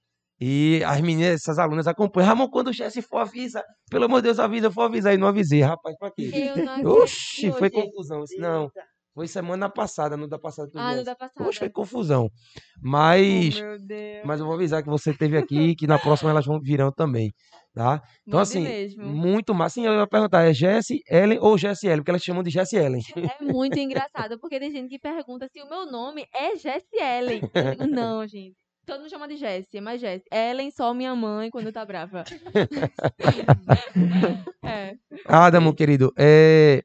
[0.45, 2.31] E as meninas, essas alunas acompanham.
[2.31, 3.63] Ramon, quando o Jesse for, avisa.
[3.89, 4.67] Pelo amor de Deus, avisa.
[4.67, 5.61] Eu for avisar e não avisei.
[5.61, 6.53] Rapaz, pra quê?
[6.83, 7.71] Não Oxi, foi hoje.
[7.71, 8.23] confusão.
[8.25, 8.69] Disse, não,
[9.15, 10.69] foi semana passada, não da passada.
[10.75, 11.05] Ah, no disse.
[11.05, 11.49] da passada.
[11.49, 12.25] Oxe, foi confusão.
[12.27, 13.55] Oh, Mas,
[13.87, 14.23] Deus.
[14.25, 16.91] mas eu vou avisar que você esteve aqui e que na próxima elas vão virão
[16.91, 17.31] também,
[17.73, 18.03] tá?
[18.27, 19.05] Então, assim, mesmo.
[19.05, 19.75] muito massa.
[19.75, 21.99] Sim, eu ia perguntar, é Jesse Ellen ou Jesse Ellen?
[21.99, 23.01] Porque elas chamam de Jesse Ellen.
[23.39, 27.41] É muito engraçado, porque tem gente que pergunta se o meu nome é Jessie Ellen.
[27.41, 28.57] Digo, não, gente.
[28.93, 30.29] Todo mundo chama de Jessie, mas Jessie.
[30.31, 32.25] Ellen só minha mãe quando tá brava.
[34.63, 34.99] é.
[35.25, 36.85] Adamo, querido, é...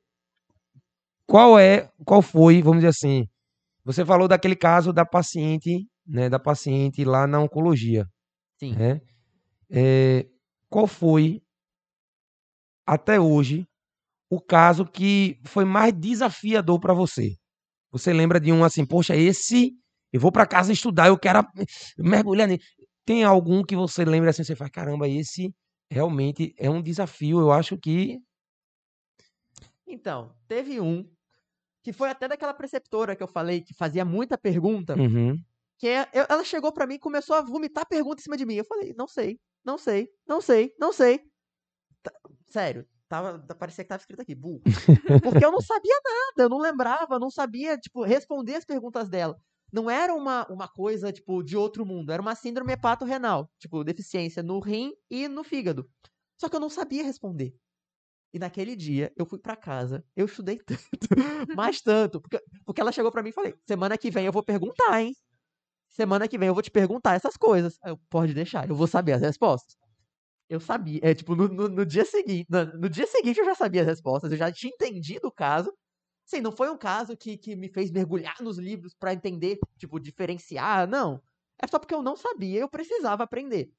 [1.25, 3.27] qual é, qual foi, vamos dizer assim,
[3.83, 8.07] você falou daquele caso da paciente, né, da paciente lá na oncologia,
[8.57, 8.73] Sim.
[8.73, 9.01] né?
[9.69, 10.25] É,
[10.69, 11.41] qual foi,
[12.85, 13.67] até hoje,
[14.29, 17.35] o caso que foi mais desafiador para você?
[17.91, 19.73] Você lembra de um assim, poxa, esse,
[20.11, 21.45] eu vou para casa estudar, eu quero
[21.97, 22.61] mergulhar nele.
[23.05, 25.53] Tem algum que você lembra assim, você fala, caramba, esse
[25.89, 28.19] realmente é um desafio, eu acho que
[29.85, 31.09] Então, teve um
[31.81, 35.41] que foi até daquela preceptora que eu falei que fazia muita pergunta, Uhum.
[35.77, 38.55] que é- ela chegou pra mim e começou a vomitar pergunta em cima de mim.
[38.55, 41.21] Eu falei, não sei, não sei, não sei, não sei.
[42.49, 44.61] Sério, tava, parecia que tava escrito aqui, burro.
[45.41, 49.39] Porque eu não sabia nada, eu não lembrava, não sabia, tipo, responder as perguntas dela.
[49.77, 54.41] Não era uma, uma coisa, tipo, de outro mundo, era uma síndrome hepato-renal, tipo, deficiência
[54.41, 55.87] no rim e no fígado.
[56.35, 57.53] Só que eu não sabia responder.
[58.33, 62.91] E naquele dia, eu fui pra casa, eu estudei tanto, mais tanto, porque, porque ela
[62.91, 65.13] chegou pra mim e falei, semana que vem eu vou perguntar, hein?
[65.89, 67.77] Semana que vem eu vou te perguntar essas coisas.
[67.85, 69.75] Eu, pode deixar, eu vou saber as respostas.
[70.49, 73.53] Eu sabia, é tipo, no, no, no dia seguinte, no, no dia seguinte eu já
[73.53, 75.71] sabia as respostas, eu já tinha entendido o caso.
[76.27, 79.99] Sim, não foi um caso que, que me fez mergulhar nos livros pra entender, tipo,
[79.99, 81.21] diferenciar, não.
[81.61, 83.71] É só porque eu não sabia, eu precisava aprender.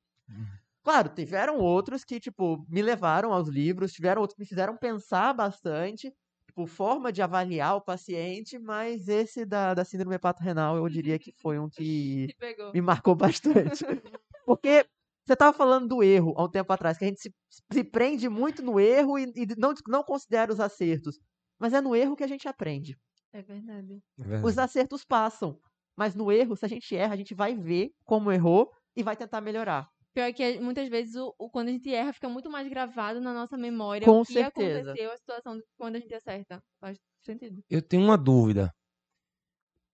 [0.85, 5.35] Claro, tiveram outros que, tipo, me levaram aos livros, tiveram outros que me fizeram pensar
[5.35, 6.13] bastante.
[6.47, 11.33] tipo, forma de avaliar o paciente, mas esse da, da síndrome hepato-renal eu diria que
[11.41, 12.31] foi um que
[12.73, 13.85] me marcou bastante.
[14.47, 14.87] Porque
[15.27, 17.35] você estava falando do erro há um tempo atrás, que a gente se,
[17.73, 21.19] se prende muito no erro e, e não, não considera os acertos.
[21.59, 22.97] Mas é no erro que a gente aprende.
[23.33, 24.01] É verdade.
[24.19, 24.47] É verdade.
[24.47, 25.59] Os acertos passam.
[25.97, 29.17] Mas no erro, se a gente erra, a gente vai ver como errou e vai
[29.17, 29.89] tentar melhorar.
[30.15, 33.33] Pior que muitas vezes o, o- quando a gente erra fica muito mais gravado na
[33.35, 34.81] nossa memória Com o que certeza.
[34.93, 36.61] aconteceu, a situação do- quando a gente acerta.
[36.81, 37.61] Faz sentido.
[37.69, 38.73] Eu tenho uma dúvida.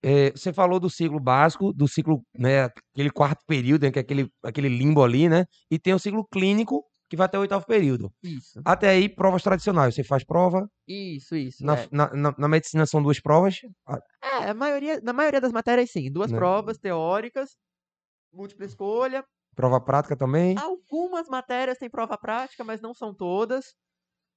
[0.03, 4.03] É, você falou do ciclo básico, do ciclo, né, aquele quarto período, né, que é
[4.03, 5.47] aquele, aquele limbo ali, né?
[5.71, 8.13] E tem o ciclo clínico, que vai até o oitavo período.
[8.23, 8.61] Isso.
[8.65, 9.95] Até aí, provas tradicionais.
[9.95, 11.65] Você faz prova, Isso, isso.
[11.65, 11.89] na, é.
[11.93, 13.61] na, na- na medicina são duas provas.
[13.87, 16.11] Ah, É, a maioria, na maioria das matérias, sim.
[16.11, 16.39] Duas Né.
[16.39, 17.51] provas teóricas,
[18.33, 19.25] múltipla escolha.
[19.55, 20.57] Prova prática também.
[20.59, 23.75] Algumas matérias têm prova prática, mas não são todas.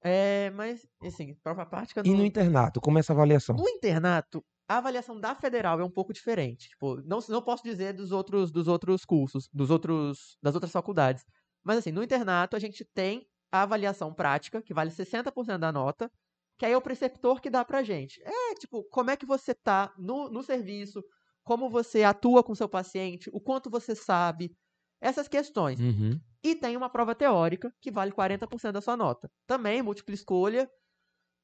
[0.04, 3.56] É, mas, assim, prova prática E não- no internato, como é essa avaliação?
[3.56, 6.70] No internato, a avaliação da federal é um pouco diferente.
[6.70, 11.24] Tipo, não, não posso dizer dos outros, dos outros cursos, dos outros, das outras faculdades.
[11.68, 16.10] Mas assim, no internato a gente tem a avaliação prática, que vale 60% da nota,
[16.58, 18.22] que aí é o preceptor que dá pra gente.
[18.24, 21.04] É, tipo, como é que você tá no, no serviço,
[21.44, 24.56] como você atua com seu paciente, o quanto você sabe,
[25.02, 25.78] essas questões.
[25.80, 26.18] Uhum.
[26.42, 29.30] E tem uma prova teórica, que vale 40% da sua nota.
[29.46, 30.70] Também, múltipla escolha.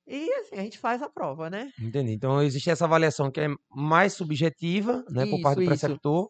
[0.07, 1.69] E assim, a gente faz a prova, né?
[1.79, 2.13] Entendi.
[2.13, 5.81] Então existe essa avaliação que é mais subjetiva, né, por parte do Isso, isso.
[5.81, 6.29] preceptor,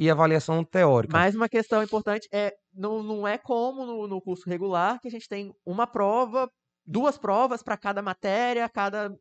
[0.00, 1.16] e avaliação teórica.
[1.16, 5.10] Mais uma questão importante é não, não é como no, no curso regular que a
[5.10, 6.50] gente tem uma prova,
[6.84, 9.14] duas provas para cada matéria a cada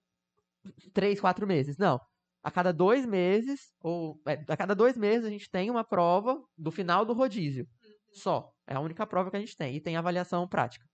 [0.94, 1.78] três, quatro meses.
[1.78, 2.00] Não.
[2.42, 6.42] A cada dois meses, ou é, a cada dois meses a gente tem uma prova
[6.58, 7.68] do final do rodízio.
[8.14, 8.52] Só.
[8.66, 9.76] É a única prova que a gente tem.
[9.76, 10.86] E tem avaliação prática.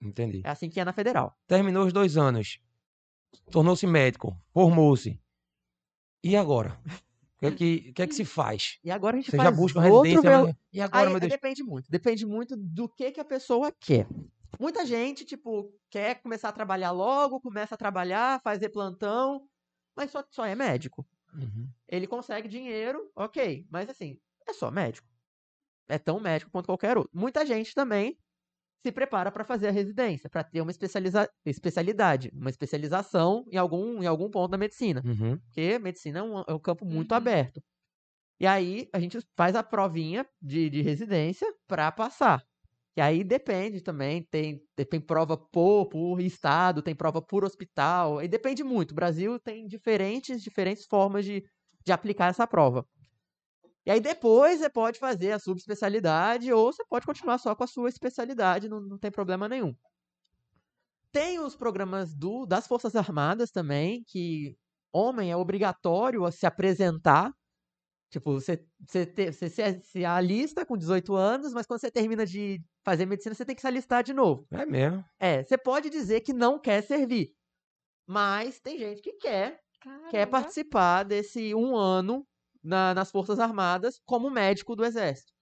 [0.00, 0.42] Entendi.
[0.44, 1.34] É assim que é na federal.
[1.46, 2.58] Terminou os dois anos,
[3.50, 5.20] tornou-se médico, formou-se.
[6.22, 6.78] E agora?
[7.42, 8.78] O que é que, que, é que se faz?
[8.84, 10.42] E agora a gente Você faz já busca uma residência?
[10.42, 11.32] mas- E agora, Aí, meu Deus?
[11.32, 11.90] depende muito.
[11.90, 14.06] Depende muito do que, que a pessoa quer.
[14.58, 19.48] Muita gente, tipo, quer começar a trabalhar logo, começa a trabalhar, fazer plantão,
[19.96, 21.06] mas só, só é médico.
[21.32, 21.66] Uhum.
[21.88, 23.66] Ele consegue dinheiro, ok.
[23.70, 25.08] Mas assim, é só médico.
[25.88, 27.10] É tão médico quanto qualquer outro.
[27.14, 28.18] Muita gente também
[28.84, 34.02] se prepara para fazer a residência, para ter uma especializa especialidade, uma especialização em algum,
[34.02, 35.42] em algum ponto da medicina Uhum.
[35.48, 37.16] porque medicina é um, é um campo muito Uhum.
[37.16, 37.60] aberto.
[38.40, 42.42] E aí a gente faz a provinha de, de residência para passar.
[42.96, 48.28] E aí depende também, tem, tem prova por, por estado, tem prova por hospital, aí
[48.28, 48.92] depende muito.
[48.92, 51.44] O Brasil tem diferentes, diferentes formas de,
[51.86, 52.86] de aplicar essa prova.
[53.90, 57.66] E aí depois você pode fazer a subespecialidade ou você pode continuar só com a
[57.66, 59.74] sua especialidade, não, não tem problema nenhum.
[61.12, 64.56] Tem os programas do, das Forças Armadas também, que
[64.92, 67.32] homem é obrigatório a se apresentar.
[68.10, 72.26] Tipo, você, você, te- você se, se alista com 18 anos, mas quando você termina
[72.26, 74.46] de fazer medicina, você tem que se alistar de novo.
[74.52, 75.04] É mesmo.
[75.20, 77.30] É, você pode dizer que não quer servir,
[78.06, 79.60] mas tem gente que quer,
[80.10, 80.30] quer Caramba.
[80.30, 82.26] participar desse um ano
[82.62, 85.32] na- nas Forças Armadas como médico do Exército.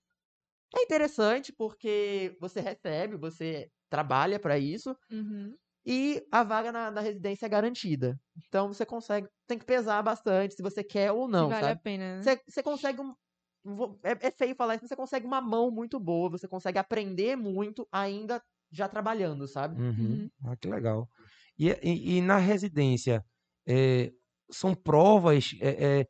[0.77, 5.57] É interessante porque você recebe, você trabalha para isso, Uhum.
[5.87, 8.21] e a vaga na, na residência é garantida.
[8.49, 11.79] Então você consegue, tem que pesar bastante se você quer ou Se não, vale sabe?
[11.81, 12.23] a pena, né?
[12.23, 13.15] Você, você consegue um.
[14.03, 17.37] É, é feio falar isso, mas você consegue uma mão muito boa, você consegue aprender
[17.37, 19.77] muito ainda já trabalhando, sabe?
[19.81, 20.29] Uhum.
[20.45, 21.09] Ah, que legal.
[21.59, 23.25] E, e- e na residência,
[23.67, 24.13] é,
[24.51, 26.01] são provas, é,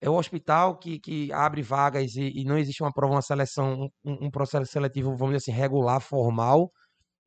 [0.00, 3.88] é- o hospital que, que abre vagas e, e não existe uma prova, uma seleção,
[4.04, 6.70] um, um processo seletivo, vamos dizer assim, regular, formal,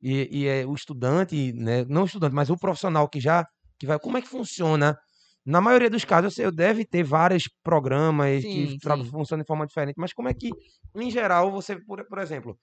[0.02, 3.46] e, e é o estudante, né, não o estudante, mas o profissional que já,
[3.78, 4.96] que vai, como é que funciona?
[5.44, 9.10] Na maioria dos casos, eu sei, eu deve ter vários programas que Sim, sim.
[9.10, 10.50] funcionam de forma diferente, mas como é que,
[10.94, 12.58] em geral, você, por, por exemplo,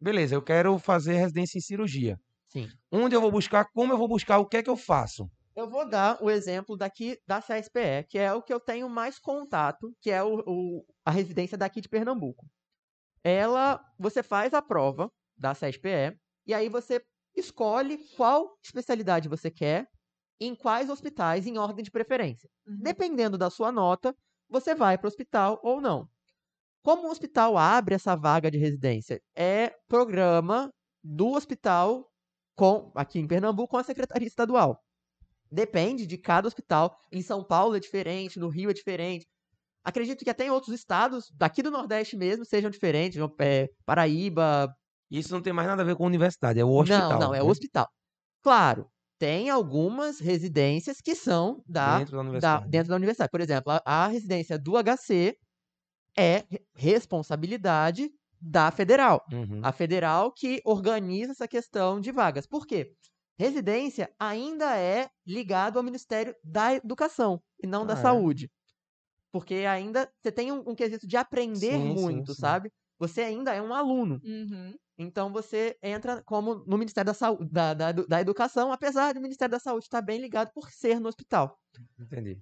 [0.00, 2.18] beleza, eu quero fazer residência em cirurgia.
[2.48, 2.68] Sim.
[2.92, 5.28] Onde eu vou buscar, como eu vou buscar, o que é que eu faço?
[5.56, 9.18] Eu vou dar o exemplo daqui da CSPE, que é o que eu tenho mais
[9.18, 12.46] contato, que é o, o- a residência daqui de Pernambuco.
[13.22, 16.16] Ela, você faz a prova da CSPE
[16.46, 17.02] e aí você
[17.36, 19.86] escolhe qual especialidade você quer,
[20.40, 22.48] em quais hospitais, em ordem de preferência.
[22.66, 22.78] Uhum.
[22.82, 24.14] Dependendo da sua nota,
[24.48, 26.08] você vai para o hospital ou não.
[26.82, 29.20] Como o hospital abre essa vaga de residência?
[29.36, 30.70] É programa
[31.02, 32.10] do hospital
[32.56, 34.83] com aqui em Pernambuco com a Secretaria Estadual.
[35.54, 36.96] Depende de cada hospital.
[37.12, 39.26] Em São Paulo é diferente, no Rio é diferente.
[39.84, 43.18] Acredito que até em outros estados, daqui do Nordeste mesmo, sejam diferentes.
[43.38, 44.74] É, Paraíba.
[45.10, 47.10] Isso não tem mais nada a ver com universidade, é o hospital.
[47.12, 47.50] não, não, é o né?
[47.50, 47.86] hospital.
[48.42, 52.68] Claro, tem algumas residências que são da, Dentro da da- universidade.
[52.70, 53.30] dentro da universidade.
[53.30, 55.36] Por exemplo, a, a residência do HC
[56.16, 58.10] é re- responsabilidade
[58.40, 59.22] da federal.
[59.32, 59.60] Uhum.
[59.62, 62.46] A federal que organiza essa questão de vagas.
[62.46, 62.92] Por quê?
[63.38, 68.02] Residência ainda é ligado ao Ministério da Educação e não da Ah, é?
[68.02, 68.50] Saúde.
[69.32, 72.40] Porque ainda você tem um, um quesito de aprender Sim, sim, muito, sim.
[72.40, 72.70] sabe?
[72.98, 74.22] Você ainda é um aluno.
[74.22, 74.74] Uhum.
[74.98, 79.52] Então você entra como no Ministério da, Saúde, da, da, da Educação, apesar do Ministério
[79.52, 81.58] da Saúde estar bem ligado por ser no hospital.
[81.98, 82.40] Entendi.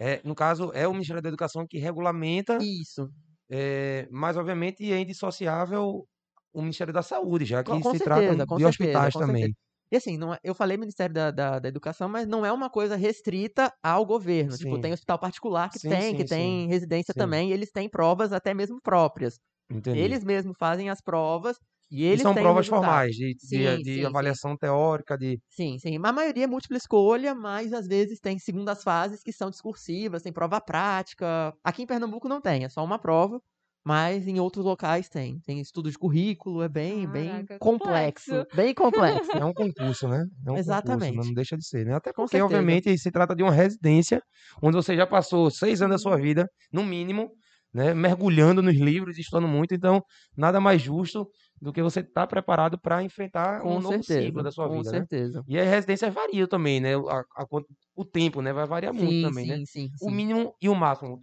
[0.00, 3.12] É, no caso, é o Ministério da Educação que regulamenta, Isso.
[3.50, 6.08] é, mas obviamente é indissociável
[6.52, 9.42] o Ministério da Saúde, já que Com- com se certeza, trata de certeza, hospitais também.
[9.42, 9.54] certeza.
[9.92, 12.70] E assim, não é- eu falei Ministério da, da, da Educação, mas não é uma
[12.70, 14.56] coisa restrita ao governo.
[14.56, 14.78] Tipo, Sim.
[14.78, 16.68] tem hospital particular que Sim, tem, sim, que tem sim.
[16.68, 17.14] residência Sim.
[17.14, 19.38] também, e eles têm provas até mesmo próprias.
[19.70, 20.14] Entendi.
[20.14, 21.58] Eles mesmos fazem as provas
[21.90, 23.04] e E eles são têm o provas resultado.
[23.06, 24.36] formais, de, de- Sim, de sim, sim.
[24.44, 25.40] avaliação teórica, de.
[25.52, 25.98] Sim, sim.
[25.98, 30.22] Mas a maioria é múltipla escolha, mas às vezes tem segundas fases que são discursivas,
[30.22, 31.52] tem prova prática.
[31.64, 33.40] Aqui em Pernambuco não tem, é só uma prova,
[33.84, 35.40] mas em outros locais tem.
[35.40, 38.30] Tem estudo de currículo, é bem, bem Caraca, complexo.
[38.30, 38.46] complexo.
[38.52, 39.30] Bem complexo.
[39.38, 40.24] É um concurso, né?
[40.46, 40.60] É um Exatamente.
[40.60, 41.94] Concurso, não deixa de ser, né?
[41.94, 44.20] Até Com porque, obviamente, se trata de uma residência
[44.62, 47.30] onde você já passou seis anos da sua vida, no mínimo,
[47.72, 47.94] né?
[47.94, 49.72] Mergulhando nos livros, estudando muito.
[49.74, 50.02] Então,
[50.36, 51.28] nada mais justo
[51.60, 54.42] do que você estar preparado para enfrentar Com um novo certeza.
[54.42, 55.04] ciclo da sua com vida, né?
[55.04, 55.44] certeza.
[55.46, 56.94] E as residências variam também, né?
[56.96, 57.46] A- a
[57.94, 58.52] o tempo, né?
[58.52, 59.56] Vai variar muito Sim, também, sim, né?
[59.66, 60.10] sim, O sim.
[60.10, 61.18] mínimo e o máximo.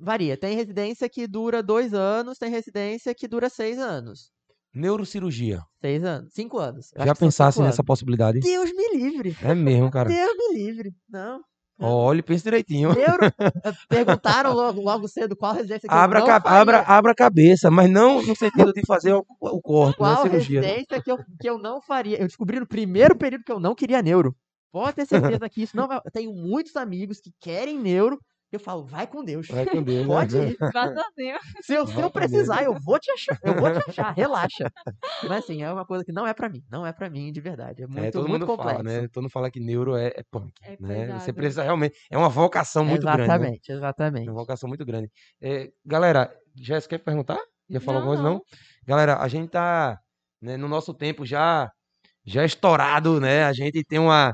[0.00, 0.36] Varia.
[0.36, 4.30] Tem residência que dura dois anos, tem residência que dura seis anos.
[4.74, 5.60] Neurocirurgia.
[5.80, 6.32] Seis anos.
[6.32, 6.90] Cinco anos.
[6.94, 7.86] Eu Já pensasse nessa anos.
[7.86, 8.40] possibilidade?
[8.40, 9.36] Deus me livre.
[9.42, 10.08] É mesmo, cara.
[10.08, 10.92] Deus me livre.
[11.08, 11.40] Não.
[11.80, 12.92] Olha, pense direitinho.
[12.94, 13.26] Neuro...
[13.64, 16.96] eh, Perguntaram logo, logo cedo qual residência que Abra, eu não ca- abra, faria.
[16.96, 20.60] abra a cabeça, mas não no sentido de fazer o, o corte, a Qual cirurgia.
[20.60, 20.66] né?
[20.66, 22.20] residência que eu, que eu não faria?
[22.20, 24.34] Eu descobri no primeiro período que eu não queria neuro.
[24.72, 25.98] Pode ter certeza que isso não vai.
[26.04, 28.18] Eu tenho muitos amigos que querem neuro.
[28.50, 29.46] Eu falo, vai com Deus.
[29.48, 30.14] Vai com Deus, né?
[30.14, 30.56] Pode ir.
[30.72, 31.38] Vá sozinho.
[31.60, 32.12] Se eu, se eu Deus.
[32.12, 33.38] precisar, eu vou te achar.
[33.42, 34.70] Eu vou te achar, relaxa.
[35.24, 36.62] Mas assim, é uma coisa que não é pra mim.
[36.70, 37.82] Não é pra mim, de verdade.
[37.82, 38.82] É muito, É, todo muito mundo complexo.
[38.84, 39.08] fala, né?
[39.08, 41.18] Todo mundo fala que neuro é, é punk, É né?
[41.18, 41.96] Você precisa realmente...
[42.10, 43.24] É uma vocação muito grande, né?
[43.24, 44.28] exatamente, É exatamente.
[44.30, 45.10] uma vocação muito grande.
[45.42, 47.38] É, galera, Jéssica, quer perguntar?
[47.68, 48.34] Ia falar Não, alguma coisa, não?
[48.38, 48.42] não.
[48.86, 49.98] Galera, a gente tá
[50.40, 51.70] né, no nosso tempo já,
[52.28, 53.44] já estourado, né?
[53.44, 54.32] A gente tem uma,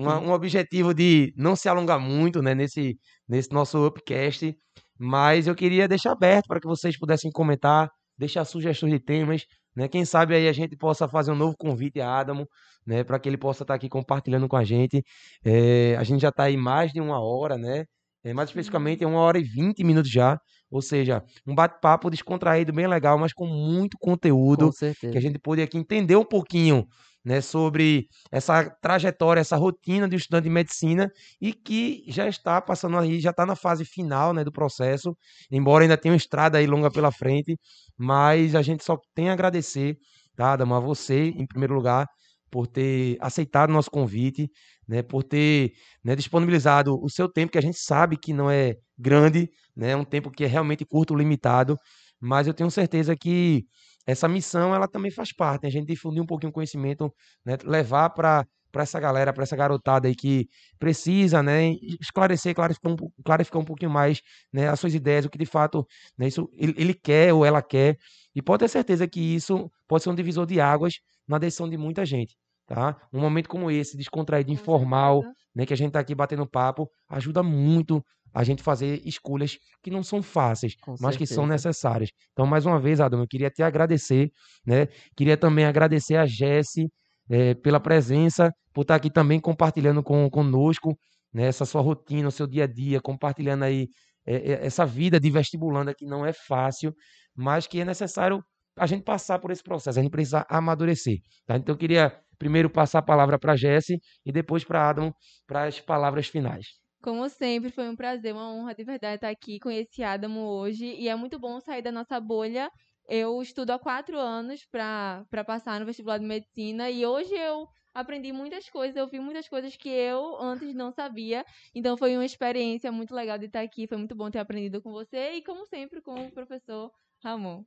[0.00, 2.96] um uma- um objetivo de não se alongar muito, né, nesse,
[3.28, 4.54] nesse nosso upcast,
[4.98, 9.44] mas eu queria deixar aberto para que vocês pudessem comentar, deixar sugestões de temas,
[9.76, 9.88] né?
[9.88, 12.46] Quem sabe aí a gente possa fazer um novo convite a Adamo,
[12.86, 15.02] né, para que ele possa estar aqui compartilhando com a gente.
[15.44, 17.84] É, a gente já está aí mais de uma hora, né?
[18.22, 20.38] É, mais especificamente é uma hora e vinte minutos já,
[20.70, 25.12] ou seja, um bate-papo descontraído, bem legal, mas com muito conteúdo Com certeza.
[25.12, 26.86] que a gente pôde aqui entender um pouquinho
[27.24, 31.10] né, sobre essa trajetória, essa rotina de um estudante de medicina
[31.40, 35.16] e que já está passando aí, já está na fase final né, do processo,
[35.50, 37.56] embora ainda tenha uma estrada aí longa pela frente,
[37.96, 39.96] mas a gente só tem a agradecer,
[40.36, 42.06] tá, Adama, a você, em primeiro lugar,
[42.50, 44.48] por ter aceitado o nosso convite,
[44.86, 45.72] né, por ter
[46.04, 49.96] né, disponibilizado o seu tempo, que a gente sabe que não é grande, né, é
[49.96, 51.76] um tempo que é realmente curto, limitado,
[52.20, 53.64] mas eu tenho certeza que
[54.06, 57.12] essa missão ela também faz parte, a gente difundir um pouquinho o conhecimento,
[57.44, 60.48] né, levar para para essa galera, para essa garotada aí que
[60.80, 64.20] precisa, né, esclarecer, clarificar um, clarificar um pouquinho mais,
[64.52, 65.86] né, as suas ideias, o que de fato,
[66.18, 67.96] né, isso ele, ele quer ou ela quer,
[68.34, 70.94] e pode ter certeza que isso pode ser um divisor de águas
[71.26, 72.36] na decisão de muita gente,
[72.66, 72.96] tá?
[73.12, 75.22] Um momento como esse, descontraído, informal,
[75.54, 78.04] né, que a gente tá aqui batendo papo, ajuda muito
[78.34, 81.68] a gente fazer escolhas que não são fáceis, Com mas que são certeza.
[81.68, 82.10] necessárias.
[82.32, 84.30] Então, mais uma vez, Adam, eu queria te agradecer,
[84.66, 84.88] né?
[85.16, 86.88] Queria também agradecer a Jesse
[87.30, 90.98] eh, pela presença, por estar aqui também compartilhando com, conosco,
[91.32, 93.86] né, essa sua rotina, o seu dia a dia, compartilhando aí
[94.26, 96.92] eh, essa vida de vestibulanda que não é fácil,
[97.34, 98.42] mas que é necessário
[98.76, 101.56] a gente passar por esse processo, a gente precisa amadurecer, tá?
[101.56, 105.12] Então, eu queria primeiro passar a palavra para a Jesse e depois para Adam
[105.46, 106.66] para as palavras finais.
[107.04, 110.86] Como sempre, foi um prazer, uma honra de verdade estar aqui esse Adamo hoje.
[110.86, 112.70] E é muito bom sair da nossa bolha.
[113.06, 118.32] Eu estudo há quatro anos para passar no vestibular de medicina e hoje eu aprendi
[118.32, 121.44] muitas coisas, eu vi muitas coisas que eu antes não sabia.
[121.74, 123.86] Então foi uma experiência muito legal de estar aqui.
[123.86, 126.90] Foi muito bom ter aprendido com você e, como sempre, com o professor
[127.22, 127.64] Ramon.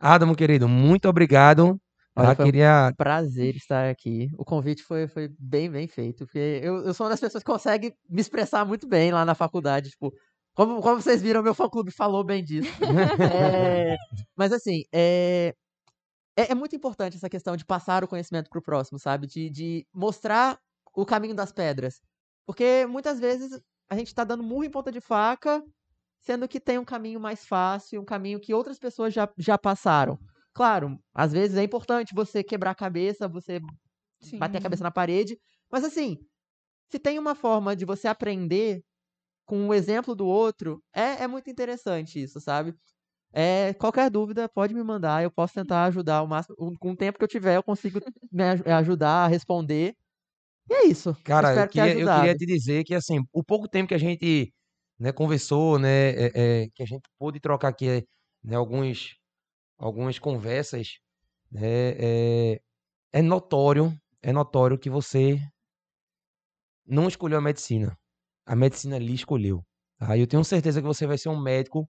[0.00, 1.78] Adamo, querido, muito obrigado.
[2.14, 4.30] Olha, foi um Queria Prazer estar aqui.
[4.36, 6.26] O convite foi, foi bem, bem feito.
[6.26, 9.34] Porque eu, eu sou uma das pessoas que consegue me expressar muito bem lá na
[9.34, 9.90] faculdade.
[9.90, 10.12] Tipo,
[10.54, 12.70] como, como vocês viram, meu fã-clube falou bem disso.
[13.32, 13.96] É,
[14.36, 15.54] mas assim, é,
[16.36, 19.26] é, é muito importante essa questão de passar o conhecimento para o próximo, sabe?
[19.26, 20.58] De, de mostrar
[20.94, 22.00] o caminho das pedras.
[22.46, 23.58] Porque muitas vezes
[23.88, 25.62] a gente tá dando murro em ponta de faca,
[26.20, 30.18] sendo que tem um caminho mais fácil, um caminho que outras pessoas já, já passaram.
[30.54, 33.60] Claro, às vezes é importante você quebrar a cabeça, você
[34.20, 34.38] Sim.
[34.38, 35.38] bater a cabeça na parede,
[35.70, 36.18] mas assim,
[36.90, 38.82] se tem uma forma de você aprender
[39.46, 42.74] com o exemplo do outro, é, é muito interessante isso, sabe?
[43.32, 46.56] É, qualquer dúvida, pode me mandar, eu posso tentar ajudar o máximo.
[46.80, 48.00] Com o tempo que eu tiver, eu consigo
[48.32, 49.96] me aj- ajudar a responder.
[50.70, 51.14] E é isso.
[51.24, 53.98] Cara, eu ter queria, eu queria te dizer que, assim, o pouco tempo que a
[53.98, 54.52] gente
[54.98, 58.04] né, conversou, né, é- é, que a gente pôde trocar aqui
[58.42, 59.14] né, alguns,
[59.82, 61.00] algumas conversas,
[61.50, 62.60] né, é,
[63.12, 63.92] é notório,
[64.22, 65.40] é notório que você
[66.86, 67.98] não escolheu a medicina.
[68.46, 69.64] A medicina lhe escolheu.
[69.98, 70.16] Tá?
[70.16, 71.88] Eu tenho certeza que você vai ser um médico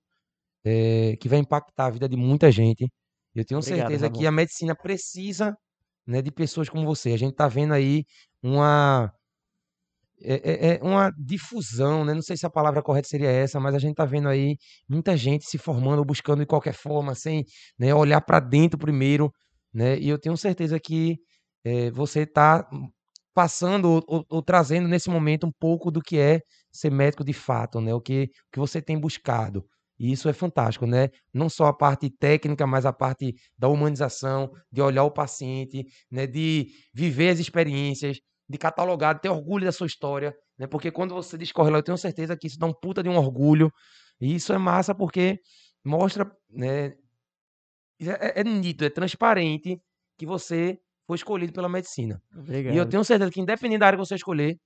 [0.65, 2.91] é, que vai impactar a vida de muita gente.
[3.36, 5.56] Eu tenho Obrigado, certeza que a medicina precisa
[6.06, 7.14] né, de pessoas como você.
[7.14, 8.06] A gente está vendo aí
[8.41, 9.14] uma
[10.24, 12.14] é, é- é uma difusão, né?
[12.14, 14.58] Não sei se a palavra correta seria essa, mas a gente está vendo aí
[14.90, 17.45] muita gente se formando, buscando de qualquer forma, sem
[17.78, 19.32] né, olhar para dentro primeiro,
[19.74, 19.98] né?
[20.00, 21.18] E eu tenho certeza que
[21.66, 22.68] eh, você está
[23.34, 26.41] passando ou, ou- ou trazendo nesse momento um pouco do que é
[26.72, 27.94] ser médico de fato, né?
[27.94, 29.66] O que, o que você tem buscado.
[30.00, 31.10] E isso é fantástico, né?
[31.34, 36.28] Não só a parte técnica, mas a parte da humanização, de olhar o paciente, né?
[36.28, 38.20] De viver as experiências,
[38.54, 40.68] de catalogar, de ter orgulho da sua história, né?
[40.68, 43.18] Porque quando você discorre lá, eu tenho certeza que isso dá um puta de um
[43.18, 43.72] orgulho.
[44.22, 45.40] E isso é massa porque
[45.86, 46.94] mostra, né?
[48.00, 49.80] É, é- é nítido, é transparente
[50.18, 50.78] que você
[51.08, 52.22] foi escolhido pela medicina.
[52.68, 52.90] E eu Obrigado.
[52.90, 54.58] tenho certeza que, independente da área que você escolher,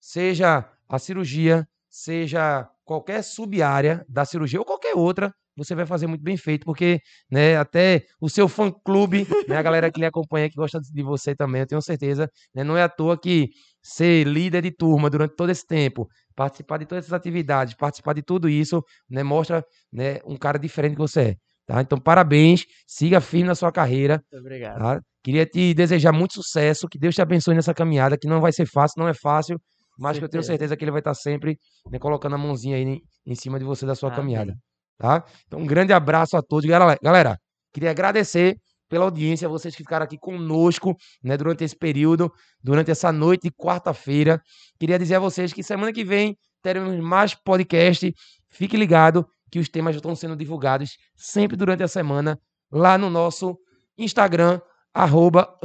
[0.00, 6.22] seja a cirurgia, seja qualquer sub-área da cirurgia ou qualquer outra, você vai fazer muito
[6.22, 7.00] bem feito, porque
[7.30, 11.34] né, até o seu fã-clube, né, a galera que lhe acompanha, que gosta de você
[11.34, 13.48] também, eu tenho certeza, né, não é à toa que
[13.82, 18.22] ser líder de turma durante todo esse tempo, participar de todas essas atividades, participar de
[18.22, 21.34] tudo isso, né, mostra né, um cara diferente que você é.
[21.66, 21.80] Tá?
[21.80, 24.78] Então, parabéns, siga firme na sua carreira, Muito obrigado.
[24.78, 25.00] tá?
[25.22, 28.66] Queria te desejar muito sucesso, que Deus te abençoe nessa caminhada, que não vai ser
[28.66, 29.58] fácil, não é fácil,
[29.98, 30.58] mas que eu tenho Certeza.
[30.58, 31.58] certeza que ele vai estar sempre
[31.90, 34.16] né, colocando a mãozinha aí em, em cima de você da sua Amém.
[34.16, 34.54] caminhada,
[34.98, 35.24] tá?
[35.46, 36.68] Então, um grande abraço a todos.
[36.68, 37.38] Galera,
[37.72, 38.56] queria agradecer
[38.88, 42.30] pela audiência, vocês que ficaram aqui conosco, né, durante esse período,
[42.62, 44.40] durante essa noite de quarta-feira.
[44.78, 48.14] Queria dizer a vocês que semana que vem teremos mais podcast.
[48.50, 52.38] Fique ligado que os temas já estão sendo divulgados sempre durante a semana
[52.70, 53.58] lá no nosso
[53.98, 54.60] Instagram,
[54.92, 55.58] arroba.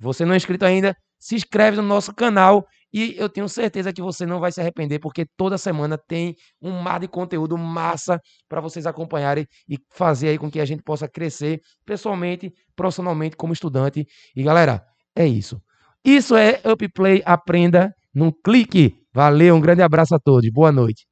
[0.00, 0.96] Você não é inscrito ainda?
[1.18, 5.00] Se inscreve no nosso canal e eu tenho certeza que você não vai se arrepender,
[5.00, 10.38] porque toda semana tem um mar de conteúdo massa para vocês acompanharem e fazer aí
[10.38, 14.06] com que a gente possa crescer pessoalmente, profissionalmente, como estudante.
[14.36, 14.80] E galera,
[15.16, 15.60] é isso.
[16.04, 18.94] Isso é Upplay Aprenda num clique.
[19.12, 20.48] Valeu, um grande abraço a todos.
[20.52, 21.04] Boa noite.